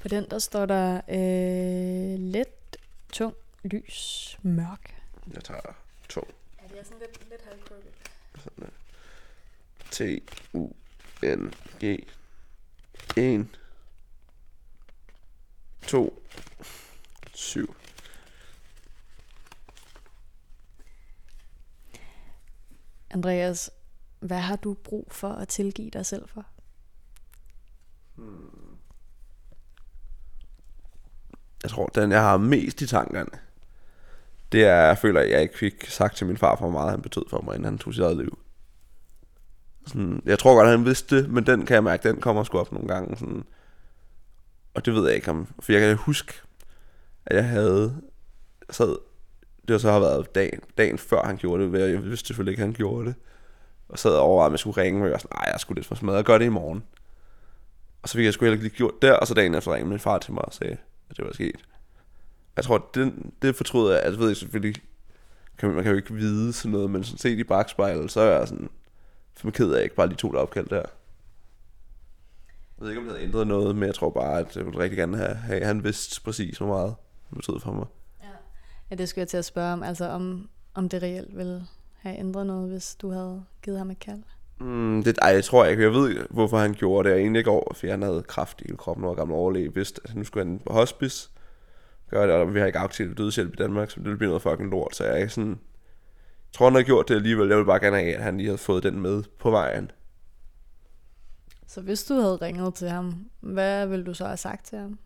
På 0.00 0.08
den, 0.08 0.30
der 0.30 0.38
står 0.38 0.66
der 0.66 1.00
øh, 1.08 2.20
let, 2.20 2.76
tung, 3.12 3.34
lys, 3.62 4.38
mørk. 4.42 5.02
Jeg 5.34 5.44
tager 5.44 5.60
to. 6.08 6.28
Ja, 6.62 6.68
det 6.68 6.80
er 6.80 6.84
sådan 6.84 6.98
lidt, 6.98 7.30
lidt 7.30 7.40
halvkrøbet. 7.48 7.92
Sådan 8.38 8.64
der. 8.64 8.70
T, 9.90 10.00
U, 10.52 10.68
N, 11.22 11.54
G. 11.84 12.08
1, 13.16 13.48
2, 15.86 16.22
7. 17.34 17.76
Andreas, 23.10 23.70
hvad 24.24 24.38
har 24.38 24.56
du 24.56 24.74
brug 24.74 25.08
for 25.10 25.28
at 25.28 25.48
tilgive 25.48 25.90
dig 25.90 26.06
selv 26.06 26.28
for? 26.28 26.46
Hmm. 28.14 28.76
Jeg 31.62 31.70
tror, 31.70 31.86
den 31.86 32.12
jeg 32.12 32.20
har 32.20 32.36
mest 32.36 32.82
i 32.82 32.86
tankerne, 32.86 33.30
det 34.52 34.64
er, 34.64 34.76
jeg 34.76 34.98
føler, 34.98 35.20
at 35.20 35.30
jeg 35.30 35.42
ikke 35.42 35.58
fik 35.58 35.86
sagt 35.88 36.16
til 36.16 36.26
min 36.26 36.36
far, 36.36 36.56
hvor 36.56 36.70
meget 36.70 36.90
han 36.90 37.02
betød 37.02 37.24
for 37.30 37.40
mig, 37.40 37.54
inden 37.54 37.64
han 37.64 37.78
tog 37.78 37.94
sit 37.94 38.02
eget 38.02 38.16
liv. 38.16 38.38
Sådan, 39.86 40.22
jeg 40.24 40.38
tror 40.38 40.54
godt, 40.54 40.66
at 40.66 40.78
han 40.78 40.84
vidste 40.84 41.16
det, 41.16 41.30
men 41.30 41.46
den 41.46 41.66
kan 41.66 41.74
jeg 41.74 41.84
mærke, 41.84 42.08
den 42.08 42.20
kommer 42.20 42.44
sgu 42.44 42.58
op 42.58 42.72
nogle 42.72 42.88
gange. 42.88 43.16
Sådan, 43.16 43.44
og 44.74 44.86
det 44.86 44.94
ved 44.94 45.06
jeg 45.06 45.14
ikke 45.14 45.30
om, 45.30 45.54
for 45.60 45.72
jeg 45.72 45.80
kan 45.80 45.96
huske, 45.96 46.32
at 47.26 47.36
jeg 47.36 47.48
havde 47.48 48.02
sad, 48.70 48.96
det 49.62 49.70
har 49.70 49.78
så 49.78 49.90
har 49.90 50.00
været 50.00 50.34
dagen, 50.34 50.60
dagen 50.78 50.98
før 50.98 51.22
han 51.22 51.36
gjorde 51.36 51.72
det, 51.72 51.92
jeg 51.92 52.04
vidste 52.04 52.26
selvfølgelig 52.26 52.52
ikke, 52.52 52.62
at 52.62 52.66
han 52.66 52.74
gjorde 52.74 53.06
det. 53.06 53.14
Og 53.88 53.98
sad 53.98 54.10
og 54.10 54.20
overvejede, 54.20 54.46
om 54.46 54.52
jeg 54.52 54.58
skulle 54.58 54.82
ringe, 54.82 55.00
og 55.00 55.04
jeg 55.04 55.12
var 55.12 55.18
sådan, 55.18 55.36
nej, 55.38 55.50
jeg 55.52 55.60
skulle 55.60 55.76
lidt 55.76 55.86
for 55.86 55.94
smadret, 55.94 56.26
gør 56.26 56.38
det 56.38 56.44
i 56.44 56.48
morgen. 56.48 56.84
Og 58.02 58.08
så 58.08 58.14
fik 58.14 58.24
jeg 58.24 58.32
sgu 58.32 58.44
heller 58.44 58.54
ikke 58.54 58.64
lige 58.64 58.76
gjort 58.76 59.02
der, 59.02 59.12
og 59.12 59.26
så 59.26 59.34
dagen 59.34 59.54
efter 59.54 59.72
ringede 59.72 59.90
min 59.90 59.98
far 59.98 60.18
til 60.18 60.32
mig 60.32 60.44
og 60.44 60.52
sagde, 60.52 60.76
at 61.10 61.16
det 61.16 61.24
var 61.24 61.32
sket. 61.32 61.64
Jeg 62.56 62.64
tror, 62.64 62.90
det, 62.94 63.12
det 63.42 63.56
fortryder 63.56 63.92
jeg, 63.92 64.02
altså 64.02 64.20
ved 64.20 64.28
jeg 64.28 64.36
selvfølgelig, 64.36 64.82
kan 65.58 65.68
man, 65.68 65.74
man 65.74 65.84
kan 65.84 65.90
jo 65.90 65.96
ikke 65.96 66.14
vide 66.14 66.52
sådan 66.52 66.72
noget, 66.72 66.90
men 66.90 67.04
sådan 67.04 67.18
set 67.18 67.38
i 67.38 67.44
bagspejlet, 67.44 68.10
så 68.10 68.20
er 68.20 68.38
jeg 68.38 68.48
sådan, 68.48 68.68
for 69.36 69.50
ked 69.50 69.66
af, 69.66 69.70
at 69.70 69.76
jeg 69.76 69.84
ikke 69.84 69.96
bare 69.96 70.06
lige 70.06 70.16
tog 70.16 70.32
det 70.32 70.40
opkald 70.40 70.68
der. 70.68 70.76
Jeg 70.76 70.84
ved 72.78 72.88
ikke, 72.88 73.00
om 73.00 73.04
det 73.04 73.14
havde 73.14 73.26
ændret 73.26 73.46
noget, 73.46 73.76
men 73.76 73.86
jeg 73.86 73.94
tror 73.94 74.10
bare, 74.10 74.38
at 74.38 74.56
jeg 74.56 74.66
ville 74.66 74.78
rigtig 74.78 74.96
gerne 74.96 75.16
have, 75.16 75.34
have 75.34 75.64
han 75.64 75.84
vidste 75.84 76.22
præcis, 76.22 76.58
hvor 76.58 76.66
meget 76.66 76.94
det 77.30 77.36
betød 77.36 77.60
for 77.60 77.72
mig. 77.72 77.86
Ja, 78.90 78.96
det 78.96 79.08
skulle 79.08 79.20
jeg 79.20 79.28
til 79.28 79.36
at 79.36 79.44
spørge 79.44 79.72
om, 79.72 79.82
altså 79.82 80.08
om, 80.08 80.48
om 80.74 80.88
det 80.88 81.02
reelt 81.02 81.36
ville 81.36 81.66
have 82.04 82.18
ændret 82.18 82.46
noget, 82.46 82.70
hvis 82.70 82.94
du 82.94 83.10
havde 83.10 83.44
givet 83.62 83.78
ham 83.78 83.90
et 83.90 83.98
kald. 83.98 84.22
Mm, 84.60 85.02
det, 85.04 85.18
ej, 85.22 85.28
jeg 85.28 85.44
tror 85.44 85.64
ikke. 85.64 85.82
Jeg 85.82 85.92
ved, 85.92 86.16
hvorfor 86.30 86.58
han 86.58 86.74
gjorde 86.74 87.08
det. 87.08 87.14
Jeg 87.14 87.20
egentlig 87.20 87.40
ikke 87.40 87.50
over, 87.50 87.74
fordi 87.74 87.90
han 87.90 88.02
havde 88.02 88.22
kraft 88.22 88.60
i 88.60 88.64
hele 88.66 88.76
kroppen 88.76 89.06
og 89.06 89.16
gammel 89.16 89.36
overlæge. 89.36 89.74
Vidste, 89.74 90.00
at 90.04 90.14
nu 90.14 90.24
skulle 90.24 90.46
han 90.46 90.60
på 90.66 90.72
hospice. 90.72 91.30
Gør 92.10 92.26
det, 92.26 92.34
og 92.34 92.54
vi 92.54 92.58
har 92.58 92.66
ikke 92.66 92.78
aktiv 92.78 93.14
dødshjælp 93.14 93.52
i 93.52 93.56
Danmark, 93.56 93.90
så 93.90 93.96
det 93.96 94.04
ville 94.04 94.18
blive 94.18 94.28
noget 94.28 94.42
fucking 94.42 94.70
lort. 94.70 94.96
Så 94.96 95.04
jeg 95.04 95.12
er 95.12 95.16
ikke 95.16 95.32
sådan... 95.32 95.50
Jeg 95.50 96.58
tror, 96.58 96.66
han 96.66 96.74
har 96.74 96.82
gjort 96.82 97.08
det 97.08 97.14
alligevel. 97.14 97.48
Jeg 97.48 97.58
vil 97.58 97.64
bare 97.64 97.80
gerne 97.80 97.96
have, 97.96 98.14
at 98.14 98.22
han 98.22 98.36
lige 98.36 98.46
havde 98.46 98.58
fået 98.58 98.82
den 98.82 99.00
med 99.00 99.22
på 99.38 99.50
vejen. 99.50 99.90
Så 101.66 101.80
hvis 101.80 102.04
du 102.04 102.14
havde 102.14 102.36
ringet 102.36 102.74
til 102.74 102.88
ham, 102.88 103.14
hvad 103.40 103.86
ville 103.86 104.04
du 104.04 104.14
så 104.14 104.26
have 104.26 104.36
sagt 104.36 104.66
til 104.66 104.78
ham? 104.78 104.98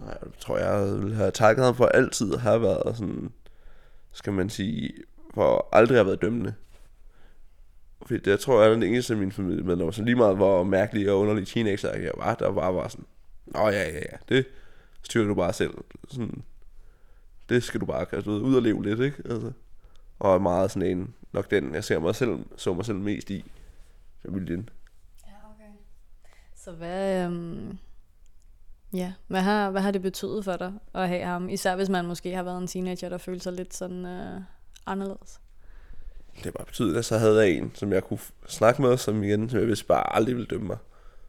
Nej, 0.00 0.18
jeg 0.22 0.32
tror, 0.38 0.58
jeg 0.58 1.02
ville 1.02 1.14
have 1.14 1.30
takket 1.30 1.64
ham 1.64 1.74
for 1.74 1.86
altid 1.86 2.34
at 2.34 2.40
have 2.40 2.62
været 2.62 2.96
sådan... 2.96 3.32
Skal 4.12 4.32
man 4.32 4.50
sige... 4.50 4.92
For 5.34 5.68
aldrig 5.72 5.94
at 5.94 5.98
have 5.98 6.06
været 6.06 6.22
dømmende. 6.22 6.54
Fordi 8.02 8.20
det, 8.20 8.30
jeg 8.30 8.40
tror, 8.40 8.60
jeg 8.60 8.68
er 8.68 8.74
den 8.74 8.82
eneste 8.82 9.12
af 9.12 9.18
mine 9.18 9.32
familiemedlemmer, 9.32 9.92
så 9.92 10.02
lige 10.02 10.14
meget 10.14 10.36
hvor 10.36 10.64
mærkelige 10.64 11.12
og 11.12 11.18
underlige 11.18 11.46
teenager 11.46 11.92
jeg 11.94 12.12
var, 12.16 12.34
der 12.34 12.52
bare 12.52 12.74
var 12.74 12.88
sådan, 12.88 13.06
Nå 13.46 13.68
ja, 13.68 13.88
ja, 13.88 13.94
ja, 13.94 14.16
det 14.28 14.46
styrer 15.02 15.26
du 15.26 15.34
bare 15.34 15.52
selv. 15.52 15.74
Sådan, 16.08 16.42
det 17.48 17.62
skal 17.62 17.80
du 17.80 17.86
bare 17.86 18.00
altså, 18.00 18.16
kaste 18.16 18.30
ud, 18.30 18.40
ud 18.40 18.56
og 18.56 18.62
leve 18.62 18.82
lidt, 18.82 19.00
ikke? 19.00 19.22
Altså, 19.30 19.52
og 20.18 20.34
er 20.34 20.38
meget 20.38 20.70
sådan 20.70 20.88
en, 20.88 21.14
nok 21.32 21.50
den, 21.50 21.74
jeg 21.74 21.84
ser 21.84 21.98
mig 21.98 22.14
selv, 22.14 22.38
så 22.56 22.74
mig 22.74 22.84
selv 22.84 22.98
mest 22.98 23.30
i 23.30 23.44
familien. 24.22 24.68
Ja, 25.26 25.32
okay. 25.54 25.72
Så 26.56 26.72
hvad, 26.72 27.24
øhm, 27.24 27.78
ja, 28.92 29.12
hvad 29.26 29.40
har, 29.40 29.70
hvad 29.70 29.82
har 29.82 29.90
det 29.90 30.02
betydet 30.02 30.44
for 30.44 30.56
dig 30.56 30.72
at 30.94 31.08
have 31.08 31.24
ham? 31.24 31.48
Især 31.48 31.76
hvis 31.76 31.88
man 31.88 32.06
måske 32.06 32.34
har 32.34 32.42
været 32.42 32.58
en 32.58 32.66
teenager, 32.66 33.08
der 33.08 33.18
føler 33.18 33.40
sig 33.40 33.52
lidt 33.52 33.74
sådan 33.74 34.06
øh, 34.06 34.40
anderledes. 34.88 35.40
Det 36.44 36.54
var 36.58 36.64
betydet, 36.64 36.96
at 36.96 37.04
så 37.04 37.18
havde 37.18 37.38
jeg 37.38 37.50
en, 37.50 37.72
som 37.74 37.92
jeg 37.92 38.04
kunne 38.04 38.18
snakke 38.46 38.82
med, 38.82 38.96
som 38.96 39.22
igen, 39.22 39.50
som 39.50 39.60
jeg 39.60 39.68
vidste 39.68 39.84
bare 39.84 40.16
aldrig 40.16 40.34
ville 40.34 40.46
dømme 40.46 40.66
mig. 40.66 40.76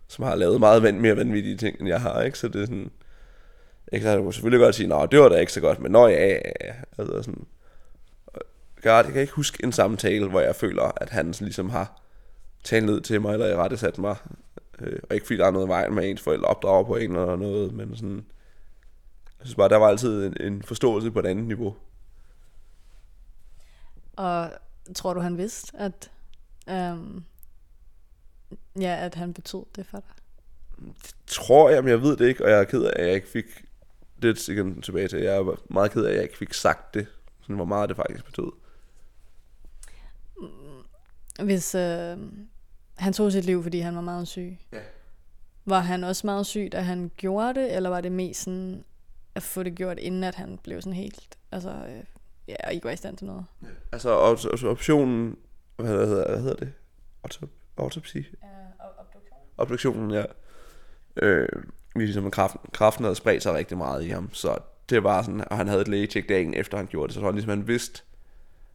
Som 0.07 0.25
har 0.25 0.35
lavet 0.35 0.59
meget 0.59 0.83
vand, 0.83 0.99
mere 0.99 1.17
vanvittige 1.17 1.57
ting, 1.57 1.79
end 1.79 1.87
jeg 1.87 2.01
har, 2.01 2.21
ikke? 2.21 2.39
Så 2.39 2.47
det 2.47 2.61
er 2.61 2.65
sådan... 2.65 2.91
Ikke, 3.91 4.03
så 4.03 4.09
jeg 4.09 4.19
kunne 4.19 4.33
selvfølgelig 4.33 4.65
godt 4.65 4.75
sige, 4.75 4.87
nej, 4.87 5.05
det 5.05 5.19
var 5.19 5.29
da 5.29 5.35
ikke 5.35 5.53
så 5.53 5.61
godt, 5.61 5.79
men 5.79 5.91
nå 5.91 6.07
ja, 6.07 6.27
ja, 6.27 6.39
ja. 6.61 6.73
Altså 6.97 7.21
sådan... 7.21 7.45
Jeg 8.83 9.05
kan 9.05 9.21
ikke 9.21 9.33
huske 9.33 9.63
en 9.63 9.71
samtale, 9.71 10.27
hvor 10.27 10.39
jeg 10.39 10.55
føler, 10.55 10.83
at 11.01 11.09
han 11.09 11.31
ligesom 11.39 11.69
har 11.69 12.01
talt 12.63 12.85
ned 12.85 13.01
til 13.01 13.21
mig, 13.21 13.33
eller 13.33 13.47
i 13.47 13.55
rette 13.55 13.77
sat 13.77 13.97
mig. 13.97 14.15
Øh, 14.79 14.99
og 15.09 15.15
ikke 15.15 15.25
fordi 15.27 15.37
der 15.37 15.45
er 15.45 15.51
noget 15.51 15.65
i 15.65 15.69
vejen 15.69 15.95
med 15.95 16.09
ens 16.09 16.21
forældre 16.21 16.47
opdrager 16.47 16.83
på 16.83 16.95
en 16.95 17.11
eller 17.15 17.35
noget, 17.35 17.73
men 17.73 17.95
sådan... 17.95 18.25
Jeg 19.39 19.45
synes 19.45 19.55
bare, 19.55 19.69
der 19.69 19.77
var 19.77 19.87
altid 19.87 20.25
en, 20.25 20.37
en 20.39 20.63
forståelse 20.63 21.11
på 21.11 21.19
et 21.19 21.25
andet 21.25 21.45
niveau. 21.45 21.75
Og 24.19 24.51
tror 24.95 25.13
du, 25.13 25.19
han 25.19 25.37
vidste, 25.37 25.77
at, 25.77 26.11
øhm, 26.69 27.23
ja, 28.79 28.95
at 29.05 29.15
han 29.15 29.33
betød 29.33 29.63
det 29.75 29.85
for 29.85 29.97
dig? 29.97 30.15
Det 31.03 31.15
tror 31.27 31.69
jeg, 31.69 31.83
men 31.83 31.91
jeg 31.91 32.01
ved 32.01 32.17
det 32.17 32.27
ikke, 32.27 32.43
og 32.45 32.49
jeg 32.51 32.59
er 32.59 32.63
ked 32.63 32.83
af, 32.83 32.93
at 32.95 33.05
jeg 33.07 33.15
ikke 33.15 33.27
fik 33.27 33.45
det 34.21 34.47
igen 34.47 34.81
tilbage 34.81 35.07
til. 35.07 35.19
Jeg 35.19 35.35
er 35.35 35.55
meget 35.69 35.91
ked 35.91 36.03
af, 36.03 36.09
at 36.09 36.15
jeg 36.15 36.23
ikke 36.23 36.37
fik 36.37 36.53
sagt 36.53 36.93
det, 36.93 37.07
sådan 37.41 37.55
hvor 37.55 37.65
meget 37.65 37.89
det 37.89 37.97
faktisk 37.97 38.25
betød. 38.25 38.51
Hvis 41.43 41.75
øh, 41.75 42.17
han 42.97 43.13
tog 43.13 43.31
sit 43.31 43.45
liv, 43.45 43.63
fordi 43.63 43.79
han 43.79 43.95
var 43.95 44.01
meget 44.01 44.27
syg, 44.27 44.57
Ja. 44.73 44.79
var 45.65 45.79
han 45.79 46.03
også 46.03 46.27
meget 46.27 46.45
syg, 46.45 46.69
da 46.71 46.81
han 46.81 47.11
gjorde 47.17 47.59
det, 47.59 47.75
eller 47.75 47.89
var 47.89 48.01
det 48.01 48.11
mest 48.11 48.43
sådan 48.43 48.83
at 49.35 49.43
få 49.43 49.63
det 49.63 49.75
gjort, 49.75 49.99
inden 49.99 50.23
at 50.23 50.35
han 50.35 50.57
blev 50.63 50.81
sådan 50.81 50.93
helt, 50.93 51.37
altså, 51.51 51.69
øh, 51.69 52.03
ja, 52.49 52.55
og 52.67 52.73
ikke 52.73 52.85
var 52.85 52.91
i 52.91 52.95
stand 52.95 53.17
til 53.17 53.27
noget? 53.27 53.45
Altså 53.91 54.09
op- 54.09 54.37
op- 54.53 54.63
optionen, 54.63 55.35
hvad 55.77 55.87
hedder, 56.07 56.27
hvad 56.29 56.41
hedder 56.41 56.55
det? 56.55 56.73
Autop- 57.27 57.47
autopsy? 57.77 58.17
Obduktionen, 59.57 60.11
ja. 60.11 60.23
Øh, 61.15 61.47
ligesom 61.95 62.25
at 62.25 62.31
kraften, 62.31 62.59
kraften 62.73 63.03
havde 63.03 63.15
spredt 63.15 63.43
sig 63.43 63.53
rigtig 63.53 63.77
meget 63.77 64.03
i 64.03 64.07
ham, 64.09 64.33
så 64.33 64.57
det 64.89 65.03
var 65.03 65.21
sådan, 65.21 65.43
og 65.51 65.57
han 65.57 65.67
havde 65.67 65.81
et 65.81 65.87
lægetjek 65.87 66.29
dagen 66.29 66.53
efter 66.53 66.77
han 66.77 66.87
gjorde 66.87 67.07
det, 67.07 67.13
så 67.13 67.19
det 67.19 67.25
var 67.25 67.31
ligesom, 67.31 67.49
han 67.49 67.67
vidste, 67.67 68.03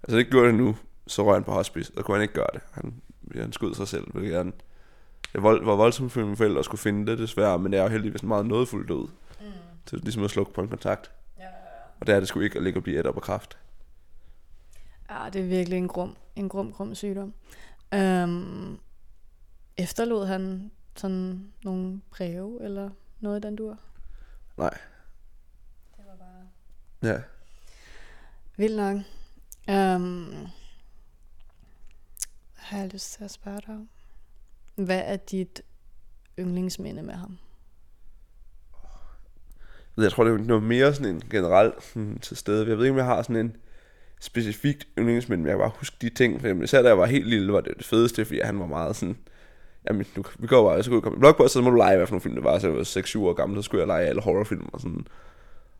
altså 0.02 0.16
det 0.16 0.30
gjorde 0.30 0.46
det 0.46 0.54
nu, 0.54 0.76
så 1.06 1.24
røg 1.24 1.34
han 1.34 1.44
på 1.44 1.52
hospice, 1.52 1.92
og 1.96 2.04
kunne 2.04 2.14
han 2.16 2.22
ikke 2.22 2.34
gøre 2.34 2.46
det. 2.52 2.60
Han, 2.72 2.94
han 3.34 3.52
skød 3.52 3.74
sig 3.74 3.88
selv, 3.88 4.12
hvilket 4.12 4.37
han, 4.37 4.52
det 5.32 5.42
var, 5.42 5.64
var 5.64 5.76
voldsomt 5.76 6.12
for 6.12 6.20
mine 6.20 6.37
forældre 6.37 6.58
at 6.58 6.64
skulle 6.64 6.80
finde 6.80 7.10
det 7.10 7.18
desværre, 7.18 7.58
men 7.58 7.72
det 7.72 7.78
er 7.78 7.82
jo 7.82 7.88
heldigvis 7.88 8.20
en 8.20 8.28
meget 8.28 8.46
nådefuld 8.46 8.88
død. 8.88 9.08
Mm. 9.40 9.46
Til 9.87 9.98
ligesom 9.98 10.24
at 10.24 10.30
slukke 10.30 10.52
på 10.52 10.60
en 10.60 10.68
kontakt. 10.68 11.10
Ja, 11.38 11.44
Og 12.00 12.06
der 12.06 12.14
er 12.14 12.18
det 12.20 12.28
sgu 12.28 12.40
ikke 12.40 12.56
at 12.56 12.62
ligge 12.62 12.78
og 12.78 12.82
blive 12.82 13.00
et 13.00 13.06
op 13.06 13.16
af 13.16 13.22
kraft. 13.22 13.58
Ja, 15.14 15.31
det 15.31 15.40
er 15.40 15.46
virkelig 15.46 15.79
en 15.79 15.88
grum, 15.88 16.16
en 16.37 16.48
grum, 16.48 16.72
grum 16.72 16.94
sygdom. 16.94 17.35
Øhm, 17.94 18.79
efterlod 19.77 20.27
han 20.27 20.70
sådan 20.96 21.53
nogle 21.64 22.00
breve, 22.11 22.64
eller 22.64 22.90
noget 23.20 23.44
i 23.44 23.46
den 23.46 23.57
dur? 23.57 23.79
Nej. 24.59 24.79
Det 25.96 26.04
var 26.06 26.17
bare... 26.17 27.12
Ja. 27.12 27.21
Vildt 28.56 28.77
nok. 28.77 28.96
Um, 29.69 30.46
har 32.54 32.79
jeg 32.79 32.88
lyst 32.92 33.12
til 33.12 33.25
at 33.25 33.31
spørge 33.31 33.60
dig 33.67 33.75
om? 33.75 33.88
Hvad 34.75 35.02
er 35.04 35.17
dit 35.17 35.62
yndlingsminde 36.38 37.02
med 37.02 37.15
ham? 37.15 37.38
Jeg 39.96 40.12
tror, 40.12 40.25
det 40.25 40.33
er 40.33 40.38
noget 40.38 40.62
mere 40.62 40.94
sådan 40.94 41.15
en 41.15 41.23
generel 41.31 41.73
sådan, 41.81 42.19
til 42.19 42.37
stede. 42.37 42.69
Jeg 42.69 42.79
ved 42.79 42.85
ikke, 42.85 42.92
om 42.92 42.98
jeg 42.98 43.06
har 43.06 43.23
sådan 43.23 43.37
en 43.37 43.56
specifikt 44.21 44.87
yndlingsmænd, 44.98 45.40
men 45.40 45.46
jeg 45.48 45.52
kan 45.52 45.60
bare 45.60 45.73
huske 45.79 45.96
de 46.00 46.08
ting. 46.08 46.40
For 46.40 46.48
især 46.48 46.83
da 46.83 46.88
jeg 46.88 46.98
var 46.98 47.06
helt 47.06 47.27
lille, 47.27 47.52
var 47.52 47.60
det 47.60 47.73
det 47.79 47.87
fedeste, 47.87 48.25
fordi 48.25 48.40
han 48.44 48.58
var 48.60 48.67
meget 48.67 48.96
sådan... 48.96 49.17
Jamen, 49.88 50.06
nu, 50.17 50.25
vi 50.38 50.46
går 50.46 50.71
bare, 50.71 50.83
så 50.83 50.90
kunne 50.90 51.02
komme 51.02 51.29
i 51.29 51.33
på 51.33 51.48
så 51.48 51.60
må 51.60 51.71
du 51.71 51.77
lege, 51.77 51.96
hvad 51.96 52.06
for 52.06 52.12
nogle 52.12 52.21
film 52.21 52.35
det 52.35 52.44
var. 52.44 52.58
Så 52.58 52.67
jeg 52.67 52.77
var 52.77 52.83
6-7 52.83 53.19
år 53.19 53.33
gammel, 53.33 53.58
så 53.58 53.62
skulle 53.62 53.81
jeg 53.81 53.87
lege 53.87 54.06
alle 54.06 54.23
horrorfilm 54.23 54.69
og 54.73 54.81
sådan. 54.81 55.06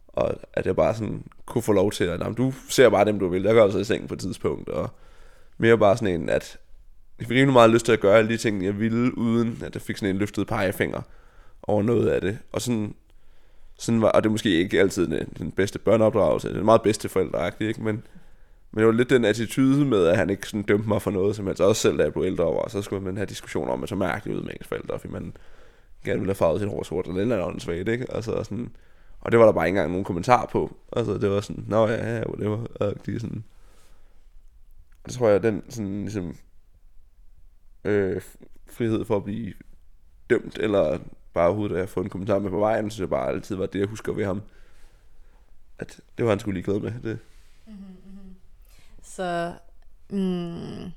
Og 0.09 0.35
at 0.53 0.67
jeg 0.67 0.77
bare 0.77 0.95
sådan 0.95 1.25
kunne 1.47 1.63
få 1.63 1.73
lov 1.73 1.93
til, 1.93 2.05
at 2.05 2.21
jamen, 2.21 2.35
du 2.35 2.53
ser 2.69 2.89
bare 2.89 3.05
dem, 3.05 3.19
du 3.19 3.29
vil. 3.29 3.43
Jeg 3.43 3.55
gør 3.55 3.65
altså 3.65 3.79
i 3.79 3.85
sengen 3.85 4.09
på 4.09 4.15
et 4.15 4.21
tidspunkt. 4.21 4.69
Og 4.69 4.91
mere 5.59 5.79
bare 5.79 5.97
sådan 5.97 6.21
en, 6.21 6.29
at 6.29 6.59
jeg 7.19 7.27
fik 7.27 7.37
rimelig 7.37 7.53
meget 7.53 7.71
lyst 7.71 7.85
til 7.85 7.93
at 7.93 8.01
gøre 8.01 8.19
alle 8.19 8.31
de 8.31 8.37
ting, 8.37 8.65
jeg 8.65 8.79
ville, 8.81 9.19
uden 9.19 9.63
at 9.65 9.75
jeg 9.75 9.83
fik 9.83 9.97
sådan 9.97 10.15
en 10.15 10.19
løftet 10.19 10.47
pegefinger 10.47 11.01
over 11.63 11.83
noget 11.83 12.09
af 12.09 12.21
det. 12.21 12.39
Og 12.53 12.63
sådan, 12.63 12.95
sådan 13.79 14.03
var, 14.03 14.09
og 14.09 14.23
det 14.23 14.29
er 14.29 14.33
måske 14.33 14.51
ikke 14.51 14.81
altid 14.81 15.07
den, 15.07 15.29
den 15.39 15.51
bedste 15.51 15.79
børneopdragelse, 15.79 16.49
det 16.49 16.57
er 16.57 16.63
meget 16.63 16.83
bedste 16.83 17.09
forældre 17.09 17.53
ikke? 17.61 17.83
Men, 17.83 18.03
men 18.75 18.79
det 18.79 18.87
var 18.87 18.93
lidt 18.93 19.11
den 19.11 19.25
attitude 19.25 19.85
med, 19.85 20.07
at 20.07 20.17
han 20.17 20.31
ikke 20.31 20.49
sådan 20.49 20.63
dømte 20.63 20.89
mig 20.89 21.03
for 21.03 21.11
noget, 21.11 21.37
som 21.37 21.47
helst. 21.47 21.61
Altså 21.61 21.69
også 21.69 21.83
selv, 21.83 21.99
da 21.99 22.03
jeg 22.03 22.13
blev 22.13 22.25
ældre 22.25 22.45
over, 22.45 22.69
så 22.69 22.83
skulle 22.83 23.05
man 23.05 23.17
have 23.17 23.27
diskussioner 23.27 23.73
om, 23.73 23.83
at 23.83 23.89
så 23.89 23.97
mærkeligt 23.97 24.39
ud 24.39 24.43
med 24.43 24.53
ens 24.55 24.67
forældre, 24.67 24.99
fordi 24.99 25.13
man 25.13 25.37
gerne 26.05 26.21
ville 26.21 26.31
have 26.31 26.35
farvet 26.35 26.61
sit 26.61 26.69
hår 26.69 26.83
sort, 26.83 27.07
eller 27.07 27.21
eller 27.21 27.45
anden 27.45 27.61
svagt, 27.61 27.89
ikke? 27.89 28.07
Altså 28.15 28.45
sådan, 28.45 28.71
og 29.21 29.33
det 29.33 29.41
var 29.41 29.47
der 29.47 29.53
bare 29.53 29.67
ikke 29.67 29.77
engang 29.77 29.91
nogen 29.91 30.05
kommentar 30.05 30.47
på. 30.53 30.77
Altså, 30.93 31.19
det 31.19 31.31
var 31.31 31.41
sådan, 31.41 31.65
nå 31.69 31.89
ja, 31.89 32.17
ja, 32.17 32.29
whatever. 32.29 32.67
Og 32.75 33.07
de 33.07 33.21
sådan, 33.21 33.45
det 35.07 35.15
tror 35.15 35.29
jeg, 35.29 35.43
den 35.43 35.63
sådan 35.69 36.01
ligesom, 36.01 36.37
øh, 37.85 38.23
frihed 38.67 39.05
for 39.05 39.17
at 39.17 39.25
blive 39.25 39.53
dømt, 40.31 40.59
eller 40.59 40.99
bare 41.35 41.47
overhovedet 41.47 41.77
at 41.77 41.89
få 41.89 42.01
en 42.01 42.09
kommentar 42.09 42.39
med 42.39 42.51
på 42.51 42.59
vejen, 42.59 42.91
så 42.91 43.03
det 43.03 43.11
bare 43.11 43.29
altid 43.29 43.57
var 43.57 43.67
det, 43.67 43.79
jeg 43.79 43.89
husker 43.89 44.13
ved 44.13 44.25
ham. 44.25 44.43
At 45.79 46.01
det 46.19 46.25
var 46.25 46.31
han 46.31 46.39
skulle 46.39 46.55
ligeglad 46.55 46.81
med. 46.81 46.93
Det. 47.03 47.19
Mm-hmm. 47.67 48.04
Så, 49.15 49.53
mm, 50.11 50.91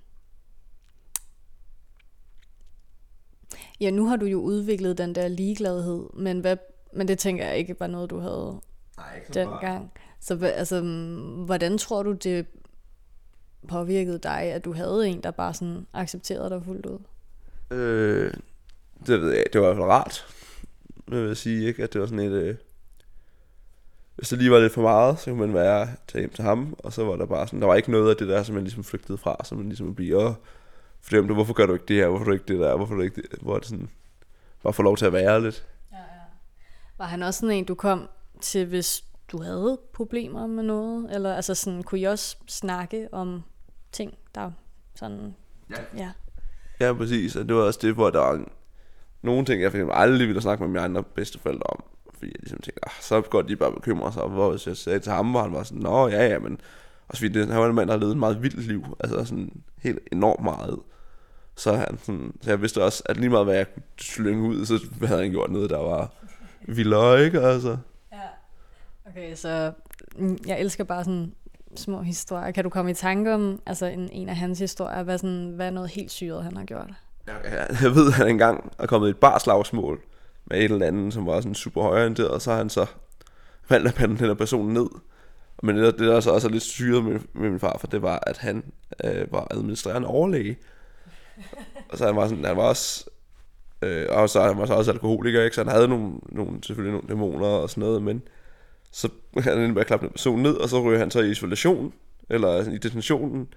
ja, 3.81 3.89
nu 3.89 4.05
har 4.05 4.15
du 4.15 4.25
jo 4.25 4.39
udviklet 4.39 4.97
den 4.97 5.15
der 5.15 5.27
ligegladhed, 5.27 6.03
men, 6.13 6.39
hvad, 6.39 6.57
men 6.93 7.07
det 7.07 7.19
tænker 7.19 7.45
jeg 7.45 7.57
ikke 7.57 7.79
var 7.79 7.87
noget, 7.87 8.09
du 8.09 8.19
havde 8.19 8.61
Nej, 8.97 9.15
ikke 9.15 9.33
dengang. 9.33 9.91
Så 10.19 10.45
altså, 10.45 10.81
hvordan 11.45 11.77
tror 11.77 12.03
du, 12.03 12.11
det 12.13 12.45
påvirkede 13.67 14.19
dig, 14.19 14.41
at 14.41 14.65
du 14.65 14.73
havde 14.73 15.07
en, 15.07 15.23
der 15.23 15.31
bare 15.31 15.53
sådan 15.53 15.87
accepterede 15.93 16.49
dig 16.49 16.63
fuldt 16.63 16.85
ud? 16.85 16.99
Øh, 17.71 18.33
det 19.07 19.21
ved 19.21 19.31
jeg, 19.31 19.45
det 19.53 19.61
var 19.61 19.67
i 19.67 19.73
hvert 19.73 19.77
fald 19.77 19.91
rart. 19.91 20.25
Jeg 21.11 21.23
vil 21.23 21.35
sige, 21.35 21.67
ikke, 21.67 21.83
at 21.83 21.93
det 21.93 22.01
var 22.01 22.07
sådan 22.07 22.25
et... 22.25 22.31
Øh, 22.31 22.55
hvis 24.17 24.29
det 24.29 24.37
lige 24.37 24.51
var 24.51 24.59
lidt 24.59 24.73
for 24.73 24.81
meget, 24.81 25.19
så 25.19 25.29
kunne 25.29 25.39
man 25.39 25.53
være 25.53 25.87
tage 26.07 26.21
hjem 26.21 26.33
til 26.33 26.43
ham, 26.43 26.75
og 26.79 26.93
så 26.93 27.05
var 27.05 27.15
der 27.15 27.25
bare 27.25 27.47
sådan, 27.47 27.61
der 27.61 27.67
var 27.67 27.75
ikke 27.75 27.91
noget 27.91 28.09
af 28.09 28.15
det 28.15 28.27
der, 28.27 28.43
som 28.43 28.55
man 28.55 28.63
ligesom 28.63 28.83
flygtede 28.83 29.17
fra, 29.17 29.41
som 29.43 29.57
man 29.57 29.67
ligesom 29.67 29.95
bliver, 29.95 30.33
fordømt, 31.01 31.33
hvorfor 31.33 31.53
gør 31.53 31.65
du 31.65 31.73
ikke 31.73 31.85
det 31.87 31.95
her, 31.95 32.07
hvorfor 32.07 32.25
gør 32.25 32.31
du 32.31 32.33
ikke 32.33 32.53
det 32.53 32.59
der, 32.59 32.75
hvorfor 32.75 32.95
du 32.95 33.01
ikke 33.01 33.21
det, 33.21 33.41
hvor 33.41 33.57
det 33.57 33.67
sådan, 33.67 33.89
bare 34.63 34.73
få 34.73 34.81
lov 34.81 34.97
til 34.97 35.05
at 35.05 35.13
være 35.13 35.41
lidt. 35.41 35.65
Ja, 35.91 35.97
ja. 35.97 36.03
Var 36.97 37.05
han 37.05 37.23
også 37.23 37.39
sådan 37.39 37.55
en, 37.55 37.65
du 37.65 37.75
kom 37.75 38.09
til, 38.41 38.65
hvis 38.65 39.03
du 39.31 39.41
havde 39.41 39.79
problemer 39.93 40.47
med 40.47 40.63
noget, 40.63 41.15
eller 41.15 41.33
altså 41.33 41.55
sådan, 41.55 41.83
kunne 41.83 41.99
I 41.99 42.03
også 42.03 42.37
snakke 42.47 43.09
om 43.11 43.43
ting, 43.91 44.13
der 44.35 44.51
sådan, 44.95 45.35
ja. 45.69 45.75
ja. 45.97 46.11
Ja, 46.79 46.93
præcis, 46.93 47.35
og 47.35 47.47
det 47.47 47.55
var 47.55 47.61
også 47.61 47.79
det, 47.81 47.93
hvor 47.93 48.09
der 48.09 48.19
var 48.19 48.45
nogle 49.21 49.45
ting, 49.45 49.61
jeg 49.61 49.71
for 49.71 49.91
aldrig 49.91 50.27
ville 50.27 50.41
snakke 50.41 50.63
med 50.63 50.69
mine 50.69 50.81
andre 50.81 51.03
bedsteforældre 51.03 51.63
om, 51.63 51.83
fordi 52.17 52.31
jeg 52.31 52.39
ligesom 52.39 52.59
tænkte, 52.59 52.85
ah, 52.85 52.93
så 53.01 53.21
godt 53.21 53.49
de 53.49 53.55
bare 53.55 53.71
bekymre 53.71 54.13
sig, 54.13 54.23
hvor 54.23 54.49
hvis 54.51 54.67
jeg 54.67 54.77
sagde 54.77 54.99
til 54.99 55.11
ham, 55.11 55.31
hvor 55.31 55.41
han 55.41 55.53
var 55.53 55.63
sådan, 55.63 55.81
nå 55.81 56.07
ja, 56.07 56.27
ja, 56.27 56.39
men 56.39 56.59
også 57.07 57.21
fordi 57.21 57.39
det, 57.39 57.47
han 57.47 57.61
var 57.61 57.69
en 57.69 57.75
mand, 57.75 57.87
der 57.87 57.93
har 57.93 57.99
levet 57.99 58.11
et 58.11 58.17
meget 58.17 58.43
vildt 58.43 58.67
liv, 58.67 58.83
altså 58.99 59.25
sådan 59.25 59.51
helt 59.77 59.99
enormt 60.11 60.43
meget. 60.43 60.79
Så, 61.55 61.73
han 61.73 61.97
sådan, 62.03 62.33
så 62.41 62.49
jeg 62.49 62.61
vidste 62.61 62.83
også, 62.83 63.03
at 63.05 63.17
lige 63.17 63.29
meget 63.29 63.45
hvad 63.45 63.55
jeg 63.55 63.73
kunne 63.73 63.83
slynge 63.99 64.49
ud, 64.49 64.65
så 64.65 64.79
havde 65.07 65.21
han 65.21 65.31
gjort 65.31 65.51
noget, 65.51 65.69
der 65.69 65.77
var 65.77 66.13
vildere, 66.61 67.25
ikke? 67.25 67.41
Altså. 67.41 67.77
Ja. 68.11 68.17
Okay, 69.09 69.35
så 69.35 69.71
mm, 70.15 70.37
jeg 70.45 70.59
elsker 70.59 70.83
bare 70.83 71.03
sådan 71.03 71.33
små 71.75 72.01
historier. 72.01 72.51
Kan 72.51 72.63
du 72.63 72.69
komme 72.69 72.91
i 72.91 72.93
tanke 72.93 73.33
om 73.33 73.61
altså 73.65 73.85
en, 73.85 74.09
en 74.11 74.29
af 74.29 74.35
hans 74.35 74.59
historier? 74.59 75.03
Hvad, 75.03 75.17
sådan, 75.17 75.51
hvad 75.55 75.67
er 75.67 75.71
noget 75.71 75.89
helt 75.89 76.11
syret, 76.11 76.43
han 76.43 76.57
har 76.57 76.65
gjort? 76.65 76.89
Ja, 77.27 77.33
jeg 77.81 77.95
ved, 77.95 78.07
at 78.07 78.13
han 78.13 78.27
engang 78.27 78.71
er 78.79 78.85
kommet 78.85 79.07
i 79.07 79.09
et 79.09 79.17
barslagsmål 79.17 80.01
med 80.49 80.57
et 80.57 80.71
eller 80.71 80.85
andet, 80.85 81.13
som 81.13 81.25
var 81.25 81.41
sådan 81.41 81.55
super 81.55 81.81
højorienteret, 81.81 82.29
og 82.29 82.41
så 82.41 82.51
har 82.51 82.57
han 82.57 82.69
så 82.69 82.85
valgt 83.69 83.87
at 83.87 83.93
pande 83.93 84.17
den 84.17 84.25
her 84.25 84.33
person 84.33 84.73
ned. 84.73 84.87
Men 85.63 85.77
det, 85.77 85.99
det 85.99 86.07
der 86.07 86.19
så 86.19 86.31
også 86.31 86.47
er 86.47 86.51
lidt 86.51 86.63
syret 86.63 87.03
med, 87.03 87.19
med 87.33 87.49
min 87.49 87.59
far, 87.59 87.77
for 87.79 87.87
det 87.87 88.01
var, 88.01 88.23
at 88.27 88.37
han 88.37 88.63
øh, 89.03 89.31
var 89.31 89.47
administrerende 89.51 90.07
overlæge. 90.07 90.57
og 91.89 91.97
så 91.97 92.05
han 92.05 92.15
var, 92.15 92.27
sådan, 92.27 92.45
han 92.45 92.57
var 92.57 92.63
også 92.63 93.09
Øh, 93.81 94.05
og 94.09 94.29
så 94.29 94.41
han 94.41 94.57
var 94.57 94.65
så 94.65 94.73
også 94.73 94.91
alkoholiker, 94.91 95.43
ikke? 95.43 95.55
så 95.55 95.61
han 95.61 95.71
havde 95.71 95.87
nogle, 95.87 96.11
nogle, 96.29 96.63
selvfølgelig 96.63 96.91
nogle 96.91 97.07
dæmoner 97.09 97.47
og 97.47 97.69
sådan 97.69 97.81
noget, 97.81 98.01
men 98.01 98.21
så 98.91 99.09
han 99.37 99.57
endte 99.57 99.73
med 99.73 99.81
at 99.81 99.87
klappe 99.87 100.09
personen 100.09 100.43
ned, 100.43 100.53
og 100.53 100.69
så 100.69 100.81
ryger 100.81 100.99
han 100.99 101.11
så 101.11 101.21
i 101.21 101.31
isolation, 101.31 101.93
eller 102.29 102.69
i 102.69 102.77
detentionen, 102.77 103.47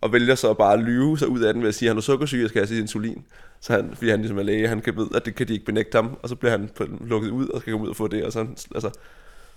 og 0.00 0.12
vælger 0.12 0.34
så 0.34 0.54
bare 0.54 0.72
at 0.72 0.80
lyve 0.80 1.18
sig 1.18 1.28
ud 1.28 1.40
af 1.40 1.54
den 1.54 1.62
ved 1.62 1.68
at 1.68 1.74
sige, 1.74 1.88
at 1.88 1.90
han 1.90 1.96
er 1.96 2.02
sukkersyg, 2.02 2.42
og 2.44 2.48
skal 2.48 2.60
have 2.60 2.66
sit 2.66 2.78
insulin. 2.78 3.24
Så 3.66 3.72
han, 3.72 3.94
fordi 3.94 4.10
han 4.10 4.20
ligesom 4.20 4.38
er 4.38 4.42
læge, 4.42 4.68
han 4.68 4.80
kan 4.80 4.96
vide, 4.96 5.10
at 5.14 5.26
det 5.26 5.34
kan 5.34 5.48
de 5.48 5.52
ikke 5.52 5.64
benægte 5.64 5.96
ham, 5.96 6.18
og 6.22 6.28
så 6.28 6.36
bliver 6.36 6.50
han 6.50 6.70
lukket 7.00 7.30
ud, 7.30 7.48
og 7.48 7.60
skal 7.60 7.70
komme 7.70 7.84
ud 7.84 7.90
og 7.90 7.96
få 7.96 8.08
det, 8.08 8.24
og 8.24 8.32
så, 8.32 8.40
altså, 8.74 8.90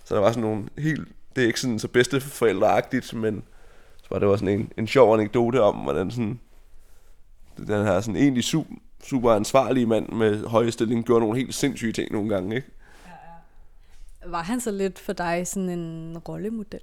så 0.03 0.15
der 0.15 0.21
var 0.21 0.31
sådan 0.31 0.43
nogle 0.43 0.63
helt, 0.77 1.07
det 1.35 1.43
er 1.43 1.47
ikke 1.47 1.59
sådan 1.59 1.79
så 1.79 1.87
bedste 1.87 2.21
forældreagtigt, 2.21 3.13
men 3.13 3.43
så 3.97 4.07
var 4.11 4.19
det 4.19 4.27
var 4.27 4.35
sådan 4.35 4.59
en, 4.59 4.71
en 4.77 4.87
sjov 4.87 5.13
anekdote 5.13 5.61
om, 5.61 5.75
hvordan 5.75 6.11
sådan, 6.11 6.39
den 7.57 7.85
her 7.85 8.01
sådan 8.01 8.15
egentlig 8.15 8.43
super, 8.43 8.75
super 9.03 9.31
ansvarlige 9.31 9.85
mand 9.85 10.09
med 10.09 10.45
høje 10.45 10.71
stilling 10.71 11.05
gjorde 11.05 11.21
nogle 11.21 11.37
helt 11.37 11.55
sindssyge 11.55 11.93
ting 11.93 12.11
nogle 12.11 12.29
gange, 12.29 12.55
ikke? 12.55 12.67
Ja, 13.05 13.11
ja. 14.21 14.31
Var 14.31 14.41
han 14.41 14.61
så 14.61 14.71
lidt 14.71 14.99
for 14.99 15.13
dig 15.13 15.47
sådan 15.47 15.69
en 15.69 16.17
rollemodel? 16.17 16.81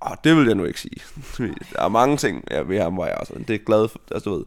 Oh, 0.00 0.16
det 0.24 0.36
vil 0.36 0.46
jeg 0.46 0.54
nu 0.54 0.64
ikke 0.64 0.80
sige. 0.80 1.00
Der 1.72 1.82
er 1.82 1.88
mange 1.88 2.16
ting 2.16 2.44
ja, 2.50 2.60
ved 2.60 2.80
ham, 2.80 2.94
hvor 2.94 3.06
jeg 3.06 3.14
også 3.14 3.34
det 3.48 3.54
er 3.54 3.64
glad 3.64 3.88
for, 3.88 4.00
altså 4.10 4.30
du 4.30 4.36
ved, 4.36 4.44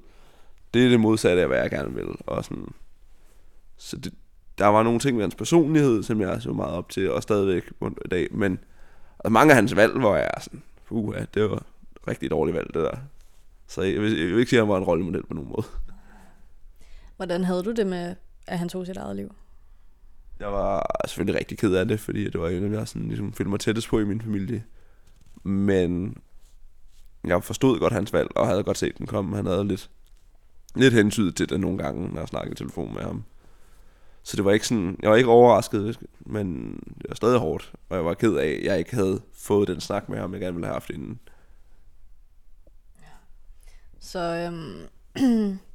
det 0.74 0.86
er 0.86 0.90
det 0.90 1.00
modsatte 1.00 1.42
af, 1.42 1.48
hvad 1.48 1.58
jeg 1.58 1.70
gerne 1.70 1.94
vil. 1.94 2.08
Og 2.26 2.46
sådan, 2.46 2.68
så 3.78 3.98
det, 3.98 4.14
der 4.58 4.68
var 4.68 4.84
nogle 4.84 5.00
ting 5.00 5.18
ved 5.18 5.24
hans 5.24 5.36
personlighed, 5.36 6.04
som 6.04 6.22
jeg 6.22 6.42
så 6.42 6.54
meget 6.54 6.74
op 6.74 6.90
til, 6.90 7.12
og 7.12 7.24
stadigvæk 7.24 7.72
i 8.06 8.08
dag, 8.12 8.28
men 8.32 8.60
altså, 9.20 9.30
mange 9.30 9.52
af 9.52 9.56
hans 9.56 9.76
valg, 9.76 10.00
hvor 10.00 10.16
jeg 10.16 10.30
er 10.34 10.40
sådan, 10.40 10.64
uh, 10.90 11.16
ja, 11.16 11.26
det 11.34 11.50
var 11.50 11.64
rigtig 12.08 12.32
dårligt 12.32 12.56
valg, 12.56 12.68
det 12.68 12.84
der. 12.84 12.98
Så 13.68 13.82
jeg 13.82 14.02
vil, 14.02 14.18
jeg 14.20 14.28
vil 14.28 14.40
ikke 14.40 14.50
sige, 14.50 14.60
at 14.60 14.66
han 14.66 14.72
var 14.72 14.78
en 14.78 14.84
rollemodel 14.84 15.26
på 15.26 15.34
nogen 15.34 15.50
måde. 15.50 15.68
Hvordan 17.18 17.44
havde 17.44 17.64
du 17.64 17.72
det 17.72 17.88
med, 17.88 18.16
at 18.48 18.60
han 18.60 18.70
tog 18.70 18.86
sit 18.86 18.98
eget 18.98 19.16
liv? 19.16 19.36
Jeg 20.40 20.52
var 20.52 21.02
selvfølgelig 21.08 21.40
rigtig 21.40 21.58
ked 21.58 21.74
af 21.74 21.88
det, 21.88 22.00
fordi 22.00 22.24
det 22.24 22.42
var 22.42 22.50
en 22.50 22.74
af 22.74 22.78
jeg 22.78 22.88
sådan, 22.88 23.08
ligesom, 23.08 23.34
følte 23.34 23.50
mig 23.50 23.60
tættest 23.60 23.88
på 23.88 24.00
i 24.00 24.06
min 24.06 24.22
familie. 24.22 24.64
Men 25.44 26.18
jeg 27.24 27.44
forstod 27.44 27.80
godt 27.80 27.94
hans 27.94 28.14
valg, 28.14 28.30
og 28.36 28.48
havde 28.48 28.64
godt 28.64 28.78
set 28.78 28.98
den 28.98 29.08
komme. 29.08 29.36
Han 29.36 29.46
havde 29.46 29.68
lidt, 29.68 29.90
lidt 30.76 30.94
hensyn 30.94 31.34
til 31.34 31.50
det 31.50 31.60
nogle 31.60 31.78
gange, 31.78 32.10
når 32.14 32.20
jeg 32.20 32.28
snakkede 32.28 32.52
i 32.52 32.56
telefon 32.56 32.94
med 32.94 33.02
ham. 33.02 33.24
Så 34.24 34.38
det 34.38 34.46
var 34.46 34.52
ikke 34.52 34.68
sådan, 34.68 34.98
jeg 35.02 35.10
var 35.10 35.16
ikke 35.16 35.30
overrasket, 35.30 36.00
men 36.20 36.80
det 36.98 37.06
var 37.10 37.16
stadig 37.16 37.40
hårdt, 37.40 37.74
og 37.90 37.96
jeg 37.96 38.06
var 38.06 38.14
ked 38.14 38.36
af, 38.36 38.48
at 38.48 38.64
jeg 38.64 38.80
ikke 38.80 38.96
havde 38.96 39.22
fået 39.34 39.68
den 39.68 39.82
snak 39.82 40.10
med 40.10 40.18
ham, 40.18 40.34
jeg 40.34 40.42
gerne 40.42 40.56
ville 40.56 40.68
have 40.68 40.74
haft 40.74 40.90
inden. 40.90 41.20
Ja. 43.02 43.08
Så 44.00 44.20
øhm, 44.20 45.60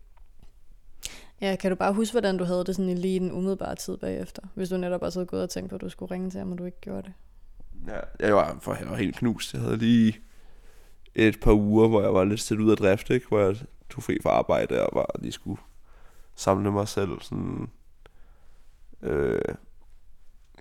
Ja, 1.41 1.57
kan 1.57 1.71
du 1.71 1.77
bare 1.77 1.93
huske, 1.93 2.13
hvordan 2.13 2.37
du 2.37 2.45
havde 2.45 2.65
det 2.65 2.77
sådan 2.77 2.89
i 2.89 2.95
lige 2.95 3.21
den 3.21 3.33
umiddelbare 3.33 3.75
tid 3.75 3.97
bagefter? 3.97 4.43
Hvis 4.55 4.69
du 4.69 4.77
netop 4.77 5.03
også 5.03 5.19
havde 5.19 5.27
gået 5.27 5.43
og 5.43 5.51
tænkt 5.51 5.71
på, 5.71 5.75
at 5.75 5.81
du 5.81 5.89
skulle 5.89 6.15
ringe 6.15 6.31
til 6.31 6.39
ham, 6.39 6.53
og 6.53 6.59
du 6.59 6.65
ikke 6.65 6.81
gjorde 6.81 7.03
det. 7.03 7.13
Ja, 7.87 8.27
jeg 8.27 8.37
var, 8.37 8.59
for 8.61 8.75
jeg 8.75 8.91
var 8.91 8.97
helt 8.97 9.17
knust. 9.17 9.55
Jeg 9.55 9.63
havde 9.63 9.77
lige 9.77 10.17
et 11.15 11.41
par 11.41 11.53
uger, 11.53 11.89
hvor 11.89 12.03
jeg 12.03 12.15
var 12.15 12.25
lidt 12.25 12.41
sat 12.41 12.59
ud 12.59 12.71
af 12.71 12.77
drift, 12.77 13.11
ikke? 13.11 13.29
hvor 13.29 13.41
jeg 13.41 13.57
tog 13.91 14.03
fri 14.03 14.19
fra 14.23 14.31
arbejde 14.31 14.87
og 14.87 14.93
bare 14.93 15.23
lige 15.23 15.33
skulle 15.33 15.61
samle 16.35 16.73
mig 16.73 16.89
selv. 16.89 17.21
Sådan, 17.21 17.71
øh, 19.03 19.55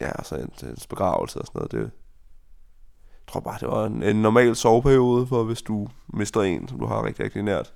ja, 0.01 0.23
så 0.23 0.36
en, 0.36 0.69
en 0.69 0.78
begravelse 0.89 1.39
og 1.39 1.45
sådan 1.45 1.59
noget. 1.59 1.71
Det, 1.71 1.80
jeg 1.80 3.28
tror 3.28 3.39
bare, 3.39 3.59
det 3.59 3.67
var 3.67 3.86
en, 3.86 4.03
en 4.03 4.21
normal 4.21 4.55
soveperiode, 4.55 5.28
for 5.28 5.43
hvis 5.43 5.61
du 5.61 5.88
mister 6.07 6.41
en, 6.41 6.67
som 6.67 6.80
du 6.80 6.86
har 6.86 7.05
rigtig, 7.05 7.25
rigtig 7.25 7.43
nært. 7.43 7.73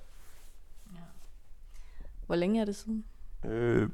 Hvor 2.26 2.34
længe 2.34 2.60
er 2.60 2.64
det 2.64 2.76
siden? 2.76 3.04
Øh, 3.44 3.88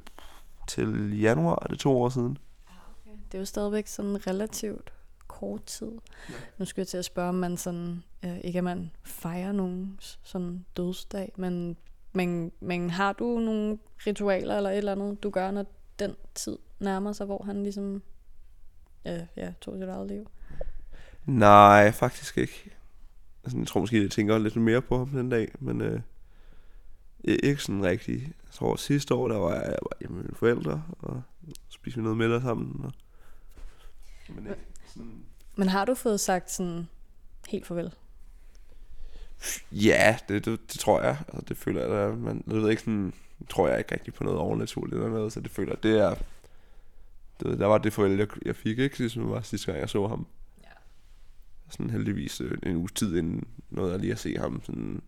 til 0.66 1.20
januar 1.20 1.58
er 1.62 1.66
det 1.66 1.78
to 1.78 2.02
år 2.02 2.08
siden. 2.08 2.38
Ah, 2.68 2.74
okay. 2.90 3.18
Det 3.26 3.34
er 3.34 3.38
jo 3.38 3.44
stadigvæk 3.44 3.86
sådan 3.86 4.26
relativt 4.26 4.92
kort 5.28 5.64
tid. 5.64 5.92
Ja. 6.28 6.34
Nu 6.58 6.64
skal 6.64 6.80
jeg 6.80 6.88
til 6.88 6.98
at 6.98 7.04
spørge, 7.04 7.28
om 7.28 7.34
man 7.34 7.56
sådan, 7.56 8.02
øh, 8.24 8.38
ikke 8.38 8.58
at 8.58 8.64
man 8.64 8.90
fejrer 9.02 9.52
nogen 9.52 9.98
sådan 10.22 10.64
dødsdag, 10.76 11.32
men, 11.36 11.76
men, 12.12 12.52
men 12.60 12.90
har 12.90 13.12
du 13.12 13.38
nogle 13.38 13.78
ritualer 14.06 14.56
eller 14.56 14.70
et 14.70 14.78
eller 14.78 14.92
andet, 14.92 15.22
du 15.22 15.30
gør, 15.30 15.50
når 15.50 15.66
den 15.98 16.16
tid 16.34 16.58
nærmer 16.80 17.12
sig, 17.12 17.26
hvor 17.26 17.42
han 17.42 17.62
ligesom 17.62 18.02
øh, 19.06 19.20
ja, 19.36 19.52
tog 19.60 19.74
sit 19.74 19.88
eget 19.88 20.08
liv? 20.08 20.26
Nej, 21.26 21.92
faktisk 21.92 22.38
ikke. 22.38 22.70
Altså, 23.44 23.58
jeg 23.58 23.66
tror 23.66 23.80
måske, 23.80 24.02
jeg 24.02 24.10
tænker 24.10 24.38
lidt 24.38 24.56
mere 24.56 24.82
på 24.82 24.98
ham 24.98 25.08
den 25.08 25.30
dag, 25.30 25.52
men 25.58 25.80
øh, 25.80 26.00
ikke 27.24 27.62
sådan 27.62 27.84
rigtig. 27.84 28.22
Jeg 28.22 28.52
tror 28.52 28.76
sidste 28.76 29.14
år, 29.14 29.28
der 29.28 29.36
var 29.36 29.54
jeg, 29.54 29.62
jeg 29.62 29.78
var 29.82 29.96
hjemme 30.00 30.16
med 30.16 30.24
mine 30.24 30.36
forældre, 30.36 30.82
og 30.98 31.22
spiste 31.68 32.02
noget 32.02 32.18
middag 32.18 32.42
sammen. 32.42 32.84
Og, 32.84 32.92
men, 34.28 34.46
ikke 34.46 34.56
sådan... 34.88 35.24
men 35.56 35.68
har 35.68 35.84
du 35.84 35.94
fået 35.94 36.20
sagt 36.20 36.50
sådan 36.50 36.88
helt 37.48 37.66
farvel? 37.66 37.94
Ja, 39.72 40.18
det, 40.28 40.44
det, 40.44 40.72
det 40.72 40.80
tror 40.80 41.02
jeg. 41.02 41.18
Altså, 41.28 41.44
det 41.48 41.56
føler 41.56 41.80
jeg, 41.80 41.90
der, 41.90 42.16
man, 42.16 42.44
det 42.48 42.62
ved 42.62 42.70
ikke 42.70 42.82
sådan, 42.82 43.12
tror 43.48 43.68
jeg 43.68 43.78
ikke 43.78 43.92
rigtig 43.92 44.14
på 44.14 44.24
noget 44.24 44.38
overnaturligt 44.38 44.94
eller 44.94 45.08
noget, 45.08 45.32
så 45.32 45.40
det 45.40 45.50
føler 45.50 45.72
jeg, 45.72 45.82
det 45.82 46.00
er, 46.00 46.14
det, 47.40 47.58
der 47.58 47.66
var 47.66 47.78
det 47.78 47.92
farvel, 47.92 48.18
jeg, 48.18 48.28
jeg 48.44 48.56
fik, 48.56 48.78
ikke, 48.78 48.98
ligesom 48.98 49.22
det 49.22 49.32
var 49.32 49.40
sidste 49.40 49.66
gang, 49.66 49.80
jeg 49.80 49.88
så 49.88 50.06
ham. 50.06 50.26
Ja. 50.62 50.68
Sådan 51.70 51.90
heldigvis 51.90 52.40
øh, 52.40 52.58
en 52.62 52.76
uges 52.76 52.92
tid 52.92 53.16
inden 53.16 53.44
noget 53.70 53.92
jeg 53.92 54.00
lige 54.00 54.12
at 54.12 54.18
se 54.18 54.36
ham. 54.36 54.62
Sådan, 54.64 55.02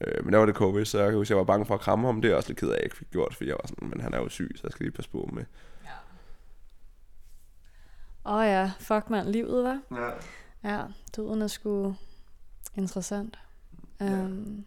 øh, 0.00 0.24
men 0.24 0.32
der 0.32 0.38
var 0.38 0.46
det 0.46 0.54
covid, 0.54 0.84
så 0.84 0.98
jeg 0.98 1.08
kan 1.08 1.18
huske, 1.18 1.32
jeg 1.32 1.38
var 1.38 1.44
bange 1.44 1.66
for 1.66 1.74
at 1.74 1.80
kramme 1.80 2.06
ham. 2.06 2.20
Det 2.20 2.28
er 2.28 2.32
jeg 2.32 2.36
også 2.36 2.48
lidt 2.48 2.58
ked 2.58 2.68
af, 2.68 2.72
at 2.72 2.78
jeg 2.78 2.84
ikke 2.84 2.96
fik 2.96 3.10
gjort, 3.10 3.34
fordi 3.34 3.48
jeg 3.48 3.56
var 3.62 3.68
sådan, 3.68 3.88
men 3.88 4.00
han 4.00 4.14
er 4.14 4.18
jo 4.18 4.28
syg, 4.28 4.52
så 4.56 4.60
jeg 4.64 4.72
skal 4.72 4.84
lige 4.84 4.94
passe 4.94 5.10
på 5.10 5.30
med. 5.32 5.44
Åh 8.26 8.34
oh 8.34 8.44
ja, 8.46 8.70
fuck 8.78 9.10
mand, 9.10 9.28
livet 9.28 9.64
var. 9.64 9.80
Ja. 9.90 10.10
Ja, 10.64 10.82
døden 11.16 11.42
er 11.42 11.46
sgu 11.46 11.94
interessant. 12.76 13.38
Ja. 14.00 14.20
Um, 14.24 14.64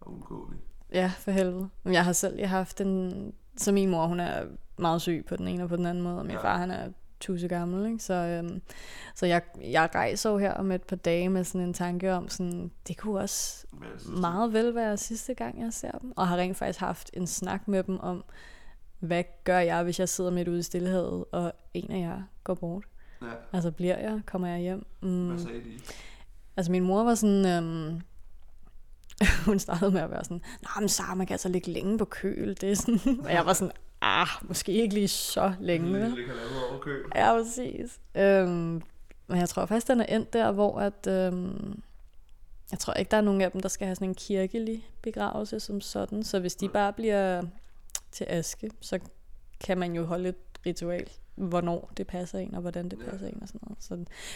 Undgåelig. 0.00 0.58
ja, 0.92 1.12
for 1.18 1.30
helvede. 1.30 1.68
Men 1.82 1.92
jeg 1.94 2.04
har 2.04 2.12
selv 2.12 2.38
jeg 2.38 2.50
har 2.50 2.56
haft 2.58 2.80
en... 2.80 3.32
Så 3.56 3.72
min 3.72 3.90
mor, 3.90 4.06
hun 4.06 4.20
er 4.20 4.44
meget 4.78 5.02
syg 5.02 5.24
på 5.28 5.36
den 5.36 5.48
ene 5.48 5.62
og 5.62 5.68
på 5.68 5.76
den 5.76 5.86
anden 5.86 6.04
måde, 6.04 6.18
og 6.18 6.26
min 6.26 6.34
Ja. 6.36 6.42
far, 6.42 6.56
han 6.58 6.70
er 6.70 6.88
tusse 7.20 7.48
gammel, 7.48 7.86
ikke? 7.86 7.98
Så, 8.04 8.14
øhm, 8.14 8.62
så 9.14 9.26
jeg, 9.26 9.42
jeg 9.60 9.88
rejser 9.94 10.30
jo 10.30 10.38
her 10.38 10.52
om 10.54 10.70
et 10.72 10.82
par 10.82 10.96
dage 10.96 11.28
med 11.28 11.44
sådan 11.44 11.66
en 11.66 11.74
tanke 11.74 12.12
om, 12.14 12.28
sådan, 12.28 12.70
det 12.88 12.96
kunne 12.98 13.20
også 13.20 13.66
meget 14.20 14.52
vel 14.52 14.74
være 14.74 14.96
sidste 14.96 15.34
gang, 15.34 15.60
jeg 15.60 15.72
ser 15.72 15.90
dem. 15.98 16.12
Og 16.16 16.28
har 16.28 16.36
rent 16.36 16.56
faktisk 16.56 16.80
haft 16.80 17.10
en 17.14 17.26
snak 17.26 17.68
med 17.68 17.82
dem 17.82 18.00
om, 18.00 18.24
hvad 19.00 19.24
gør 19.44 19.58
jeg, 19.58 19.82
hvis 19.82 20.00
jeg 20.00 20.08
sidder 20.08 20.30
midt 20.30 20.48
ude 20.48 20.58
i 20.58 20.62
stillehavet, 20.62 21.24
og 21.32 21.52
en 21.74 21.90
af 21.90 22.00
jer 22.00 22.22
går 22.44 22.54
bort? 22.54 22.84
Ja. 23.22 23.26
Altså 23.52 23.70
bliver 23.70 23.98
jeg? 23.98 24.20
Kommer 24.26 24.48
jeg 24.48 24.58
hjem? 24.58 24.86
Mm. 25.00 25.38
sagde 25.38 25.58
de? 25.58 25.80
Altså 26.56 26.72
min 26.72 26.84
mor 26.84 27.04
var 27.04 27.14
sådan, 27.14 27.46
øhm, 27.46 28.00
hun 29.46 29.58
startede 29.58 29.90
med 29.90 30.00
at 30.00 30.10
være 30.10 30.24
sådan, 30.24 30.42
nej, 30.62 30.80
men 30.80 30.88
Sara, 30.88 31.14
man 31.14 31.26
kan 31.26 31.34
altså 31.34 31.48
ligge 31.48 31.70
længe 31.70 31.98
på 31.98 32.04
køl. 32.04 32.56
Det 32.60 32.70
er 32.70 32.74
sådan, 32.74 33.00
og 33.24 33.32
jeg 33.32 33.46
var 33.46 33.52
sådan, 33.52 33.72
ah, 34.02 34.28
måske 34.42 34.72
ikke 34.72 34.94
lige 34.94 35.08
så 35.08 35.52
længe. 35.60 35.92
kan 36.00 36.14
lave 36.26 36.70
over 36.70 36.80
kø. 36.80 37.02
Ja, 37.14 37.32
præcis. 37.32 38.00
Øhm, 38.14 38.82
men 39.26 39.38
jeg 39.38 39.48
tror 39.48 39.66
faktisk, 39.66 39.88
den 39.88 40.00
er 40.00 40.16
endt 40.16 40.32
der, 40.32 40.52
hvor 40.52 40.80
at, 40.80 41.06
øhm, 41.06 41.82
jeg 42.70 42.78
tror 42.78 42.92
ikke, 42.92 43.10
der 43.10 43.16
er 43.16 43.20
nogen 43.20 43.40
af 43.40 43.50
dem, 43.52 43.60
der 43.60 43.68
skal 43.68 43.86
have 43.86 43.94
sådan 43.94 44.08
en 44.08 44.14
kirkelig 44.14 44.88
begravelse 45.02 45.60
som 45.60 45.80
sådan. 45.80 46.22
Så 46.22 46.38
hvis 46.38 46.54
de 46.54 46.68
bare 46.68 46.92
bliver 46.92 47.42
til 48.12 48.26
aske, 48.28 48.70
så 48.80 48.98
kan 49.64 49.78
man 49.78 49.92
jo 49.94 50.04
holde 50.04 50.28
et 50.28 50.36
ritual, 50.66 51.08
hvornår 51.34 51.90
det 51.96 52.06
passer 52.06 52.38
en, 52.38 52.54
og 52.54 52.60
hvordan 52.60 52.88
det 52.88 52.98
Ja. 53.06 53.10
passer 53.10 53.26
en 53.28 53.38
og 53.42 53.48
sådan 53.48 53.60
noget. 53.62 53.76
Så, 53.84 53.94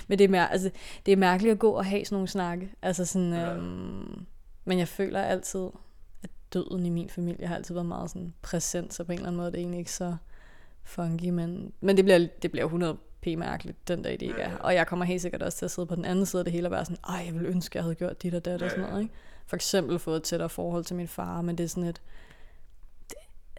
men 0.08 0.18
det 0.18 0.24
er, 0.24 0.28
mær- 0.28 0.48
altså, 0.52 0.70
det 1.06 1.12
er 1.12 1.16
mærkeligt 1.16 1.52
at 1.52 1.58
gå 1.58 1.70
og 1.70 1.84
have 1.84 2.04
sådan 2.04 2.16
nogle 2.16 2.28
snakke. 2.28 2.72
Altså 2.82 3.04
sådan, 3.04 3.32
Ja. 3.32 3.54
øhm, 3.54 4.26
men 4.64 4.78
jeg 4.78 4.88
føler 4.88 5.20
altid, 5.22 5.68
at 6.22 6.30
døden 6.52 6.86
i 6.86 6.90
min 6.90 7.08
familie 7.10 7.46
har 7.46 7.54
altid 7.54 7.74
været 7.74 7.86
meget 7.86 8.10
sådan 8.10 8.34
præsent, 8.42 8.94
så 8.94 9.04
på 9.04 9.12
en 9.12 9.18
eller 9.18 9.26
anden 9.28 9.36
måde 9.36 9.46
er 9.46 9.50
det 9.50 9.60
egentlig 9.60 9.78
ikke 9.78 9.92
så 9.92 10.16
funky, 10.82 11.28
men, 11.28 11.72
men 11.80 11.96
det, 11.96 12.04
bliver, 12.04 12.26
det 12.42 12.50
bliver 12.50 12.64
100 12.64 12.96
p 13.22 13.26
mærkeligt 13.26 13.88
den 13.88 14.02
dag, 14.02 14.12
det 14.12 14.22
ikke 14.22 14.40
Ja, 14.40 14.48
er. 14.50 14.56
Og 14.56 14.74
jeg 14.74 14.86
kommer 14.86 15.04
helt 15.04 15.22
sikkert 15.22 15.42
også 15.42 15.58
til 15.58 15.64
at 15.64 15.70
sidde 15.70 15.86
på 15.86 15.94
den 15.94 16.04
anden 16.04 16.26
side 16.26 16.40
af 16.40 16.44
det 16.44 16.52
hele 16.52 16.66
og 16.66 16.70
være 16.70 16.84
sådan, 16.84 16.98
ej, 17.08 17.22
jeg 17.26 17.34
ville 17.34 17.48
ønske, 17.48 17.76
jeg 17.76 17.82
havde 17.84 17.94
gjort 17.94 18.22
dit 18.22 18.34
og 18.34 18.44
dat 18.44 18.60
Ja, 18.60 18.64
og 18.64 18.70
sådan 18.70 18.84
noget, 18.84 19.02
ikke? 19.02 19.14
For 19.46 19.56
eksempel 19.56 19.98
fået 19.98 20.16
et 20.16 20.22
tættere 20.22 20.48
forhold 20.48 20.84
til 20.84 20.96
min 20.96 21.08
far, 21.08 21.40
men 21.42 21.58
det 21.58 21.64
er 21.64 21.68
sådan 21.68 21.88
et, 21.88 22.02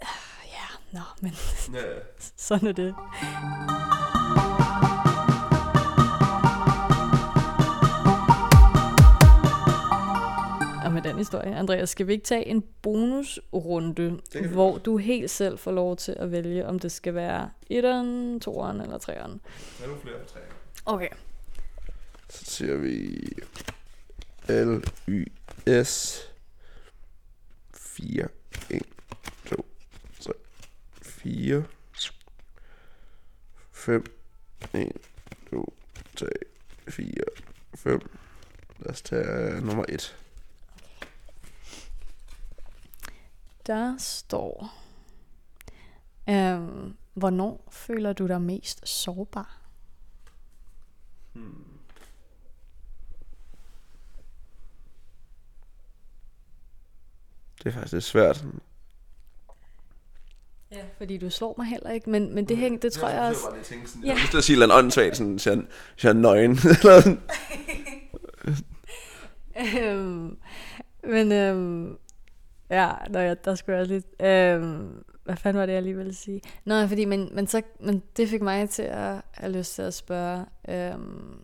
ja, 0.55 0.67
nå, 0.91 1.01
men 1.21 1.31
Ja. 1.73 1.81
sådan 2.47 2.67
er 2.67 2.71
det. 2.71 2.95
Og 10.85 10.91
med 10.91 11.01
den 11.01 11.17
historie, 11.17 11.55
Andreas, 11.55 11.89
skal 11.89 12.07
vi 12.07 12.13
ikke 12.13 12.25
tage 12.25 12.45
en 12.47 12.63
bonusrunde, 12.81 14.19
hvor 14.53 14.77
du 14.77 14.97
helt 14.97 15.31
selv 15.31 15.57
får 15.57 15.71
lov 15.71 15.95
til 15.95 16.15
at 16.19 16.31
vælge, 16.31 16.65
om 16.67 16.79
det 16.79 16.91
skal 16.91 17.15
være 17.15 17.49
etteren, 17.69 18.39
toeren 18.39 18.81
eller 18.81 18.97
treeren? 18.97 19.41
Der 19.79 19.83
er 19.83 19.87
nogle 19.87 20.01
flere 20.01 20.19
på 20.19 20.25
træer. 20.29 20.43
Okay. 20.85 21.09
Så 22.29 22.45
siger 22.45 22.75
vi 22.75 23.19
L, 24.49 24.83
Y, 25.07 25.31
S 25.83 26.21
4, 27.73 28.27
1, 28.69 28.81
2, 28.81 28.85
3, 28.85 28.94
4, 31.25 31.63
5, 33.71 34.03
1, 34.73 34.91
2, 35.49 35.73
3, 36.15 36.27
4, 36.87 37.13
5. 37.75 38.09
Lad 38.79 38.91
os 38.91 39.01
tage 39.01 39.61
nummer 39.61 39.85
1. 39.89 40.17
Der 43.67 43.97
står, 43.97 44.73
øhm, 46.29 46.97
hvornår 47.13 47.67
føler 47.71 48.13
du 48.13 48.27
dig 48.27 48.41
mest 48.41 48.87
sårbar? 48.87 49.61
Det 57.57 57.65
er 57.65 57.71
faktisk 57.71 57.93
lidt 57.93 58.03
svært. 58.03 58.45
Ja. 60.75 60.81
Fordi 60.97 61.17
du 61.17 61.29
slår 61.29 61.55
mig 61.57 61.67
heller 61.67 61.89
ikke, 61.89 62.09
men, 62.09 62.35
men 62.35 62.45
det, 62.45 62.57
hæng, 62.57 62.81
det 62.81 62.93
tror 62.93 63.09
jeg 63.09 63.21
også... 63.21 63.41
Bare, 63.49 63.59
det 63.59 63.65
tænke 63.65 63.89
sådan, 63.89 64.03
Ja. 64.03 64.07
Jeg 64.07 64.15
har 64.15 64.21
lyst 64.21 64.31
til 64.31 64.37
at 64.37 64.43
sige 64.43 64.53
et 64.53 64.61
eller 64.61 64.75
andet 64.75 64.85
åndssvagt, 64.85 65.17
sådan, 65.17 65.31
hvis 65.31 65.47
jeg, 65.47 65.55
hvis 65.93 66.03
jeg 66.03 66.09
er 66.09 66.13
nøgen. 66.13 66.57
Øhm, 69.79 70.37
men 71.03 71.31
øhm, 71.31 71.97
ja, 72.69 72.91
når 73.09 73.19
jeg, 73.19 73.45
der 73.45 73.55
skulle 73.55 73.77
jeg 73.77 73.87
lidt... 73.87 74.05
Øhm, 74.21 75.03
hvad 75.23 75.35
fanden 75.35 75.59
var 75.59 75.65
det, 75.65 75.73
jeg 75.73 75.83
lige 75.83 75.97
ville 75.97 76.13
sige? 76.13 76.41
Nå, 76.65 76.87
fordi, 76.87 77.05
men, 77.05 77.29
men, 77.31 77.47
så, 77.47 77.61
men 77.79 78.03
det 78.17 78.29
fik 78.29 78.41
mig 78.41 78.69
til 78.69 78.83
at 78.83 79.21
have 79.31 79.51
lyst 79.51 79.75
til 79.75 79.81
at 79.81 79.93
spørge, 79.93 80.45
øhm, 80.69 81.43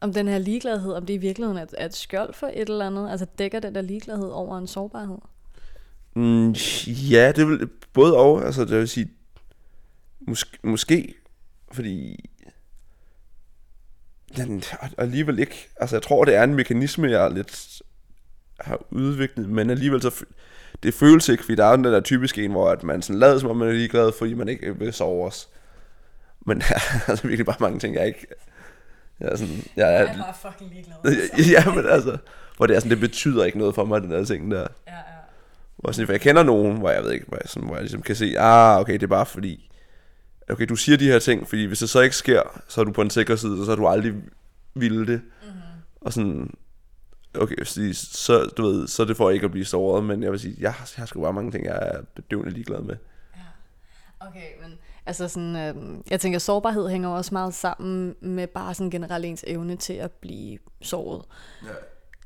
om 0.00 0.12
den 0.12 0.28
her 0.28 0.38
ligegladhed, 0.38 0.92
om 0.92 1.06
det 1.06 1.14
i 1.14 1.16
virkeligheden 1.16 1.58
er, 1.58 1.66
er 1.78 1.86
et 1.86 1.94
skjold 1.94 2.34
for 2.34 2.46
et 2.46 2.68
eller 2.68 2.86
andet. 2.86 3.10
Altså 3.10 3.26
dækker 3.38 3.60
den 3.60 3.74
der 3.74 3.80
ligegladhed 3.80 4.28
over 4.28 4.58
en 4.58 4.66
sårbarhed? 4.66 5.18
Mm, 6.14 6.50
ja, 6.86 7.32
det 7.32 7.48
vil 7.48 7.68
både 7.92 8.16
og. 8.16 8.44
Altså, 8.44 8.64
det 8.64 8.78
vil 8.78 8.88
sige, 8.88 9.10
måske, 10.20 10.58
måske 10.62 11.14
fordi 11.72 12.30
den, 14.36 14.62
alligevel 14.98 15.38
ikke. 15.38 15.68
Altså, 15.80 15.96
jeg 15.96 16.02
tror, 16.02 16.24
det 16.24 16.34
er 16.34 16.42
en 16.42 16.54
mekanisme, 16.54 17.10
jeg 17.10 17.30
lidt 17.30 17.82
har 18.60 18.78
udviklet, 18.90 19.48
men 19.48 19.70
alligevel 19.70 20.02
så, 20.02 20.24
det 20.82 20.94
føles 20.94 21.28
ikke, 21.28 21.44
fordi 21.44 21.56
der 21.56 21.64
er 21.64 21.70
jo 21.70 21.76
den 21.76 21.84
der 21.84 22.00
typiske 22.00 22.44
en, 22.44 22.50
hvor 22.50 22.70
at 22.70 22.82
man 22.82 23.02
sådan 23.02 23.18
lader 23.20 23.38
som 23.38 23.50
om, 23.50 23.56
man 23.56 23.68
er 23.68 23.72
ligeglad, 23.72 24.12
fordi 24.18 24.34
man 24.34 24.48
ikke 24.48 24.78
vil 24.78 24.92
sove 24.92 25.26
os. 25.26 25.48
Men 26.46 26.60
der 26.60 26.74
er 26.74 27.10
altså 27.10 27.26
virkelig 27.26 27.46
bare 27.46 27.56
mange 27.60 27.78
ting, 27.78 27.94
jeg 27.94 28.06
ikke... 28.06 28.26
Jeg 29.20 29.28
er 29.28 29.36
sådan, 29.36 29.64
jeg 29.76 29.96
er, 29.96 30.06
bare 30.06 30.34
fucking 30.52 30.70
ligeglad. 30.70 30.96
ja, 31.52 31.74
men 31.74 31.86
altså, 31.86 32.18
hvor 32.56 32.66
det 32.66 32.76
er 32.76 32.80
sådan, 32.80 32.90
det 32.90 33.00
betyder 33.00 33.44
ikke 33.44 33.58
noget 33.58 33.74
for 33.74 33.84
mig, 33.84 34.02
den 34.02 34.10
der 34.10 34.24
ting 34.24 34.50
der. 34.50 34.66
Ja, 34.86 34.94
ja. 34.94 35.19
Hvor 35.80 35.92
sådan, 35.92 36.06
for 36.06 36.12
jeg 36.12 36.20
kender 36.20 36.42
nogen, 36.42 36.76
hvor 36.78 36.90
jeg 36.90 37.02
ved 37.02 37.12
ikke, 37.12 37.26
hvor 37.26 37.36
jeg, 37.42 37.48
sådan, 37.50 37.66
hvor 37.66 37.74
jeg 37.76 37.82
ligesom 37.82 38.02
kan 38.02 38.16
se, 38.16 38.34
ah, 38.38 38.80
okay, 38.80 38.92
det 38.92 39.02
er 39.02 39.06
bare 39.06 39.26
fordi, 39.26 39.70
okay, 40.50 40.66
du 40.66 40.76
siger 40.76 40.98
de 40.98 41.04
her 41.06 41.18
ting, 41.18 41.48
fordi 41.48 41.64
hvis 41.64 41.78
det 41.78 41.90
så 41.90 42.00
ikke 42.00 42.16
sker, 42.16 42.62
så 42.68 42.80
er 42.80 42.84
du 42.84 42.92
på 42.92 43.02
en 43.02 43.10
sikker 43.10 43.36
side, 43.36 43.58
og 43.60 43.64
så 43.64 43.70
har 43.70 43.76
du 43.76 43.86
aldrig 43.88 44.14
ville 44.74 45.06
det. 45.06 45.20
Mm-hmm. 45.42 45.60
Og 46.00 46.12
sådan, 46.12 46.54
okay, 47.34 47.64
så, 47.94 48.50
du 48.56 48.62
ved, 48.62 48.88
så 48.88 49.02
er 49.02 49.06
det 49.06 49.16
for 49.16 49.30
ikke 49.30 49.44
at 49.44 49.50
blive 49.50 49.64
såret, 49.64 50.04
men 50.04 50.22
jeg 50.22 50.30
vil 50.32 50.40
sige, 50.40 50.56
jeg, 50.60 50.72
har- 50.72 50.90
jeg 50.96 51.02
har 51.02 51.06
sgu 51.06 51.22
bare 51.22 51.32
mange 51.32 51.50
ting, 51.50 51.64
jeg 51.64 51.78
er 51.82 52.00
bedøvende 52.14 52.50
ligeglad 52.52 52.80
med. 52.80 52.96
Okay, 54.20 54.46
men 54.62 54.78
altså 55.06 55.28
sådan, 55.28 55.56
øh, 55.56 55.98
jeg 56.10 56.20
tænker, 56.20 56.38
sårbarhed 56.38 56.88
hænger 56.88 57.08
også 57.08 57.34
meget 57.34 57.54
sammen 57.54 58.14
med 58.20 58.46
bare 58.46 58.74
sådan 58.74 58.90
generelt 58.90 59.24
ens 59.24 59.44
evne 59.46 59.76
til 59.76 59.92
at 59.92 60.10
blive 60.10 60.58
såret. 60.82 61.22
Ja. 61.64 61.68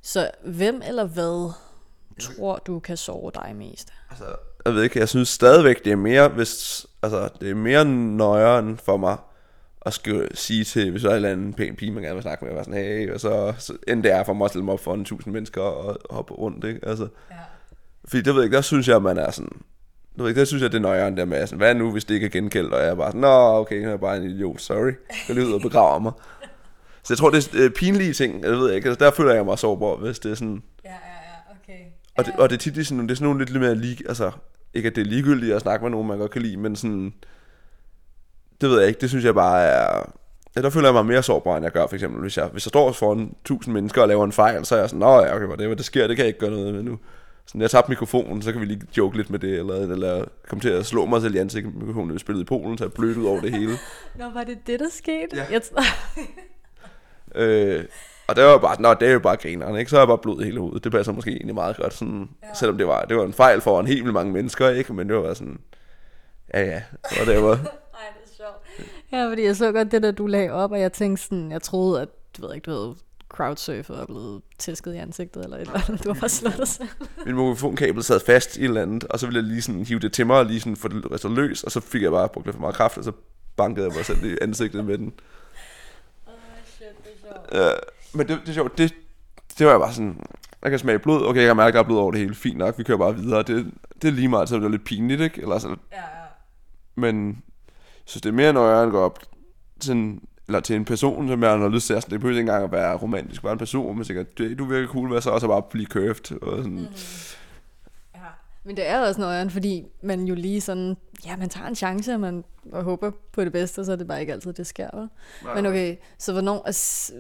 Så 0.02 0.30
hvem 0.44 0.82
eller 0.86 1.04
hvad 1.04 1.52
tror 2.20 2.56
du 2.66 2.78
kan 2.78 2.96
såre 2.96 3.30
dig 3.34 3.56
mest? 3.56 3.88
Altså, 4.10 4.24
jeg 4.66 4.74
ved 4.74 4.82
ikke, 4.82 4.98
jeg 4.98 5.08
synes 5.08 5.28
stadigvæk, 5.28 5.84
det 5.84 5.92
er 5.92 5.96
mere, 5.96 6.28
hvis, 6.28 6.86
altså, 7.02 7.28
det 7.40 7.50
er 7.50 7.54
mere 7.54 7.84
nøjeren 7.84 8.76
for 8.78 8.96
mig, 8.96 9.16
at 9.86 9.94
skulle 9.94 10.28
sige 10.34 10.64
til, 10.64 10.90
hvis 10.90 11.02
der 11.02 11.08
er 11.08 11.12
en 11.12 11.16
eller 11.16 11.30
anden 11.30 11.52
pæn 11.54 11.76
pige, 11.76 11.92
man 11.92 12.02
gerne 12.02 12.14
vil 12.14 12.22
snakke 12.22 12.44
med, 12.44 12.52
og 12.52 12.56
være 12.56 12.64
sådan, 12.64 12.80
hey, 12.80 13.12
og 13.14 13.20
så, 13.20 13.54
så 13.58 13.76
end 13.88 14.02
det 14.02 14.12
er 14.12 14.24
for 14.24 14.32
mig 14.32 14.44
at 14.44 14.50
stille 14.50 14.64
mig 14.64 14.72
op 14.74 14.80
for 14.80 14.94
en 14.94 15.04
tusind 15.04 15.32
mennesker 15.32 15.60
og, 15.62 15.98
og 16.04 16.14
hoppe 16.14 16.34
rundt, 16.34 16.64
ikke? 16.64 16.80
Altså, 16.82 17.08
Ja. 17.30 17.36
fordi 18.04 18.22
det 18.22 18.34
ved 18.34 18.40
jeg 18.42 18.44
ikke, 18.44 18.56
der 18.56 18.62
synes 18.62 18.88
jeg, 18.88 19.02
man 19.02 19.18
er 19.18 19.30
sådan, 19.30 19.48
du 20.18 20.22
ved 20.22 20.28
ikke, 20.30 20.38
der 20.40 20.44
synes 20.44 20.62
jeg, 20.62 20.72
det 20.72 20.78
er 20.78 20.82
nøjeren 20.82 21.16
der 21.16 21.24
med, 21.24 21.46
sådan, 21.46 21.58
hvad 21.58 21.74
nu, 21.74 21.92
hvis 21.92 22.04
det 22.04 22.14
ikke 22.14 22.26
er 22.26 22.30
gengældt, 22.30 22.74
og 22.74 22.80
jeg 22.80 22.88
er 22.88 22.94
bare 22.94 23.08
sådan, 23.08 23.20
nå, 23.20 23.58
okay, 23.58 23.82
jeg 23.82 23.90
er 23.90 23.96
bare 23.96 24.16
en 24.16 24.22
idiot, 24.30 24.60
sorry, 24.60 24.84
jeg 24.86 24.94
skal 25.22 25.34
lige 25.34 25.46
ud 25.48 25.52
og 25.52 25.60
begrave 25.60 26.00
mig. 26.00 26.12
Så 27.04 27.12
jeg 27.14 27.18
tror, 27.18 27.30
det 27.30 27.48
er 27.54 27.64
øh, 27.64 27.70
pinlige 27.70 28.12
ting, 28.12 28.42
jeg 28.44 28.50
ved 28.50 28.72
ikke, 28.72 28.88
altså, 28.88 29.04
der 29.04 29.10
føler 29.10 29.34
jeg 29.34 29.44
mig 29.44 29.58
sårbar, 29.58 29.96
hvis 29.96 30.18
det 30.18 30.30
er 30.30 30.34
sådan, 30.34 30.62
Ja, 30.84 30.90
ja. 30.90 30.96
Og 32.16 32.24
det, 32.24 32.34
og 32.38 32.50
det 32.50 32.56
er 32.56 32.58
tit 32.58 32.74
det 32.74 32.80
er 32.80 32.84
sådan, 32.84 33.02
det 33.02 33.10
er 33.10 33.14
sådan 33.14 33.24
nogle 33.24 33.40
lidt, 33.40 33.50
lidt 33.50 33.62
mere 33.62 33.74
lige, 33.74 34.08
altså, 34.08 34.30
ikke 34.74 34.86
at 34.86 34.96
det 34.96 35.02
er 35.02 35.10
ligegyldigt 35.10 35.54
at 35.54 35.62
snakke 35.62 35.84
med 35.84 35.90
nogen, 35.90 36.08
man 36.08 36.18
godt 36.18 36.30
kan 36.30 36.42
lide, 36.42 36.56
men 36.56 36.76
sådan, 36.76 37.14
det 38.60 38.70
ved 38.70 38.78
jeg 38.78 38.88
ikke, 38.88 39.00
det 39.00 39.08
synes 39.08 39.24
jeg 39.24 39.34
bare 39.34 39.62
er, 39.62 40.12
ja, 40.56 40.62
der 40.62 40.70
føler 40.70 40.88
jeg 40.88 40.94
mig 40.94 41.06
mere 41.06 41.22
sårbar, 41.22 41.56
end 41.56 41.64
jeg 41.64 41.72
gør, 41.72 41.86
for 41.86 41.94
eksempel, 41.94 42.20
hvis 42.20 42.36
jeg, 42.36 42.46
hvis 42.46 42.66
jeg 42.66 42.70
står 42.70 42.92
foran 42.92 43.34
tusind 43.44 43.74
mennesker 43.74 44.02
og 44.02 44.08
laver 44.08 44.24
en 44.24 44.32
fejl, 44.32 44.64
så 44.64 44.74
er 44.74 44.78
jeg 44.78 44.88
sådan, 44.88 45.00
nå 45.00 45.20
ja, 45.20 45.36
okay, 45.36 45.46
hvad 45.46 45.56
det, 45.56 45.66
hvad 45.66 45.76
det 45.76 45.84
sker, 45.84 46.06
det 46.06 46.16
kan 46.16 46.24
jeg 46.24 46.28
ikke 46.28 46.40
gøre 46.40 46.50
noget 46.50 46.74
med 46.74 46.82
nu. 46.82 46.98
Sådan, 47.46 47.60
jeg 47.60 47.70
tabte 47.70 47.90
mikrofonen, 47.90 48.42
så 48.42 48.52
kan 48.52 48.60
vi 48.60 48.66
lige 48.66 48.80
joke 48.96 49.16
lidt 49.16 49.30
med 49.30 49.38
det, 49.38 49.58
eller, 49.58 49.74
eller 49.74 50.24
komme 50.48 50.62
til 50.62 50.68
at 50.68 50.86
slå 50.86 51.06
mig 51.06 51.22
selv 51.22 51.34
i 51.34 51.38
ansigtet 51.38 51.74
med 51.74 51.80
mikrofonen, 51.80 52.14
vi 52.14 52.18
spillede 52.18 52.42
i 52.42 52.46
Polen, 52.46 52.78
så 52.78 52.84
jeg 52.84 52.92
blødt 52.92 53.16
ud 53.16 53.26
over 53.26 53.40
det 53.40 53.50
hele. 53.50 53.72
Nå, 54.18 54.24
var 54.34 54.44
det 54.44 54.58
det, 54.66 54.80
der 54.80 54.88
skete? 54.90 55.36
Ja. 55.36 55.46
Jeg, 55.50 55.62
Øh, 57.34 57.84
og 58.26 58.36
det 58.36 58.44
var 58.44 58.58
bare, 58.58 58.82
nå, 58.82 58.94
det 58.94 59.08
er 59.08 59.12
jo 59.12 59.18
bare 59.18 59.36
grineren, 59.36 59.76
ikke? 59.76 59.90
Så 59.90 59.96
er 59.96 60.00
jeg 60.00 60.08
bare 60.08 60.18
blod 60.18 60.44
hele 60.44 60.60
hovedet. 60.60 60.84
Det 60.84 60.92
passer 60.92 61.12
måske 61.12 61.30
egentlig 61.30 61.54
meget 61.54 61.76
godt, 61.76 61.94
sådan, 61.94 62.28
ja. 62.42 62.54
selvom 62.54 62.78
det 62.78 62.86
var, 62.86 63.04
det 63.04 63.16
var 63.16 63.24
en 63.24 63.32
fejl 63.32 63.60
for 63.60 63.80
en 63.80 63.86
helt 63.86 64.02
vildt 64.02 64.14
mange 64.14 64.32
mennesker, 64.32 64.68
ikke? 64.68 64.92
Men 64.92 65.08
det 65.08 65.16
var 65.16 65.34
sådan, 65.34 65.60
ja 66.54 66.60
ja, 66.60 66.82
det 67.10 67.18
var 67.18 67.32
det, 67.32 67.42
var. 67.42 67.50
Ej, 67.50 67.56
det 67.56 68.30
er 68.30 68.34
sjovt. 68.36 68.88
Ja, 69.12 69.28
fordi 69.28 69.44
jeg 69.44 69.56
så 69.56 69.72
godt 69.72 69.92
det 69.92 70.02
der, 70.02 70.10
du 70.10 70.26
lagde 70.26 70.50
op, 70.50 70.72
og 70.72 70.80
jeg 70.80 70.92
tænkte 70.92 71.22
sådan, 71.22 71.52
jeg 71.52 71.62
troede, 71.62 72.02
at, 72.02 72.08
du 72.36 72.46
ved 72.46 72.54
ikke, 72.54 72.70
du 72.70 72.70
ved, 72.70 72.94
crowdsurfet 73.28 73.96
og 73.96 74.06
blevet 74.06 74.42
tæsket 74.58 74.94
i 74.94 74.96
ansigtet, 74.96 75.44
eller 75.44 75.56
et 75.56 75.60
eller 75.60 75.80
andet. 75.88 76.04
Du 76.04 76.08
var 76.08 76.20
bare 76.20 76.28
slået 76.28 76.56
dig 76.56 76.68
selv. 76.68 76.88
Min 77.26 77.34
mobilfonkabel 77.34 78.02
sad 78.02 78.20
fast 78.26 78.56
i 78.56 78.60
et 78.60 78.64
eller 78.64 78.82
andet, 78.82 79.04
og 79.04 79.18
så 79.18 79.26
ville 79.26 79.40
jeg 79.40 79.44
lige 79.44 79.62
sådan 79.62 79.84
hive 79.84 79.98
det 79.98 80.12
til 80.12 80.26
mig, 80.26 80.38
og 80.38 80.46
lige 80.46 80.60
sådan 80.60 80.76
få 80.76 80.88
det 80.88 81.12
ristet 81.12 81.30
løs, 81.30 81.62
og 81.62 81.70
så 81.70 81.80
fik 81.80 82.02
jeg 82.02 82.10
bare 82.10 82.28
brugt 82.28 82.46
lidt 82.46 82.54
for 82.54 82.60
meget 82.60 82.74
kraft, 82.74 82.98
og 82.98 83.04
så 83.04 83.12
bankede 83.56 83.86
jeg 83.86 83.94
mig 83.96 84.04
selv 84.04 84.24
i 84.24 84.36
ansigtet 84.42 84.84
med 84.84 84.98
den. 84.98 85.12
Åh, 86.26 86.32
oh, 86.32 86.38
shit, 86.66 86.88
det 87.04 87.12
er 87.12 87.28
sjovt. 87.28 87.64
Ja, 87.64 87.70
men 88.14 88.28
det, 88.28 88.40
det 88.40 88.48
er 88.48 88.52
sjovt, 88.52 88.78
det, 88.78 88.94
det 89.58 89.66
var 89.66 89.78
bare 89.78 89.92
sådan, 89.94 90.20
jeg 90.62 90.70
kan 90.70 90.78
smage 90.78 90.98
blod, 90.98 91.26
okay, 91.26 91.40
jeg 91.40 91.46
kan 91.48 91.56
mærke, 91.56 91.68
at 91.68 91.74
der 91.74 91.80
er 91.80 91.84
blod 91.84 91.98
over 91.98 92.10
det 92.10 92.20
hele, 92.20 92.34
fint 92.34 92.58
nok, 92.58 92.78
vi 92.78 92.82
kører 92.84 92.98
bare 92.98 93.16
videre, 93.16 93.42
det, 93.42 93.70
det 94.02 94.08
er 94.08 94.12
lige 94.12 94.28
meget, 94.28 94.48
så 94.48 94.56
det 94.56 94.64
er 94.64 94.68
lidt 94.68 94.84
pinligt, 94.84 95.20
ikke? 95.20 95.42
Eller 95.42 95.58
sådan, 95.58 95.76
Ja, 95.92 95.96
ja. 95.96 96.02
men 96.94 97.28
jeg 97.28 98.02
synes, 98.04 98.22
det 98.22 98.28
er 98.28 98.34
mere, 98.34 98.52
når 98.52 98.68
jeg 98.68 98.90
går 98.90 99.00
op 99.04 99.18
til 99.80 99.92
en, 99.92 100.20
eller 100.46 100.60
til 100.60 100.76
en 100.76 100.84
person, 100.84 101.28
som 101.28 101.42
jeg 101.42 101.50
har 101.50 101.68
lyst 101.68 101.86
til, 101.86 101.96
det 101.96 102.04
behøver 102.20 102.30
ikke 102.30 102.40
engang 102.40 102.64
at 102.64 102.72
være 102.72 102.96
romantisk, 102.96 103.42
bare 103.42 103.52
en 103.52 103.58
person, 103.58 103.96
men 103.96 104.04
sikkert, 104.04 104.38
du 104.38 104.64
virker 104.64 104.88
cool, 104.88 105.08
hvad 105.08 105.20
så? 105.20 105.30
Også 105.30 105.48
bare 105.48 105.62
blive 105.70 105.86
curved, 105.86 106.42
og 106.42 106.56
sådan, 106.56 106.72
mm. 106.72 106.86
Ja. 108.64 108.68
Men 108.68 108.76
det 108.76 108.88
er 108.88 109.00
også 109.08 109.20
noget, 109.20 109.52
fordi 109.52 109.86
man 110.02 110.24
jo 110.24 110.34
lige 110.34 110.60
sådan, 110.60 110.96
ja, 111.26 111.36
man 111.36 111.48
tager 111.48 111.66
en 111.66 111.74
chance, 111.74 112.14
og 112.14 112.20
man 112.20 112.44
og 112.72 112.84
håber 112.84 113.10
på 113.32 113.44
det 113.44 113.52
bedste, 113.52 113.84
så 113.84 113.92
er 113.92 113.96
det 113.96 114.06
bare 114.08 114.20
ikke 114.20 114.32
altid, 114.32 114.52
det 114.52 114.66
sker. 114.66 114.90
Vel? 114.96 115.08
Men 115.54 115.66
okay, 115.66 115.96
så 116.18 116.32
hvornår, 116.32 116.62
altså, 116.66 117.12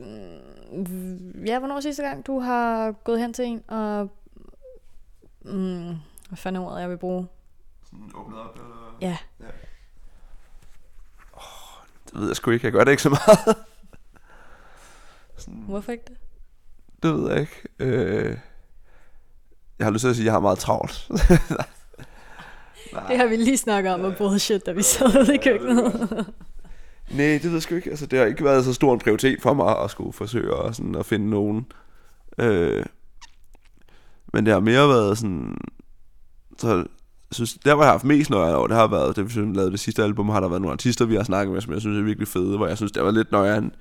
mm, 0.76 1.44
ja, 1.46 1.58
hvornår 1.58 1.80
sidste 1.80 2.02
gang, 2.02 2.26
du 2.26 2.38
har 2.40 2.92
gået 2.92 3.20
hen 3.20 3.32
til 3.32 3.44
en, 3.44 3.62
og, 3.68 4.10
mm, 5.44 5.94
hvad 6.28 6.36
fanden 6.36 6.62
er 6.62 6.66
ordet, 6.66 6.80
jeg 6.80 6.90
vil 6.90 6.98
bruge? 6.98 7.26
sådan 7.84 8.10
åbnet 8.14 8.38
op, 8.38 8.54
eller? 8.56 8.96
Ja, 9.00 9.16
Det 12.10 12.20
ved 12.20 12.26
jeg 12.26 12.36
sgu 12.36 12.50
ikke, 12.50 12.64
jeg 12.66 12.72
gør 12.72 12.84
det 12.84 12.90
ikke 12.90 13.02
så 13.02 13.08
meget. 13.10 13.56
sådan, 15.36 15.60
hvorfor 15.68 15.92
ikke 15.92 16.04
det? 16.08 16.16
det 17.02 17.14
ved 17.14 17.30
jeg 17.30 17.40
ikke. 17.40 17.68
Øh, 17.78 18.38
jeg 19.84 19.86
har 19.86 19.92
lyst 19.92 20.02
til 20.02 20.08
at 20.08 20.16
sige, 20.16 20.22
at 20.22 20.26
jeg 20.26 20.32
har 20.32 20.40
meget 20.40 20.58
travlt. 20.58 21.08
Nej. 22.92 23.06
Det 23.08 23.16
har 23.16 23.26
vi 23.26 23.36
lige 23.36 23.56
snakket 23.56 23.94
om, 23.94 24.00
og 24.00 24.14
bullshit, 24.18 24.66
da 24.66 24.72
vi 24.72 24.82
sad 24.82 25.28
i 25.28 25.36
køkkenet. 25.36 26.10
Nej, 27.10 27.26
det 27.26 27.44
ved 27.44 27.52
jeg 27.52 27.62
sgu 27.62 27.74
ikke. 27.74 27.90
Altså, 27.90 28.06
det 28.06 28.18
har 28.18 28.26
ikke 28.26 28.44
været 28.44 28.64
så 28.64 28.72
stor 28.72 28.92
en 28.92 28.98
prioritet 28.98 29.42
for 29.42 29.54
mig 29.54 29.78
at 29.78 29.90
skulle 29.90 30.12
forsøge 30.12 30.64
at, 30.64 30.76
sådan, 30.76 30.94
at 30.94 31.06
finde 31.06 31.30
nogen. 31.30 31.66
Øh, 32.38 32.84
men 34.32 34.46
det 34.46 34.52
har 34.52 34.60
mere 34.60 34.88
været 34.88 35.18
sådan... 35.18 35.56
Så 36.58 36.76
jeg 36.76 36.84
synes, 37.32 37.54
der 37.64 37.74
hvor 37.74 37.82
jeg 37.82 37.88
har 37.88 37.94
haft 37.94 38.04
mest 38.04 38.30
nøjeren 38.30 38.54
over, 38.54 38.66
det 38.66 38.76
har 38.76 38.86
været, 38.86 39.16
det 39.16 39.36
vi 39.36 39.40
lavede 39.40 39.70
det 39.70 39.80
sidste 39.80 40.02
album, 40.02 40.28
har 40.28 40.40
der 40.40 40.48
været 40.48 40.62
nogle 40.62 40.72
artister, 40.72 41.04
vi 41.04 41.16
har 41.16 41.24
snakket 41.24 41.52
med, 41.52 41.60
som 41.60 41.72
jeg 41.72 41.80
synes 41.80 41.98
er 41.98 42.02
virkelig 42.02 42.28
fede, 42.28 42.56
hvor 42.56 42.66
jeg 42.66 42.76
synes, 42.76 42.92
det 42.92 43.02
var 43.02 43.10
lidt 43.10 43.32
nøjeren 43.32 43.66
at 43.66 43.72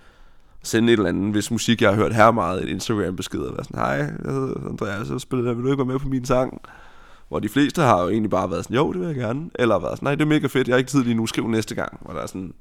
sende 0.64 0.94
et 0.94 0.98
eller 0.98 1.10
andet, 1.10 1.32
hvis 1.32 1.52
musik, 1.52 1.82
jeg 1.82 1.90
har 1.90 1.96
hørt 1.96 2.16
her 2.16 2.32
meget, 2.32 2.64
et 2.64 2.70
Instagram-besked, 2.70 3.40
og 3.40 3.56
være 3.56 3.64
sådan, 3.64 3.80
hej, 3.80 3.96
jeg 4.26 4.34
hedder 4.34 4.70
Andreas, 4.70 5.10
jeg 5.10 5.22
spiller 5.22 5.46
der, 5.46 5.54
vil 5.54 5.64
du 5.64 5.70
ikke 5.70 5.78
være 5.78 5.94
med 5.94 6.00
på 6.00 6.08
min 6.08 6.26
sang? 6.26 6.62
Hvor 7.28 7.40
de 7.40 7.50
fleste 7.50 7.82
har 7.82 8.02
jo 8.02 8.10
egentlig 8.10 8.30
bare 8.30 8.52
været 8.52 8.64
sådan, 8.64 8.76
jo, 8.76 8.94
det 8.94 9.00
vil 9.00 9.08
jeg 9.08 9.16
gerne. 9.16 9.50
Eller 9.56 9.80
været 9.80 9.98
sådan, 9.98 10.06
nej, 10.06 10.16
det 10.16 10.22
er 10.22 10.28
mega 10.28 10.48
fedt, 10.48 10.68
jeg 10.68 10.74
har 10.74 10.78
ikke 10.78 10.90
tid 10.90 11.04
lige 11.04 11.16
nu, 11.16 11.28
skriv 11.28 11.48
næste 11.48 11.76
gang. 11.76 11.98
Hvor 12.02 12.14
der 12.14 12.22
er 12.22 12.26
sådan, 12.26 12.54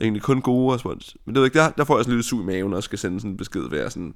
egentlig 0.00 0.22
kun 0.22 0.40
gode 0.40 0.74
respons. 0.74 1.16
Men 1.24 1.34
det 1.34 1.40
ved 1.40 1.46
jeg 1.46 1.46
ikke, 1.46 1.58
der, 1.58 1.70
der 1.70 1.84
får 1.84 1.98
jeg 1.98 2.04
sådan 2.04 2.16
lidt 2.16 2.26
sug 2.26 2.40
i 2.40 2.44
maven, 2.44 2.74
og 2.74 2.82
skal 2.82 2.98
sende 2.98 3.20
sådan 3.20 3.30
en 3.30 3.36
besked, 3.36 3.68
ved 3.70 3.78
at 3.78 3.92
sådan, 3.92 4.14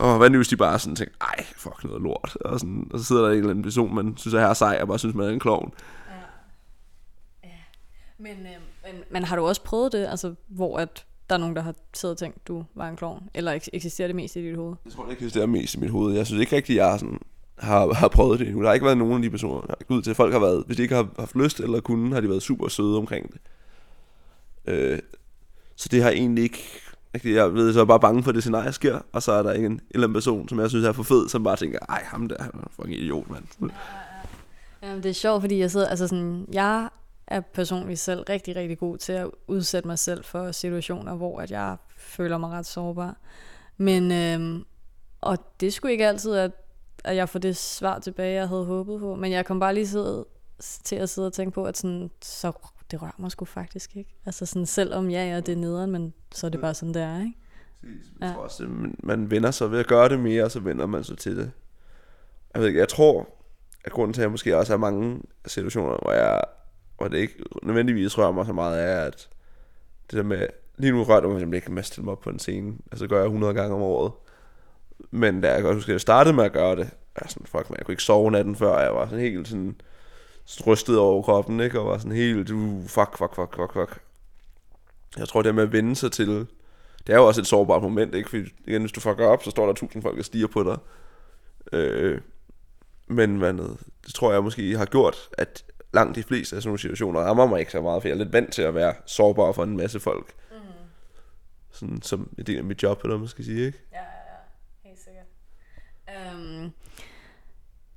Åh, 0.00 0.16
hvad 0.18 0.30
nu 0.30 0.38
hvis 0.38 0.48
de 0.48 0.56
bare 0.56 0.78
sådan 0.78 0.96
tænker, 0.96 1.14
ej, 1.20 1.44
fuck 1.56 1.84
noget 1.84 2.02
lort. 2.02 2.36
Og, 2.40 2.60
sådan, 2.60 2.90
og 2.92 2.98
så 2.98 3.04
sidder 3.04 3.22
der 3.22 3.30
en 3.30 3.36
eller 3.36 3.50
anden 3.50 3.62
person, 3.62 3.94
man 3.94 4.16
synes 4.16 4.34
er 4.34 4.40
her 4.40 4.54
sej, 4.54 4.78
og 4.80 4.88
bare 4.88 4.98
synes, 4.98 5.14
man 5.14 5.26
er 5.26 5.30
en 5.30 5.40
klovn. 5.40 5.72
Men, 8.18 8.32
øh, 8.32 8.92
men, 8.92 9.02
men 9.10 9.24
har 9.24 9.36
du 9.36 9.46
også 9.46 9.62
prøvet 9.62 9.92
det, 9.92 10.06
altså, 10.06 10.34
hvor 10.48 10.78
at 10.78 11.06
der 11.32 11.36
er 11.36 11.40
nogen, 11.40 11.56
der 11.56 11.62
har 11.62 11.74
siddet 11.94 12.14
og 12.14 12.18
tænkt, 12.18 12.48
du 12.48 12.64
var 12.74 12.88
en 12.88 12.96
klovn? 12.96 13.22
Eller 13.34 13.54
eks- 13.56 13.68
eksisterer 13.72 14.08
det 14.08 14.16
mest 14.16 14.36
i 14.36 14.42
dit 14.48 14.56
hoved? 14.56 14.74
Jeg 14.84 14.92
tror 14.92 15.10
ikke, 15.10 15.24
det 15.24 15.36
er 15.36 15.46
mest 15.46 15.74
i 15.74 15.78
mit 15.78 15.90
hoved. 15.90 16.14
Jeg 16.14 16.26
synes 16.26 16.40
ikke 16.40 16.56
rigtig, 16.56 16.76
jeg 16.76 16.90
har, 16.90 16.96
sådan, 16.96 17.18
har, 17.58 17.94
har 17.94 18.08
prøvet 18.08 18.38
det. 18.40 18.54
Der 18.54 18.66
har 18.66 18.72
ikke 18.72 18.86
været 18.86 18.98
nogen 18.98 19.14
af 19.14 19.22
de 19.22 19.30
personer, 19.30 19.60
der 19.60 19.66
har 19.68 19.84
gået 19.88 19.96
ud 19.98 20.02
til. 20.02 20.14
Folk 20.14 20.32
har 20.32 20.40
været, 20.40 20.62
hvis 20.66 20.76
de 20.76 20.82
ikke 20.82 20.94
har 20.94 21.08
haft 21.18 21.36
lyst 21.36 21.60
eller 21.60 21.80
kunne, 21.80 22.14
har 22.14 22.20
de 22.20 22.28
været 22.28 22.42
super 22.42 22.68
søde 22.68 22.96
omkring 22.98 23.32
det. 23.32 23.40
Øh, 24.66 24.98
så 25.76 25.88
det 25.88 26.02
har 26.02 26.10
egentlig 26.10 26.44
ikke... 26.44 26.64
rigtig- 27.14 27.34
Jeg 27.34 27.54
ved, 27.54 27.72
så 27.72 27.78
er 27.78 27.82
jeg 27.82 27.88
bare 27.88 28.00
bange 28.00 28.22
for, 28.22 28.28
at 28.30 28.34
det 28.34 28.42
scenarie 28.42 28.72
sker, 28.72 28.98
og 29.12 29.22
så 29.22 29.32
er 29.32 29.42
der 29.42 29.52
ikke 29.52 29.66
en, 29.66 29.72
en 29.72 29.80
eller 29.90 30.06
anden 30.06 30.14
person, 30.14 30.48
som 30.48 30.60
jeg 30.60 30.70
synes 30.70 30.84
er 30.86 30.92
for 30.92 31.02
fed, 31.02 31.28
som 31.28 31.44
bare 31.44 31.56
tænker, 31.56 31.78
ej, 31.88 32.02
ham 32.04 32.28
der, 32.28 32.36
han 32.42 32.50
er 32.54 32.58
en 32.58 32.68
fucking 32.76 32.98
idiot, 33.00 33.30
mand. 33.30 33.70
Jamen, 34.82 35.02
det 35.02 35.08
er 35.08 35.12
sjovt, 35.12 35.40
fordi 35.42 35.58
jeg 35.58 35.70
sidder, 35.70 35.88
altså 35.88 36.08
sådan, 36.08 36.46
jeg 36.52 36.88
er 37.36 37.40
personligt 37.40 38.00
selv 38.00 38.20
rigtig, 38.28 38.56
rigtig 38.56 38.78
god 38.78 38.98
til 38.98 39.12
at 39.12 39.30
udsætte 39.46 39.88
mig 39.88 39.98
selv 39.98 40.24
for 40.24 40.52
situationer, 40.52 41.14
hvor 41.14 41.40
at 41.40 41.50
jeg 41.50 41.76
føler 41.96 42.38
mig 42.38 42.50
ret 42.50 42.66
sårbar. 42.66 43.16
Men, 43.76 44.12
øhm, 44.12 44.64
og 45.20 45.38
det 45.60 45.72
sgu 45.72 45.88
ikke 45.88 46.06
altid, 46.06 46.34
at, 46.34 46.50
at 47.04 47.16
jeg 47.16 47.28
får 47.28 47.38
det 47.38 47.56
svar 47.56 47.98
tilbage, 47.98 48.34
jeg 48.34 48.48
havde 48.48 48.64
håbet 48.64 49.00
på. 49.00 49.14
Men 49.14 49.32
jeg 49.32 49.46
kom 49.46 49.60
bare 49.60 49.74
lige 49.74 49.88
sidde, 49.88 50.26
til 50.60 50.96
at 50.96 51.08
sidde 51.08 51.26
og 51.26 51.32
tænke 51.32 51.54
på, 51.54 51.64
at 51.64 51.76
sådan, 51.76 52.10
så 52.22 52.52
det 52.90 53.02
rører 53.02 53.12
mig 53.18 53.30
sgu 53.30 53.44
faktisk 53.44 53.96
ikke. 53.96 54.14
Altså 54.26 54.46
sådan, 54.46 54.66
selvom 54.66 55.10
ja, 55.10 55.24
ja, 55.30 55.40
det 55.40 55.52
er 55.52 55.56
nederen, 55.56 55.90
men 55.90 56.14
så 56.34 56.46
er 56.46 56.50
det 56.50 56.60
bare 56.60 56.74
sådan, 56.74 56.94
det 56.94 57.02
er, 57.02 57.18
ikke? 57.20 57.34
Jeg 58.20 58.28
Ja. 58.28 58.34
tror 58.34 58.42
også, 58.42 58.62
at 58.62 58.70
man- 58.70 58.94
man 59.02 59.30
vender 59.30 59.50
sig 59.50 59.70
ved 59.70 59.78
at 59.80 59.86
gøre 59.86 60.08
det 60.08 60.20
mere, 60.20 60.44
og 60.44 60.50
så 60.50 60.60
vender 60.60 60.86
man 60.86 61.04
sig 61.04 61.18
til 61.18 61.36
det. 61.36 61.50
Jeg 62.54 62.60
ved 62.60 62.68
ikke, 62.68 62.80
jeg 62.80 62.88
tror, 62.88 63.28
at 63.84 63.92
grunden 63.92 64.12
til, 64.14 64.20
at 64.20 64.24
jeg 64.24 64.30
måske 64.30 64.56
også 64.56 64.72
har 64.72 64.78
mange 64.78 65.20
situationer, 65.46 65.98
hvor, 66.02 66.12
jeg, 66.12 66.40
hvor 66.96 67.08
det 67.08 67.18
ikke 67.18 67.34
nødvendigvis 67.62 68.18
rører 68.18 68.32
mig 68.32 68.46
så 68.46 68.52
meget, 68.52 68.82
er, 68.82 69.00
at 69.00 69.28
det 70.10 70.16
der 70.16 70.22
med, 70.22 70.46
lige 70.76 70.92
nu 70.92 71.02
rører 71.02 71.20
det 71.20 71.30
mig 71.30 71.40
simpelthen 71.40 71.54
ikke 71.54 71.72
med 71.72 71.82
at 71.82 71.86
stille 71.86 72.04
mig 72.04 72.12
op 72.12 72.20
på 72.20 72.30
en 72.30 72.38
scene. 72.38 72.74
Altså 72.92 73.06
gør 73.06 73.16
jeg 73.16 73.24
100 73.24 73.54
gange 73.54 73.74
om 73.74 73.82
året. 73.82 74.12
Men 75.10 75.40
da 75.40 75.52
jeg 75.52 75.62
godt 75.62 75.74
husker, 75.74 75.90
at 75.90 75.94
jeg 75.94 76.00
startede 76.00 76.36
med 76.36 76.44
at 76.44 76.52
gøre 76.52 76.76
det, 76.76 76.90
jeg, 77.20 77.30
sådan, 77.30 77.46
fuck, 77.46 77.70
man, 77.70 77.78
jeg 77.78 77.86
kunne 77.86 77.92
ikke 77.92 78.02
sove 78.02 78.30
natten 78.30 78.56
før, 78.56 78.78
jeg 78.78 78.94
var 78.94 79.04
sådan 79.04 79.20
helt 79.20 79.48
sådan, 79.48 79.80
sådan 80.44 80.72
rystet 80.72 80.98
over 80.98 81.22
kroppen, 81.22 81.60
ikke? 81.60 81.80
Og 81.80 81.86
var 81.86 81.98
sådan 81.98 82.16
helt, 82.16 82.50
uh, 82.50 82.86
fuck, 82.88 83.18
fuck, 83.18 83.34
fuck, 83.34 83.56
fuck, 83.56 83.72
fuck. 83.72 84.00
Jeg 85.16 85.28
tror, 85.28 85.42
det 85.42 85.54
med 85.54 85.62
at 85.62 85.72
vende 85.72 85.96
sig 85.96 86.12
til, 86.12 86.46
det 87.06 87.12
er 87.12 87.16
jo 87.16 87.26
også 87.26 87.40
et 87.40 87.46
sårbart 87.46 87.82
moment, 87.82 88.14
ikke? 88.14 88.30
Fordi 88.30 88.42
igen, 88.66 88.82
hvis 88.82 88.92
du 88.92 89.00
fucker 89.00 89.26
op, 89.26 89.42
så 89.42 89.50
står 89.50 89.66
der 89.66 89.72
tusind 89.72 90.02
folk 90.02 90.18
og 90.18 90.24
stiger 90.24 90.46
på 90.46 90.62
dig. 90.62 90.78
Øh, 91.72 92.20
men 93.06 93.36
hvad 93.36 93.52
det 94.06 94.14
tror 94.14 94.32
jeg 94.32 94.42
måske 94.42 94.76
har 94.76 94.84
gjort, 94.84 95.28
at 95.32 95.64
langt 95.92 96.16
de 96.16 96.22
fleste 96.22 96.56
af 96.56 96.62
sådan 96.62 96.68
nogle 96.68 96.78
situationer 96.78 97.20
rammer 97.20 97.46
mig 97.46 97.60
ikke 97.60 97.72
så 97.72 97.82
meget, 97.82 98.02
for 98.02 98.08
jeg 98.08 98.14
er 98.14 98.18
lidt 98.18 98.32
vant 98.32 98.52
til 98.52 98.62
at 98.62 98.74
være 98.74 98.94
sårbar 99.06 99.52
for 99.52 99.62
en 99.62 99.76
masse 99.76 100.00
folk. 100.00 100.34
Mm. 100.50 100.56
Sådan 101.70 102.02
som 102.02 102.34
en 102.38 102.46
del 102.46 102.58
af 102.58 102.64
mit 102.64 102.82
job, 102.82 103.00
eller 103.04 103.18
man 103.18 103.28
skal 103.28 103.44
sige, 103.44 103.66
ikke? 103.66 103.78
Ja, 103.92 103.98
ja, 103.98 104.04
ja. 104.04 104.88
Helt 104.88 104.98
sikkert. 104.98 105.26
Um, 106.34 106.72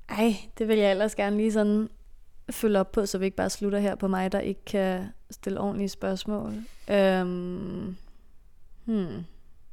ej, 0.08 0.34
det 0.58 0.68
vil 0.68 0.78
jeg 0.78 0.90
ellers 0.90 1.14
gerne 1.14 1.36
lige 1.36 1.52
sådan 1.52 1.88
følge 2.50 2.80
op 2.80 2.92
på, 2.92 3.06
så 3.06 3.18
vi 3.18 3.24
ikke 3.24 3.36
bare 3.36 3.50
slutter 3.50 3.78
her 3.78 3.94
på 3.94 4.08
mig, 4.08 4.32
der 4.32 4.40
ikke 4.40 4.64
kan 4.64 5.08
stille 5.30 5.60
ordentlige 5.60 5.88
spørgsmål. 5.88 6.52
Um, 6.90 7.96
hmm. 8.84 9.24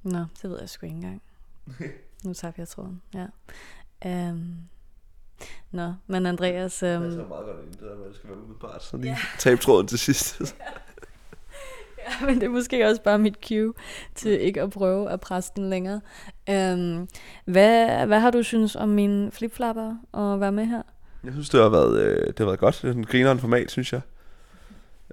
Nå, 0.04 0.26
det 0.42 0.50
ved 0.50 0.60
jeg 0.60 0.70
sgu 0.70 0.86
ikke 0.86 0.96
engang. 0.96 1.22
nu 2.26 2.34
tabte 2.34 2.60
jeg 2.60 2.68
tråden, 2.68 3.02
ja. 3.14 3.28
Um, 4.30 4.56
nå, 5.72 5.94
men 6.08 6.26
Andreas... 6.26 6.80
Det 6.80 6.98
Um, 6.98 7.04
er 7.04 7.08
meget 7.08 7.28
godt 7.46 7.58
ind, 7.66 7.72
det 7.72 7.80
der 7.80 7.96
med, 7.96 8.06
at 8.06 8.10
det 8.10 8.16
skal 8.16 8.30
være 8.30 8.38
umiddelbart. 8.38 8.84
Så 8.84 8.98
lige 8.98 9.08
yeah. 9.08 9.40
tab 9.40 9.60
tråden 9.60 9.88
til 9.88 10.00
sidst. 10.00 10.40
Ja, 12.22 12.26
men 12.26 12.36
det 12.36 12.44
er 12.44 12.50
måske 12.50 12.88
også 12.88 13.02
bare 13.02 13.20
mit 13.20 13.38
cue 13.48 13.74
til 14.16 14.42
ikke 14.42 14.62
at 14.62 14.70
prøve 14.70 15.10
at 15.10 15.20
presse 15.20 15.52
den 15.56 15.70
længere. 15.70 16.02
Um, 16.50 17.08
hvad, 17.46 18.06
hvad 18.06 18.20
har 18.20 18.32
du 18.32 18.44
synes 18.44 18.76
om 18.76 18.90
mine 18.90 19.32
flipflapper 19.32 19.96
og 20.12 20.40
være 20.40 20.52
med 20.52 20.66
her? 20.66 20.82
Jeg 21.24 21.32
synes, 21.32 21.50
det 21.50 21.62
har 21.62 21.70
været, 21.70 22.02
øh, 22.02 22.28
det 22.28 22.40
har 22.40 22.46
været 22.46 22.60
godt. 22.60 22.80
Det 22.82 22.90
er 22.90 22.94
en 22.94 23.06
grineren 23.06 23.40
format, 23.40 23.72
synes 23.72 23.94
jeg. 23.94 24.02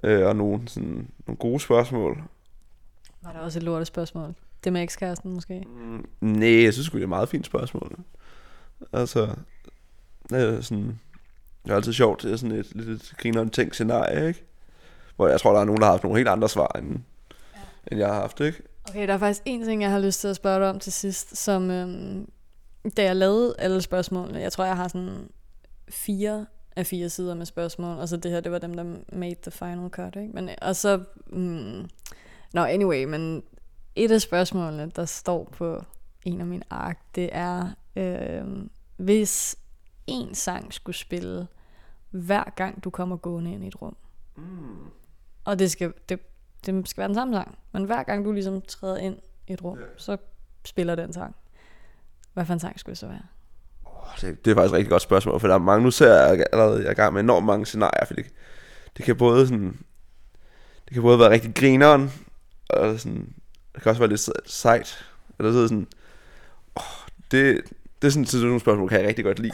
Øh, 0.03 0.27
og 0.27 0.35
nogle, 0.35 0.67
sådan, 0.67 1.07
nogle 1.27 1.37
gode 1.37 1.59
spørgsmål. 1.59 2.23
Var 3.21 3.31
der 3.31 3.39
også 3.39 3.59
et 3.59 3.63
lortespørgsmål? 3.63 4.33
Det 4.63 4.73
med 4.73 4.83
ekskæresten 4.83 5.33
måske? 5.33 5.63
Mm, 5.67 6.05
nej, 6.21 6.63
jeg 6.63 6.73
synes 6.73 6.89
det 6.89 6.99
er 6.99 7.03
et 7.03 7.09
meget 7.09 7.29
fint 7.29 7.45
spørgsmål. 7.45 7.99
Altså, 8.93 9.35
øh, 10.33 10.63
sådan, 10.63 10.99
det 11.63 11.71
er 11.71 11.75
altid 11.75 11.93
sjovt. 11.93 12.23
Det 12.23 12.31
er 12.31 12.35
sådan 12.35 12.57
et 12.57 12.75
lidt 12.75 12.89
et 12.89 13.13
grineren 13.17 13.49
tænkt 13.49 13.73
scenarie, 13.73 14.27
ikke? 14.27 14.45
Hvor 15.15 15.27
jeg 15.27 15.39
tror, 15.39 15.53
der 15.53 15.59
er 15.59 15.65
nogen, 15.65 15.81
der 15.81 15.85
har 15.85 15.93
haft 15.93 16.03
nogle 16.03 16.17
helt 16.17 16.29
andre 16.29 16.49
svar, 16.49 16.67
end, 16.67 16.99
ja. 17.53 17.59
end 17.91 17.99
jeg 17.99 18.07
har 18.07 18.21
haft, 18.21 18.39
ikke? 18.39 18.61
Okay, 18.89 19.07
der 19.07 19.13
er 19.13 19.17
faktisk 19.17 19.41
en 19.45 19.63
ting, 19.65 19.81
jeg 19.81 19.91
har 19.91 19.99
lyst 19.99 20.21
til 20.21 20.27
at 20.27 20.35
spørge 20.35 20.59
dig 20.59 20.69
om 20.69 20.79
til 20.79 20.93
sidst, 20.93 21.37
som 21.37 21.71
øhm, 21.71 22.29
da 22.97 23.03
jeg 23.03 23.15
lavede 23.15 23.55
alle 23.59 23.81
spørgsmålene, 23.81 24.39
jeg 24.39 24.51
tror, 24.51 24.65
jeg 24.65 24.75
har 24.75 24.87
sådan 24.87 25.29
fire 25.89 26.45
af 26.75 26.85
fire 26.85 27.09
sider 27.09 27.35
med 27.35 27.45
spørgsmål, 27.45 27.97
og 27.97 28.09
så 28.09 28.17
det 28.17 28.31
her, 28.31 28.39
det 28.39 28.51
var 28.51 28.57
dem, 28.57 28.73
der 28.73 28.83
made 29.13 29.35
the 29.41 29.51
final 29.51 29.89
cut, 29.89 30.15
ikke? 30.15 30.33
Men, 30.33 30.49
og 30.61 30.75
så, 30.75 31.03
mm, 31.27 31.89
no, 32.53 32.63
anyway, 32.63 33.03
men 33.03 33.43
et 33.95 34.11
af 34.11 34.21
spørgsmålene, 34.21 34.91
der 34.95 35.05
står 35.05 35.49
på 35.57 35.83
en 36.25 36.41
af 36.41 36.47
mine 36.47 36.63
ark, 36.69 36.99
det 37.15 37.29
er, 37.31 37.69
øh, 37.95 38.43
hvis 38.97 39.55
en 40.11 40.35
sang 40.35 40.73
skulle 40.73 40.95
spille 40.95 41.47
hver 42.09 42.43
gang 42.55 42.83
du 42.83 42.89
kommer 42.89 43.17
gående 43.17 43.53
ind 43.53 43.63
i 43.63 43.67
et 43.67 43.81
rum. 43.81 43.95
Mm. 44.35 44.43
Og 45.45 45.59
det 45.59 45.71
skal, 45.71 45.93
det, 46.09 46.19
det 46.65 46.89
skal 46.89 47.01
være 47.01 47.07
den 47.07 47.15
samme 47.15 47.33
sang, 47.33 47.57
men 47.71 47.83
hver 47.83 48.03
gang 48.03 48.25
du 48.25 48.31
ligesom 48.31 48.61
træder 48.61 48.97
ind 48.97 49.17
i 49.47 49.53
et 49.53 49.63
rum, 49.63 49.77
yeah. 49.77 49.89
så 49.97 50.17
spiller 50.65 50.95
den 50.95 51.13
sang. 51.13 51.35
Hvad 52.33 52.45
for 52.45 52.53
en 52.53 52.59
sang 52.59 52.79
skulle 52.79 52.91
det 52.91 52.97
så 52.97 53.07
være? 53.07 53.21
det, 54.21 54.45
det 54.45 54.51
er 54.51 54.55
faktisk 54.55 54.73
et 54.73 54.77
rigtig 54.77 54.89
godt 54.89 55.01
spørgsmål, 55.01 55.39
for 55.39 55.47
der 55.47 55.55
er 55.55 55.59
mange, 55.59 55.83
nu 55.83 55.91
ser 55.91 56.13
jeg 56.13 56.45
allerede, 56.53 56.79
jeg 56.79 56.87
er 56.87 56.91
i 56.91 56.93
gang 56.93 57.13
med 57.13 57.21
enormt 57.21 57.45
mange 57.45 57.65
scenarier, 57.65 58.05
for 58.05 58.13
det, 58.13 58.25
det 58.97 59.05
kan 59.05 59.15
både 59.15 59.47
sådan, 59.47 59.79
det 60.85 60.93
kan 60.93 61.01
både 61.01 61.19
være 61.19 61.29
rigtig 61.29 61.55
grineren, 61.55 62.11
og 62.69 62.99
sådan, 62.99 63.33
det 63.73 63.81
kan 63.81 63.89
også 63.89 64.01
være 64.01 64.09
lidt 64.09 64.29
sejt, 64.45 65.05
eller 65.39 65.51
så 65.51 65.67
sådan, 65.67 65.87
oh, 66.75 66.83
det, 67.31 67.61
det 68.01 68.07
er 68.07 68.11
sådan, 68.11 68.25
sådan 68.25 68.45
nogle 68.45 68.59
spørgsmål, 68.59 68.89
kan 68.89 68.99
jeg 68.99 69.07
rigtig 69.07 69.25
godt 69.25 69.39
lide. 69.39 69.53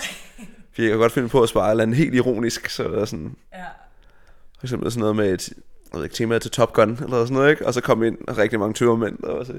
For 0.72 0.82
jeg 0.82 0.90
kan 0.90 1.00
godt 1.00 1.12
finde 1.12 1.30
på 1.30 1.44
at 1.44 1.50
spare 1.50 1.72
eller 1.72 1.96
helt 1.96 2.16
ironisk, 2.16 2.70
så 2.70 2.84
der 2.84 3.02
er 3.02 3.06
sådan, 3.06 3.36
ja. 3.54 3.66
for 4.60 4.66
eksempel 4.66 4.92
sådan 4.92 5.00
noget 5.00 5.16
med 5.16 5.34
et, 5.34 5.50
jeg 5.50 5.98
ved 5.98 6.04
ikke, 6.04 6.16
tema 6.16 6.40
til 6.40 6.52
Top 6.52 6.74
Gun, 6.74 6.90
eller 6.90 7.26
sådan 7.26 7.34
noget, 7.34 7.52
ikke? 7.52 7.66
Og 7.66 7.74
så 7.74 7.82
kom 7.82 8.04
ind 8.04 8.38
rigtig 8.38 8.60
mange 8.60 8.74
tømmermænd, 8.74 9.24
og 9.24 9.46
så, 9.46 9.54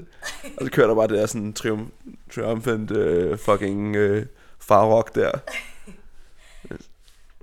og 0.57 0.65
så 0.65 0.71
kører 0.71 0.87
der 0.87 0.95
bare 0.95 1.07
det 1.07 1.17
der 1.17 1.25
sådan 1.25 1.53
triumf, 1.53 1.89
triumphant 2.35 2.91
uh, 2.91 3.37
fucking 3.37 3.97
uh, 3.97 4.23
farrock 4.59 5.15
der. 5.15 5.31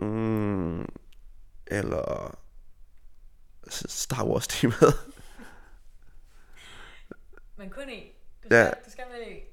Mm, 0.00 0.86
eller 1.66 2.38
Star 3.68 4.24
Wars 4.24 4.48
temaet. 4.48 4.94
Men 7.56 7.70
kun 7.70 7.82
en. 7.88 8.02
Du 8.42 8.48
skal, 8.48 8.56
ja. 8.56 8.64
du 8.64 8.90
skal 8.90 9.04
med 9.10 9.45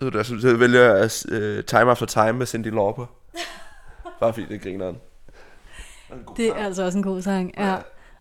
Ved 0.00 0.10
du, 0.10 0.16
jeg 0.16 0.26
synes, 0.26 0.44
jeg 0.44 0.60
vælger 0.60 1.04
uh, 1.04 1.64
Time 1.64 1.90
After 1.90 2.06
Time 2.06 2.32
med 2.32 2.46
Cindy 2.46 2.66
Lauper. 2.66 3.06
Bare 4.20 4.32
fordi 4.32 4.46
det 4.46 4.62
griner 4.62 4.86
den. 4.86 4.98
Det 6.36 6.48
er 6.48 6.54
altså 6.54 6.82
også 6.84 6.98
en 6.98 7.04
god 7.04 7.22
sang, 7.22 7.54
ja. 7.56 7.72
ja. 7.72 7.78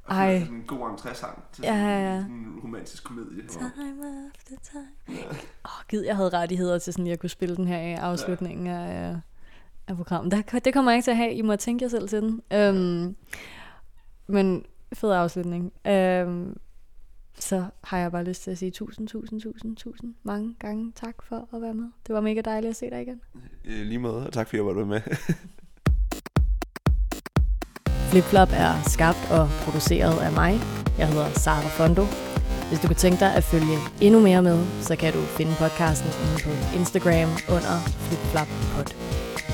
Ej. 0.09 0.35
En 0.35 0.63
god 0.67 0.89
entré-sang 0.89 1.43
til 1.53 1.63
ja, 1.63 1.75
ja, 1.75 2.13
ja. 2.13 2.17
en 2.17 2.59
romantisk 2.63 3.03
komedie. 3.03 3.47
Time 3.47 3.71
after 4.35 4.55
time. 4.71 4.87
Åh, 5.09 5.15
ja. 5.15 5.21
oh, 5.63 5.87
gid, 5.87 6.01
jeg 6.01 6.15
havde 6.15 6.29
rettigheder 6.29 6.77
til 6.77 6.93
sådan, 6.93 7.05
at 7.05 7.09
jeg 7.09 7.19
kunne 7.19 7.29
spille 7.29 7.55
den 7.55 7.67
her 7.67 7.79
i 7.79 7.93
afslutningen 7.93 8.67
ja. 8.67 8.85
af, 8.85 9.17
af 9.87 9.95
programmet. 9.95 10.31
Der, 10.31 10.59
det 10.59 10.73
kommer 10.73 10.91
jeg 10.91 10.97
ikke 10.97 11.05
til 11.05 11.11
at 11.11 11.17
have. 11.17 11.33
I 11.33 11.41
må 11.41 11.55
tænke 11.55 11.83
jer 11.83 11.89
selv 11.89 12.07
til 12.09 12.21
den. 12.21 12.41
Um, 12.69 13.15
men 14.27 14.65
fed 14.93 15.11
afslutning. 15.11 15.73
Um, 15.89 16.57
så 17.39 17.65
har 17.83 17.97
jeg 17.97 18.11
bare 18.11 18.23
lyst 18.23 18.43
til 18.43 18.51
at 18.51 18.57
sige 18.57 18.71
tusind, 18.71 19.07
tusind, 19.07 19.41
tusind, 19.41 19.75
tusind 19.75 20.13
mange 20.23 20.55
gange 20.59 20.91
tak 20.95 21.15
for 21.23 21.47
at 21.53 21.61
være 21.61 21.73
med. 21.73 21.85
Det 22.07 22.15
var 22.15 22.21
mega 22.21 22.41
dejligt 22.41 22.69
at 22.69 22.75
se 22.75 22.89
dig 22.89 23.01
igen. 23.01 23.21
Lige 23.63 23.99
måde, 23.99 24.27
og 24.27 24.33
tak 24.33 24.47
fordi 24.47 24.57
jeg 24.57 24.65
var 24.65 24.85
med. 24.85 25.01
Flipflop 28.11 28.49
er 28.51 28.73
skabt 28.89 29.27
og 29.31 29.49
produceret 29.65 30.19
af 30.19 30.31
mig. 30.31 30.59
Jeg 30.97 31.07
hedder 31.07 31.29
Sara 31.29 31.67
Fondo. 31.77 32.05
Hvis 32.69 32.79
du 32.79 32.87
kunne 32.87 33.03
tænke 33.05 33.19
dig 33.19 33.35
at 33.35 33.43
følge 33.43 33.77
endnu 34.01 34.19
mere 34.19 34.41
med, 34.41 34.65
så 34.81 34.95
kan 34.95 35.13
du 35.13 35.19
finde 35.19 35.51
podcasten 35.59 36.09
inde 36.23 36.37
på 36.45 36.51
Instagram 36.79 37.29
under 37.55 37.75
flipfloppod. 38.05 38.87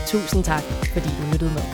Tusind 0.07 0.43
tak, 0.43 0.63
fordi 0.93 1.09
du 1.19 1.23
lyttede 1.31 1.53
med. 1.57 1.65